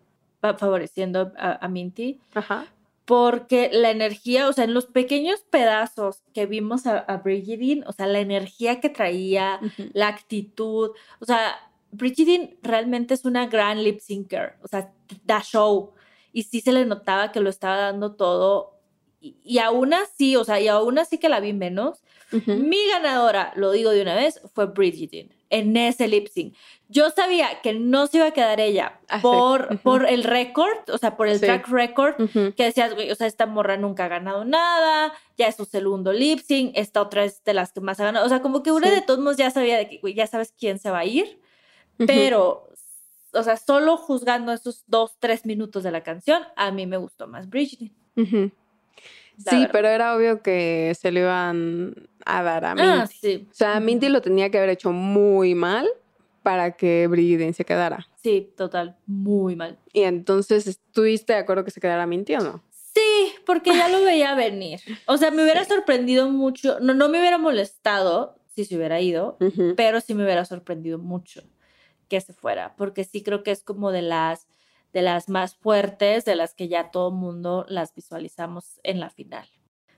favoreciendo 0.59 1.33
a, 1.37 1.65
a 1.65 1.69
Minty. 1.69 2.21
Ajá. 2.35 2.67
Porque 3.05 3.71
la 3.73 3.91
energía, 3.91 4.49
o 4.49 4.53
sea, 4.53 4.65
en 4.65 4.75
los 4.75 4.87
pequeños 4.87 5.41
pedazos 5.51 6.23
que 6.33 6.47
vimos 6.47 6.87
a, 6.87 6.99
a 6.99 7.19
Brigidine, 7.19 7.85
o 7.87 7.93
sea, 7.93 8.07
la 8.07 8.21
energía 8.21 8.81
que 8.81 8.91
traía, 8.91 9.61
la 9.93 10.09
actitud, 10.09 10.91
o 11.19 11.25
sea, 11.25 11.57
Brigidine 11.91 12.57
realmente 12.63 13.15
es 13.15 13.25
una 13.25 13.47
gran 13.47 13.83
lip 13.83 14.01
syncer, 14.01 14.55
o 14.63 14.69
sea, 14.69 14.93
da 15.25 15.43
show, 15.43 15.93
y 16.33 16.45
sí 16.45 16.61
se 16.61 16.73
le 16.73 16.87
notaba 16.87 17.33
que 17.33 17.41
lo 17.41 17.51
estaba 17.51 17.77
dando 17.77 18.15
todo, 18.15 18.79
y, 19.21 19.37
y 19.45 19.59
aún 19.59 19.95
así, 19.95 20.37
o 20.37 20.45
sea, 20.45 20.61
y 20.61 20.69
aún 20.69 20.99
así 20.99 21.19
que 21.19 21.29
la 21.29 21.41
vi 21.41 21.53
menos, 21.53 22.03
mi 22.47 22.89
ganadora, 22.89 23.53
lo 23.57 23.73
digo 23.73 23.91
de 23.91 24.01
una 24.01 24.15
vez, 24.15 24.41
fue 24.55 24.67
Brigidine 24.67 25.42
en 25.53 25.77
ese 25.77 26.09
lip 26.09 26.27
sync. 26.29 26.55
Yo 26.89 27.11
sabía 27.11 27.61
que 27.63 27.73
no 27.75 28.07
se 28.07 28.17
iba 28.19 28.27
a 28.27 28.31
quedar 28.33 28.59
ella 28.61 28.99
Ah, 29.09 29.21
por, 29.23 29.79
por 29.81 30.07
el 30.09 30.25
récord, 30.25 30.77
o 30.91 30.99
sea, 30.99 31.17
por 31.17 31.29
el 31.29 31.39
Sí. 31.39 31.47
track 31.47 31.69
record, 31.69 32.21
Ujú. 32.21 32.53
que 32.55 32.65
decías, 32.65 32.95
güey, 32.95 33.11
o 33.11 33.15
sea, 33.15 33.27
esta 33.27 33.47
morra 33.47 33.77
nunca 33.77 34.07
ha 34.07 34.09
ganado 34.09 34.45
nada, 34.45 35.13
ya 35.39 35.47
es 35.47 35.55
su 35.57 35.65
segundo 35.65 36.13
lip 36.13 36.41
sync, 36.41 36.73
esta 36.75 37.01
otra 37.01 37.25
es 37.25 37.45
de 37.45 37.55
las 37.55 37.73
que 37.73 37.81
más 37.81 38.01
ha 38.01 38.05
ganado. 38.05 38.27
O 38.27 38.29
sea, 38.29 38.43
como 38.43 38.63
que 38.63 38.73
una 38.73 38.89
Sí. 38.89 38.95
de 38.97 39.03
todos 39.03 39.21
modos 39.21 39.37
ya 39.37 39.51
sabía 39.51 39.79
de 39.79 39.89
que, 39.89 39.99
güey, 39.99 40.15
ya 40.15 40.27
sabes 40.27 40.53
quién 40.59 40.79
se 40.79 40.91
va 40.91 40.99
a 41.01 41.05
ir, 41.05 41.41
pero, 41.99 42.69
o 43.33 43.43
sea, 43.43 43.57
solo 43.57 43.97
juzgando 43.97 44.53
esos 44.53 44.85
dos, 44.87 45.17
tres 45.19 45.47
minutos 45.47 45.83
de 45.85 45.91
la 45.93 46.03
canción, 46.03 46.43
a 46.57 46.71
mí 46.73 46.87
me 46.87 46.97
gustó 46.97 47.27
más 47.29 47.49
Bridget. 47.49 47.91
Sí, 49.39 49.57
verdad. 49.57 49.71
pero 49.73 49.89
era 49.89 50.15
obvio 50.17 50.43
que 50.43 50.93
se 50.99 51.11
lo 51.11 51.21
iban 51.21 52.09
a 52.25 52.43
dar 52.43 52.65
a 52.65 52.75
Minty. 52.75 52.91
Ah, 52.91 53.07
sí. 53.07 53.49
O 53.51 53.55
sea, 53.55 53.81
Minty 53.81 54.09
lo 54.09 54.23
tenía 54.23 54.51
que 54.51 54.59
haber 54.59 54.71
hecho 54.71 54.93
muy 54.93 55.55
mal 55.55 55.89
para 56.43 56.73
que 56.73 57.07
Brigitte 57.07 57.55
se 57.55 57.65
quedara. 57.65 58.07
Sí, 58.23 58.53
total, 58.57 58.97
muy 59.07 59.57
mal. 59.57 59.79
Y 59.93 60.03
entonces, 60.03 60.67
¿estuviste 60.67 61.33
de 61.33 61.39
acuerdo 61.41 61.65
que 61.65 61.71
se 61.71 61.81
quedara 61.81 62.07
Minty 62.07 62.35
o 62.35 62.41
no? 62.41 62.63
Sí, 62.71 63.33
porque 63.47 63.75
ya 63.75 63.89
lo 63.89 64.03
veía 64.03 64.35
venir. 64.35 64.81
O 65.07 65.17
sea, 65.17 65.31
me 65.31 65.43
hubiera 65.43 65.65
sorprendido 65.65 66.29
mucho, 66.29 66.79
no, 66.81 66.95
no 66.95 67.09
me 67.09 67.19
hubiera 67.21 67.39
molestado 67.39 68.37
si 68.55 68.65
se 68.65 68.77
hubiera 68.77 69.01
ido, 69.01 69.39
pero 69.77 70.01
sí 70.01 70.15
me 70.15 70.25
hubiera 70.25 70.45
sorprendido 70.45 70.99
mucho 70.99 71.43
que 72.09 72.21
se 72.21 72.35
fuera, 72.35 72.75
porque 72.77 73.05
sí 73.05 73.23
creo 73.23 73.43
que 73.43 73.51
es 73.51 73.63
como 73.63 73.91
de 73.91 74.03
las 74.03 74.47
de 74.93 75.01
las 75.01 75.31
más 75.31 75.57
fuertes, 75.57 76.27
de 76.27 76.37
las 76.37 76.53
que 76.55 76.69
ya 76.69 76.91
todo 76.91 77.11
mundo 77.11 77.65
las 77.69 77.95
visualizamos 77.95 78.79
en 78.83 79.01
la 79.01 79.09
final. 79.09 79.49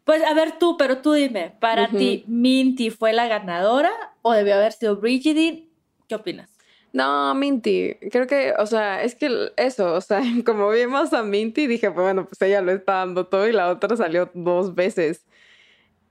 Pues 0.04 0.22
a 0.22 0.34
ver 0.34 0.58
tú, 0.58 0.76
pero 0.76 0.98
tú 0.98 1.12
dime, 1.12 1.54
para 1.60 1.88
ti, 1.88 2.24
¿Minty 2.26 2.90
fue 2.90 3.12
la 3.12 3.26
ganadora 3.26 3.90
o 4.22 4.32
debió 4.32 4.54
haber 4.54 4.72
sido 4.72 4.96
Brigidine? 4.96 5.68
¿Qué 6.08 6.14
opinas? 6.14 6.50
No, 6.94 7.34
Minty, 7.34 7.96
creo 8.12 8.28
que, 8.28 8.54
o 8.56 8.66
sea, 8.66 9.02
es 9.02 9.16
que 9.16 9.50
eso, 9.56 9.94
o 9.94 10.00
sea, 10.00 10.22
como 10.46 10.70
vimos 10.70 11.12
a 11.12 11.24
Minty, 11.24 11.66
dije, 11.66 11.90
pues 11.90 12.04
bueno, 12.04 12.26
pues 12.26 12.40
ella 12.42 12.60
lo 12.60 12.70
está 12.70 12.94
dando 12.94 13.26
todo 13.26 13.48
y 13.48 13.52
la 13.52 13.68
otra 13.68 13.96
salió 13.96 14.30
dos 14.32 14.76
veces 14.76 15.26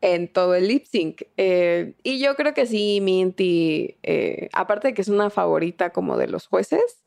en 0.02 0.28
todo 0.28 0.56
el 0.56 0.68
lip 0.68 0.86
sync. 0.86 1.22
Eh, 1.38 1.94
y 2.04 2.20
yo 2.20 2.36
creo 2.36 2.54
que 2.54 2.66
sí, 2.66 3.00
Minty, 3.02 3.96
eh, 4.04 4.50
aparte 4.52 4.89
de 4.89 4.94
que 4.94 5.02
es 5.02 5.08
una 5.08 5.30
favorita 5.30 5.91
como 5.91 6.18
de 6.18 6.28
los 6.28 6.48
jueces, 6.48 7.02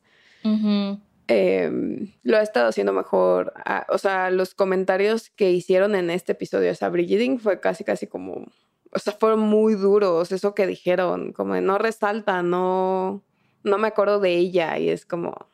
eh, 1.27 1.69
lo 2.23 2.37
ha 2.37 2.41
estado 2.41 2.67
haciendo 2.67 2.93
mejor. 2.93 3.53
Ah, 3.65 3.85
o 3.89 3.97
sea, 3.97 4.31
los 4.31 4.53
comentarios 4.53 5.29
que 5.29 5.51
hicieron 5.51 5.95
en 5.95 6.09
este 6.09 6.31
episodio 6.31 6.71
a 6.79 6.89
Brigiding 6.89 7.39
fue 7.39 7.59
casi, 7.59 7.83
casi 7.83 8.07
como, 8.07 8.45
o 8.91 8.99
sea, 8.99 9.13
fueron 9.13 9.41
muy 9.41 9.75
duros, 9.75 10.31
eso 10.31 10.55
que 10.55 10.67
dijeron, 10.67 11.33
como 11.33 11.53
de 11.53 11.61
no 11.61 11.77
resalta, 11.77 12.43
no, 12.43 13.23
no 13.63 13.77
me 13.77 13.87
acuerdo 13.87 14.19
de 14.19 14.35
ella 14.35 14.77
y 14.79 14.89
es 14.89 15.05
como, 15.05 15.47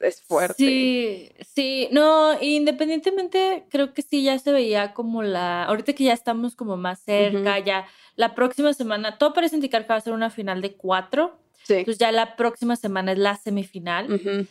es 0.00 0.22
fuerte. 0.22 0.54
Sí, 0.56 1.30
sí, 1.40 1.88
no, 1.90 2.40
independientemente, 2.40 3.64
creo 3.70 3.92
que 3.92 4.02
sí, 4.02 4.22
ya 4.22 4.38
se 4.38 4.52
veía 4.52 4.94
como 4.94 5.22
la, 5.22 5.64
ahorita 5.64 5.94
que 5.94 6.04
ya 6.04 6.12
estamos 6.12 6.54
como 6.54 6.76
más 6.76 7.00
cerca, 7.00 7.58
ya 7.58 7.86
la 8.14 8.34
próxima 8.34 8.72
semana, 8.72 9.18
todo 9.18 9.32
parece 9.32 9.56
indicar 9.56 9.82
que 9.82 9.88
va 9.88 9.96
a 9.96 10.00
ser 10.00 10.12
una 10.12 10.30
final 10.30 10.60
de 10.60 10.74
cuatro, 10.74 11.38
Sí. 11.64 11.74
entonces 11.74 11.98
ya 11.98 12.12
la 12.12 12.36
próxima 12.36 12.76
semana 12.76 13.12
es 13.12 13.18
la 13.18 13.36
semifinal, 13.36 14.12
Ujú. 14.12 14.46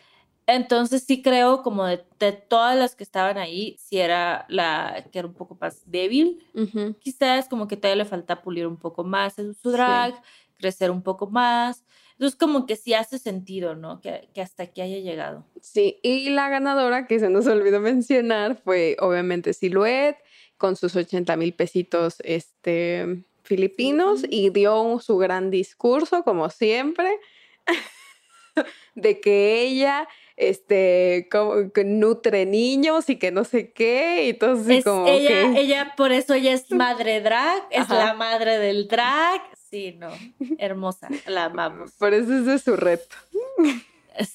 entonces 0.46 1.04
sí 1.04 1.22
creo 1.22 1.62
como 1.64 1.86
de, 1.86 2.04
de 2.20 2.32
todas 2.32 2.78
las 2.78 2.96
que 2.96 3.04
estaban 3.04 3.38
ahí, 3.38 3.76
sí 3.80 3.98
era 3.98 4.46
la 4.50 5.06
que 5.12 5.20
era 5.20 5.28
un 5.28 5.34
poco 5.34 5.58
más 5.60 5.82
débil, 5.90 6.44
Ujú. 6.54 6.96
quizás 7.00 7.50
como 7.50 7.68
que 7.68 7.76
todavía 7.78 8.04
le 8.04 8.10
falta 8.10 8.42
pulir 8.42 8.68
un 8.68 8.78
poco 8.78 9.04
más 9.04 9.40
en 9.40 9.54
su 9.54 9.70
Sí. 9.72 9.76
drag, 9.78 10.22
crecer 10.58 10.90
un 10.92 11.02
poco 11.04 11.28
más, 11.28 11.84
entonces 12.14 12.38
como 12.40 12.66
que 12.66 12.76
sí 12.76 12.94
hace 12.96 13.20
sentido, 13.20 13.76
¿no? 13.76 14.02
Que, 14.02 14.30
que 14.34 14.42
hasta 14.42 14.64
aquí 14.64 14.82
haya 14.82 14.98
llegado. 14.98 15.46
Sí, 15.62 16.00
y 16.02 16.30
la 16.30 16.50
ganadora 16.50 17.06
que 17.06 17.20
se 17.20 17.30
nos 17.30 17.46
olvidó 17.48 17.80
mencionar 17.82 18.56
fue 18.58 18.96
obviamente 19.00 19.54
Silhouette 19.54 20.18
con 20.58 20.76
sus 20.76 20.96
80 20.96 21.38
mil 21.38 21.54
pesitos 21.54 22.18
este, 22.24 23.24
filipinos 23.48 24.24
y 24.30 24.50
dio 24.52 25.00
su 25.00 25.18
gran 25.18 25.50
discurso, 25.50 26.24
como 26.24 26.50
siempre, 26.50 27.20
de 28.96 29.20
que 29.20 29.62
ella 29.62 30.08
este, 30.38 31.28
como, 31.32 31.72
que 31.72 31.84
nutre 31.84 32.46
niños 32.46 33.10
y 33.10 33.18
que 33.18 33.32
no 33.32 33.44
sé 33.44 33.72
qué, 33.72 34.28
y 34.28 34.34
todo 34.34 34.54
así 34.54 34.78
Es 34.78 34.86
como 34.86 35.08
ella, 35.08 35.52
que... 35.52 35.60
ella, 35.60 35.94
por 35.98 36.12
eso 36.12 36.36
ella 36.36 36.54
es 36.54 36.72
madre 36.72 37.22
drag, 37.22 37.64
es 37.72 37.82
Ajá. 37.82 37.96
la 37.96 38.14
madre 38.14 38.60
del 38.60 38.88
drag. 38.88 39.42
Sí, 39.70 39.98
no, 39.98 40.10
hermosa, 40.60 41.10
la 41.26 41.46
amamos. 41.46 41.92
Por 41.94 42.14
eso 42.14 42.38
ese 42.38 42.54
es 42.54 42.62
su 42.62 42.76
reto. 42.76 43.16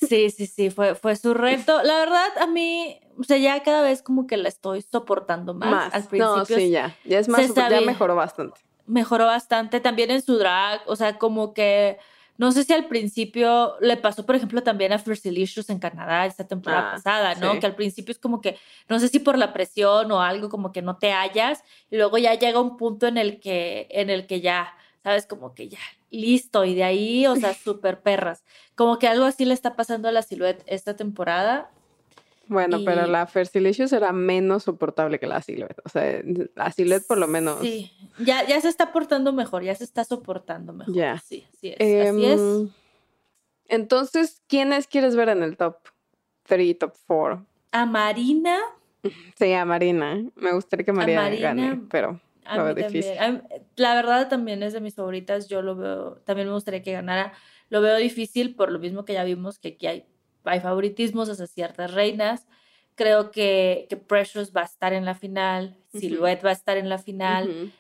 Sí, 0.09 0.31
sí, 0.31 0.47
sí, 0.47 0.71
fue, 0.71 0.95
fue 0.95 1.17
su 1.17 1.35
reto. 1.35 1.83
La 1.83 1.99
verdad, 1.99 2.29
a 2.41 2.47
mí, 2.47 3.01
o 3.19 3.25
sea, 3.25 3.37
ya 3.37 3.63
cada 3.63 3.83
vez 3.83 4.03
como 4.03 4.27
que 4.27 4.37
la 4.37 4.49
estoy 4.49 4.83
soportando 4.83 5.55
más. 5.55 5.71
Más. 5.71 5.95
Al 5.95 6.05
principio 6.05 6.37
no, 6.37 6.45
sí, 6.45 6.71
ya. 6.71 6.97
Ya 7.05 7.19
es 7.19 7.29
más, 7.29 7.53
ya 7.55 7.81
mejoró 7.81 8.15
bastante. 8.15 8.61
Mejoró 8.87 9.27
bastante 9.27 9.81
también 9.81 10.11
en 10.11 10.23
su 10.23 10.37
drag, 10.39 10.81
o 10.87 10.97
sea, 10.97 11.19
como 11.19 11.55
que 11.55 11.99
no 12.39 12.51
sé 12.51 12.65
si 12.65 12.73
al 12.73 12.87
principio 12.87 13.75
le 13.81 13.97
pasó, 13.97 14.25
por 14.27 14.35
ejemplo, 14.35 14.63
también 14.63 14.93
a 14.93 14.99
Fersilicious 14.99 15.69
en 15.71 15.79
Canadá 15.79 16.27
esta 16.27 16.45
temporada 16.47 16.89
Ah, 16.89 16.93
pasada, 16.95 17.35
¿no? 17.37 17.53
sí. 17.53 17.61
Que 17.61 17.67
al 17.67 17.75
principio 17.77 18.11
es 18.11 18.19
como 18.19 18.41
que, 18.41 18.59
no 18.89 18.99
sé 18.99 19.09
si 19.09 19.19
por 19.21 19.39
la 19.39 19.53
presión 19.53 20.11
o 20.11 20.23
algo, 20.23 20.49
como 20.49 20.73
que 20.73 20.83
no 20.83 20.97
te 20.97 21.13
hallas, 21.13 21.63
y 21.91 21.97
luego 21.97 22.19
ya 22.19 22.35
llega 22.35 22.59
un 22.61 22.77
punto 22.77 23.07
en 23.07 23.19
el 23.19 23.39
que, 23.39 23.87
en 23.91 24.11
el 24.11 24.27
que 24.27 24.41
ya, 24.41 24.75
sabes, 25.05 25.27
como 25.27 25.55
que 25.55 25.69
ya, 25.69 25.79
listo, 26.11 26.65
y 26.65 26.75
de 26.75 26.85
ahí, 26.85 27.27
o 27.27 27.37
sea, 27.37 27.55
súper 27.65 28.01
perras. 28.01 28.43
Como 28.75 28.99
que 28.99 29.07
algo 29.09 29.27
así 29.27 29.45
le 29.45 29.55
está 29.55 29.77
pasando 29.77 30.09
a 30.09 30.13
la 30.13 30.23
Silhouette 30.23 30.65
esta 30.67 30.97
temporada. 30.97 31.71
Bueno, 32.47 32.81
pero 32.85 33.07
la 33.07 33.27
Fersilicious 33.27 33.93
era 33.93 34.13
menos 34.13 34.65
soportable 34.65 35.19
que 35.19 35.27
la 35.27 35.41
Silhouette. 35.41 35.81
O 35.85 35.89
sea, 35.89 36.23
la 36.55 36.71
Silhouette 36.73 37.07
por 37.07 37.19
lo 37.19 37.29
menos. 37.29 37.61
Sí, 37.61 37.93
ya, 38.19 38.47
ya 38.47 38.61
se 38.61 38.69
está 38.69 38.93
portando 38.93 39.33
mejor, 39.33 39.63
ya 39.63 39.75
se 39.75 39.85
está 39.85 40.05
soportando 40.05 40.73
mejor. 40.73 40.95
Ya. 40.95 41.19
Sí, 41.19 41.47
sí 41.61 41.75
es, 41.77 42.09
así 42.09 42.25
es. 42.27 42.41
Em, 42.41 42.69
Entonces, 43.69 44.43
¿quiénes 44.49 44.87
quieres 44.87 45.17
ver 45.17 45.29
en 45.29 45.43
el 45.43 45.57
top 45.57 45.77
3, 46.45 46.79
top 46.79 46.95
4? 47.07 47.47
A 47.73 47.87
Marina, 47.87 48.59
Sí, 49.39 49.53
a 49.53 49.65
Marina. 49.65 50.23
Me 50.37 50.53
gustaría 50.53 50.85
que 50.85 50.93
María 50.93 51.23
Marina, 51.23 51.55
gane, 51.55 51.81
pero 51.91 52.21
a 52.45 52.57
lo 52.57 52.65
veo 52.65 52.75
difícil. 52.75 53.17
también. 53.17 53.49
La 53.77 53.95
verdad 53.95 54.29
también 54.29 54.63
es 54.63 54.73
de 54.73 54.81
mis 54.81 54.95
favoritas. 54.95 55.49
Yo 55.49 55.63
lo 55.63 55.77
veo, 55.77 56.17
también 56.25 56.49
me 56.49 56.55
gustaría 56.55 56.83
que 56.83 56.93
ganara. 56.93 57.33
Lo 57.69 57.81
veo 57.81 57.97
difícil 57.97 58.55
por 58.55 58.71
lo 58.71 58.79
mismo 58.79 59.05
que 59.05 59.15
ya 59.15 59.25
vimos 59.25 59.59
que 59.59 59.69
aquí 59.69 59.87
hay, 59.87 60.05
hay 60.45 60.61
favoritismos 60.61 61.29
hacia 61.29 61.47
ciertas 61.47 61.93
reinas. 61.95 62.47
Creo 62.95 63.31
que, 63.31 63.87
que 63.89 63.97
Precious 63.97 64.53
va 64.55 64.63
a 64.63 64.65
estar 64.65 64.93
en 64.93 65.05
la 65.05 65.15
final. 65.15 65.77
Silhouette 65.95 66.45
va 66.45 66.51
a 66.51 66.55
estar 66.55 66.77
en 66.77 66.89
la 66.89 66.99
final, 66.99 67.73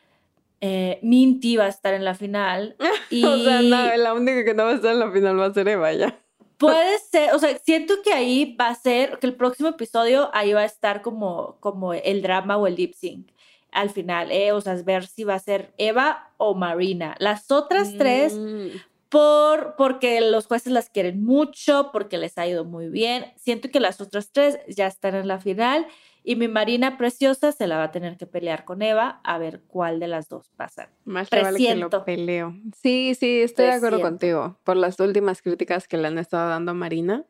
eh, 0.61 0.99
Minty 1.03 1.57
va 1.57 1.65
a 1.65 1.69
estar 1.69 1.93
en 1.95 2.05
la 2.05 2.15
final. 2.15 2.77
y 3.11 3.25
O 3.27 3.37
sea, 3.39 3.63
no, 3.63 3.97
la 3.97 4.15
única 4.15 4.45
que 4.45 4.55
no 4.55 4.65
va 4.65 4.71
a 4.71 4.75
estar 4.75 4.93
en 4.93 5.01
la 5.01 5.11
final 5.11 5.39
va 5.39 5.47
a 5.47 5.55
ser 5.55 5.69
Eva 5.69 5.93
ya. 5.93 6.19
Puede 6.57 6.99
ser, 6.99 7.35
o 7.35 7.39
sea, 7.41 7.59
siento 7.59 7.95
que 8.05 8.13
ahí 8.13 8.57
va 8.59 8.69
a 8.69 8.75
ser, 8.77 9.19
que 9.19 9.27
el 9.27 9.35
próximo 9.35 9.71
episodio 9.71 10.31
ahí 10.33 10.53
va 10.53 10.61
a 10.61 10.65
estar 10.65 11.03
como, 11.03 11.57
como 11.59 11.93
el 11.93 12.23
drama 12.23 12.57
o 12.57 12.69
el 12.69 12.77
lip 12.77 12.95
sync 12.95 13.33
al 13.73 13.91
final, 13.91 14.31
¿eh? 14.31 14.53
O 14.53 14.61
sea, 14.61 14.75
es 14.75 14.85
ver 14.85 15.07
si 15.07 15.25
va 15.25 15.35
a 15.35 15.39
ser 15.39 15.73
Eva 15.79 16.31
o 16.37 16.55
Marina. 16.55 17.17
Las 17.19 17.51
otras 17.51 17.95
tres, 17.97 18.35
Mm, 18.35 18.69
por, 19.13 19.75
porque 19.77 20.23
los 20.23 20.47
jueces 20.47 20.73
las 20.73 20.89
quieren 20.89 21.23
mucho, 21.23 21.91
porque 21.93 22.17
les 22.17 22.39
ha 22.39 22.47
ido 22.47 22.65
muy 22.65 22.89
bien. 22.89 23.27
Siento 23.37 23.69
que 23.69 23.79
las 23.79 24.01
otras 24.01 24.33
tres 24.33 24.59
ya 24.69 24.87
están 24.87 25.15
en 25.15 25.29
la 25.29 25.39
final 25.39 25.87
y 26.25 26.37
mi 26.37 26.49
Marina 26.49 26.97
preciosa 26.97 27.53
se 27.53 27.67
la 27.67 27.77
va 27.77 27.85
a 27.85 27.91
tener 27.91 28.17
que 28.17 28.27
pelear 28.27 28.65
con 28.65 28.81
Eva 28.81 29.21
a 29.23 29.37
ver 29.37 29.61
cuál 29.67 30.01
de 30.01 30.09
las 30.09 30.31
dos 30.31 30.49
pasa. 30.57 30.89
Más 31.05 31.31
le 31.31 31.43
vale 31.43 31.59
que 31.59 31.75
lo 31.75 31.91
peleo. 32.07 32.57
Sí, 32.75 33.15
sí, 33.15 33.43
estoy 33.43 33.67
de 33.67 33.73
acuerdo 33.73 34.01
contigo. 34.01 34.57
Por 34.65 34.79
las 34.79 34.99
últimas 34.99 35.43
críticas 35.43 35.87
que 35.87 35.99
le 35.99 36.09
han 36.09 36.17
estado 36.17 36.49
dando 36.49 36.71
a 36.71 36.75
Marina. 36.75 37.27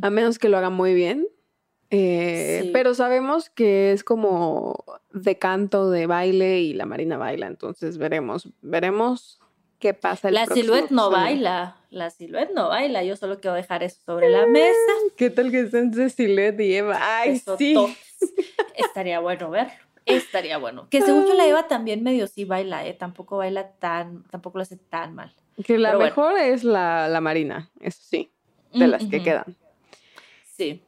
A 0.00 0.08
menos 0.08 0.38
que 0.38 0.48
lo 0.48 0.56
haga 0.56 0.70
muy 0.70 0.94
bien. 0.94 1.28
Eh, 1.90 2.60
Sí. 2.62 2.70
Pero 2.72 2.94
sabemos 2.94 3.50
que 3.50 3.92
es 3.92 4.04
como 4.04 4.84
de 5.12 5.38
canto, 5.38 5.90
de 5.90 6.06
baile 6.06 6.60
y 6.60 6.72
la 6.72 6.86
Marina 6.86 7.18
baila. 7.18 7.46
Entonces 7.46 7.98
veremos, 7.98 8.48
veremos 8.62 9.38
qué 9.78 9.94
pasa 9.94 10.28
el 10.28 10.34
La 10.34 10.46
silhouette 10.46 10.90
no 10.90 11.10
baila, 11.10 11.76
la 11.90 12.10
silhouette 12.10 12.52
no 12.54 12.68
baila, 12.68 13.02
yo 13.04 13.16
solo 13.16 13.40
quiero 13.40 13.54
dejar 13.56 13.82
eso 13.82 14.00
sobre 14.04 14.28
la 14.30 14.46
mesa. 14.46 14.74
¿Qué 15.16 15.30
tal 15.30 15.50
que 15.50 15.60
estén 15.60 15.92
Cecilet 15.94 16.58
y 16.60 16.74
Eva? 16.76 16.98
Ay, 17.00 17.32
Eso 17.36 17.56
sí. 17.56 17.74
tops. 17.74 17.96
Estaría 18.74 19.20
bueno 19.20 19.50
verlo. 19.50 19.72
Estaría 20.04 20.56
bueno. 20.58 20.88
Que 20.88 21.02
según 21.02 21.26
yo 21.26 21.34
la 21.34 21.46
Eva 21.46 21.68
también 21.68 22.02
medio 22.02 22.26
sí 22.26 22.44
baila, 22.44 22.86
¿eh? 22.86 22.94
Tampoco 22.94 23.36
baila 23.36 23.72
tan, 23.72 24.24
tampoco 24.30 24.58
lo 24.58 24.62
hace 24.62 24.76
tan 24.76 25.14
mal. 25.14 25.34
Que 25.64 25.78
la 25.78 25.88
Pero 25.90 25.98
bueno. 25.98 26.10
mejor 26.16 26.38
es 26.38 26.64
la, 26.64 27.08
la 27.08 27.20
Marina, 27.20 27.70
eso 27.80 27.98
sí, 28.02 28.30
de 28.72 28.86
las 28.86 29.04
que 29.04 29.22
quedan. 29.22 29.56
Sí, 30.56 30.82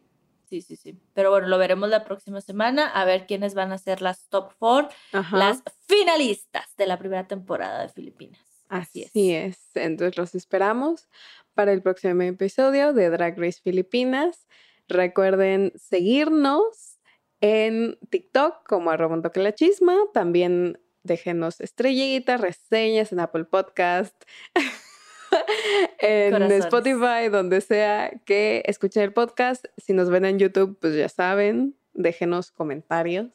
sí, 0.48 0.62
sí, 0.62 0.76
sí. 0.76 0.98
Pero 1.12 1.30
bueno, 1.30 1.48
lo 1.48 1.58
veremos 1.58 1.88
la 1.90 2.04
próxima 2.04 2.40
semana, 2.40 2.86
a 2.86 3.04
ver 3.04 3.26
quiénes 3.26 3.54
van 3.54 3.72
a 3.72 3.78
ser 3.78 4.00
las 4.00 4.28
top 4.28 4.52
four, 4.58 4.88
Ajá. 5.12 5.36
las 5.36 5.62
finalistas 5.86 6.74
de 6.76 6.86
la 6.86 6.98
primera 6.98 7.26
temporada 7.26 7.82
de 7.82 7.88
Filipinas. 7.90 8.40
Así 8.70 9.34
es. 9.34 9.58
Entonces 9.74 10.16
los 10.16 10.34
esperamos 10.36 11.08
para 11.54 11.72
el 11.72 11.82
próximo 11.82 12.22
episodio 12.22 12.92
de 12.92 13.10
Drag 13.10 13.36
Race 13.36 13.60
Filipinas. 13.60 14.46
Recuerden 14.88 15.72
seguirnos 15.74 17.00
en 17.40 17.98
TikTok 18.10 18.64
como 18.68 18.90
arroba 18.90 19.16
un 19.16 19.22
toque 19.22 19.40
la 19.40 19.52
chisma. 19.56 19.96
También 20.14 20.78
déjenos 21.02 21.60
estrellitas, 21.60 22.40
reseñas 22.40 23.10
en 23.10 23.18
Apple 23.18 23.44
Podcast, 23.44 24.14
en 25.98 26.30
Corazones. 26.30 26.64
Spotify, 26.64 27.28
donde 27.28 27.62
sea 27.62 28.12
que 28.24 28.62
escuchen 28.66 29.02
el 29.02 29.12
podcast. 29.12 29.64
Si 29.78 29.92
nos 29.92 30.10
ven 30.10 30.24
en 30.24 30.38
YouTube, 30.38 30.78
pues 30.80 30.94
ya 30.94 31.08
saben, 31.08 31.76
déjenos 31.92 32.52
comentarios, 32.52 33.32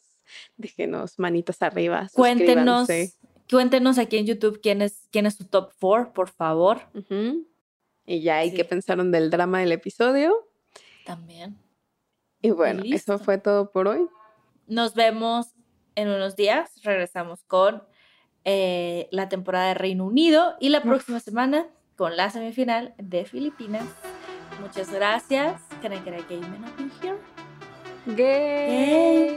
déjenos 0.56 1.20
manitas 1.20 1.62
arriba. 1.62 2.08
Cuéntenos. 2.14 2.88
Cuéntenos 3.50 3.98
aquí 3.98 4.18
en 4.18 4.26
YouTube 4.26 4.60
quién 4.62 4.82
es, 4.82 5.08
quién 5.12 5.26
es 5.26 5.36
su 5.36 5.46
top 5.46 5.72
four, 5.80 6.14
por 6.14 6.30
favor. 6.30 6.82
Y 8.06 8.22
ya, 8.22 8.44
¿y 8.44 8.52
Sí. 8.52 8.56
qué 8.56 8.66
pensaron 8.66 9.12
del 9.12 9.30
drama 9.30 9.60
del 9.60 9.72
episodio? 9.72 10.34
También. 11.06 11.58
Y 12.42 12.52
bueno, 12.52 12.84
eso 12.86 13.18
fue 13.20 13.38
todo 13.38 13.72
por 13.72 13.88
hoy. 13.88 14.08
Nos 14.68 14.94
vemos 14.96 15.54
en 15.96 16.10
unos 16.10 16.36
días. 16.36 16.72
Regresamos 16.84 17.44
con 17.44 17.84
eh, 18.44 19.08
la 19.12 19.28
temporada 19.30 19.70
de 19.70 19.74
Reino 19.74 20.06
Unido 20.06 20.56
y 20.60 20.70
la 20.70 20.84
próxima 20.84 21.20
semana 21.20 21.66
con 21.96 22.16
la 22.16 22.30
semifinal 22.30 22.94
de 23.00 23.26
Filipinas. 23.26 23.84
Muchas 24.62 24.92
gracias. 24.92 25.62
Can 25.82 25.94
I 25.94 25.98
get 26.04 26.14
a 26.14 26.22
gay 26.28 26.40
man 26.42 26.64
up 26.64 26.80
in 26.80 26.92
here? 27.02 27.18
Gay. 28.16 29.36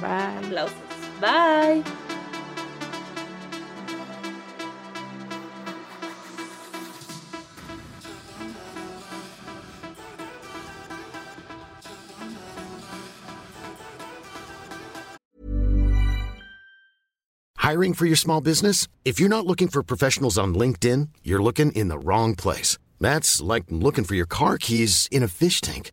Bye. 0.00 0.46
Aplausos. 0.46 0.87
Bye. 1.20 1.82
Hiring 17.56 17.92
for 17.92 18.06
your 18.06 18.16
small 18.16 18.40
business? 18.40 18.88
If 19.04 19.20
you're 19.20 19.28
not 19.28 19.44
looking 19.44 19.68
for 19.68 19.82
professionals 19.82 20.38
on 20.38 20.54
LinkedIn, 20.54 21.08
you're 21.22 21.42
looking 21.42 21.70
in 21.72 21.88
the 21.88 21.98
wrong 21.98 22.34
place. 22.34 22.78
That's 22.98 23.42
like 23.42 23.64
looking 23.68 24.04
for 24.04 24.14
your 24.14 24.24
car 24.24 24.56
keys 24.56 25.06
in 25.10 25.22
a 25.22 25.28
fish 25.28 25.60
tank. 25.60 25.92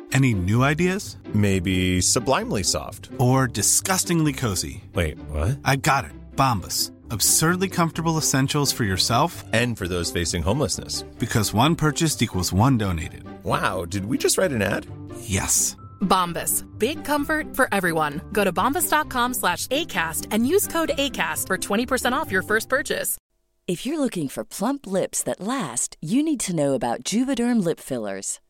Any 0.13 0.33
new 0.33 0.63
ideas? 0.63 1.17
Maybe 1.33 2.01
sublimely 2.01 2.63
soft. 2.63 3.09
Or 3.17 3.47
disgustingly 3.47 4.33
cozy. 4.33 4.83
Wait, 4.93 5.17
what? 5.29 5.59
I 5.63 5.77
got 5.77 6.03
it. 6.05 6.11
Bombas. 6.35 6.91
Absurdly 7.11 7.69
comfortable 7.69 8.17
essentials 8.17 8.71
for 8.73 8.83
yourself 8.83 9.43
And 9.53 9.77
for 9.77 9.87
those 9.87 10.11
facing 10.11 10.43
homelessness. 10.43 11.03
because 11.19 11.53
one 11.53 11.75
purchased 11.75 12.21
equals 12.21 12.51
one 12.53 12.77
donated. 12.77 13.23
Wow, 13.43 13.85
did 13.85 14.05
we 14.05 14.17
just 14.17 14.37
write 14.37 14.51
an 14.51 14.61
ad? 14.61 14.85
Yes. 15.21 15.75
Bombas. 16.01 16.65
Big 16.77 17.03
comfort 17.05 17.55
for 17.55 17.67
everyone. 17.73 18.21
Go 18.33 18.43
to 18.43 18.51
bombas.com 18.53 19.33
slash 19.33 19.67
ACAST 19.67 20.27
and 20.31 20.45
use 20.47 20.67
code 20.67 20.91
ACAST 20.97 21.47
for 21.47 21.57
20% 21.57 22.11
off 22.13 22.31
your 22.31 22.43
first 22.43 22.67
purchase. 22.69 23.17
If 23.67 23.85
you're 23.85 23.99
looking 23.99 24.27
for 24.27 24.43
plump 24.43 24.87
lips 24.87 25.21
that 25.23 25.39
last, 25.39 25.95
you 26.01 26.23
need 26.23 26.39
to 26.41 26.55
know 26.55 26.73
about 26.73 27.03
Juvederm 27.03 27.63
lip 27.63 27.79
fillers. 27.79 28.39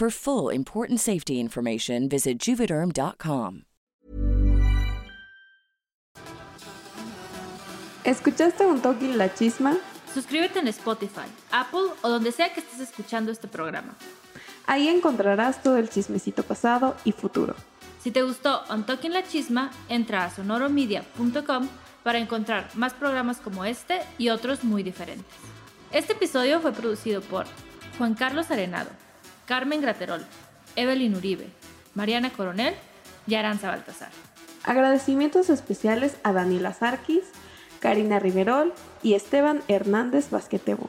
For 0.00 0.10
full 0.10 0.48
important 0.48 0.98
safety 0.98 1.38
information, 1.38 2.08
visit 2.08 2.38
juvederm.com. 2.38 3.64
¿Escuchaste 8.04 8.64
un 8.64 8.80
toque 8.80 9.14
la 9.14 9.34
chisma? 9.34 9.76
Suscríbete 10.14 10.60
en 10.60 10.68
Spotify, 10.68 11.28
Apple 11.52 11.92
o 12.00 12.08
donde 12.08 12.32
sea 12.32 12.50
que 12.54 12.60
estés 12.60 12.80
escuchando 12.80 13.30
este 13.30 13.46
programa. 13.46 13.94
Ahí 14.66 14.88
encontrarás 14.88 15.62
todo 15.62 15.76
el 15.76 15.90
chismecito 15.90 16.44
pasado 16.44 16.96
y 17.04 17.12
futuro. 17.12 17.54
Si 18.02 18.10
te 18.10 18.22
gustó 18.22 18.62
On 18.70 18.86
Talking 18.86 19.12
La 19.12 19.24
Chisma, 19.24 19.70
entra 19.90 20.24
a 20.24 20.30
sonoromedia.com 20.30 21.68
para 22.02 22.18
encontrar 22.18 22.70
más 22.74 22.94
programas 22.94 23.36
como 23.36 23.66
este 23.66 24.00
y 24.16 24.30
otros 24.30 24.64
muy 24.64 24.82
diferentes. 24.82 25.26
Este 25.92 26.14
episodio 26.14 26.58
fue 26.60 26.72
producido 26.72 27.20
por 27.20 27.44
Juan 27.98 28.14
Carlos 28.14 28.50
Arenado, 28.50 28.88
Carmen 29.50 29.80
Graterol, 29.80 30.24
Evelyn 30.76 31.16
Uribe, 31.16 31.48
Mariana 31.96 32.30
Coronel 32.30 32.72
y 33.26 33.34
Aranza 33.34 33.66
Baltasar. 33.66 34.10
Agradecimientos 34.62 35.50
especiales 35.50 36.18
a 36.22 36.32
Daniela 36.32 36.72
Sarkis, 36.72 37.24
Karina 37.80 38.20
Riverol 38.20 38.72
y 39.02 39.14
Esteban 39.14 39.60
Hernández 39.66 40.30
Basquetebo. 40.30 40.88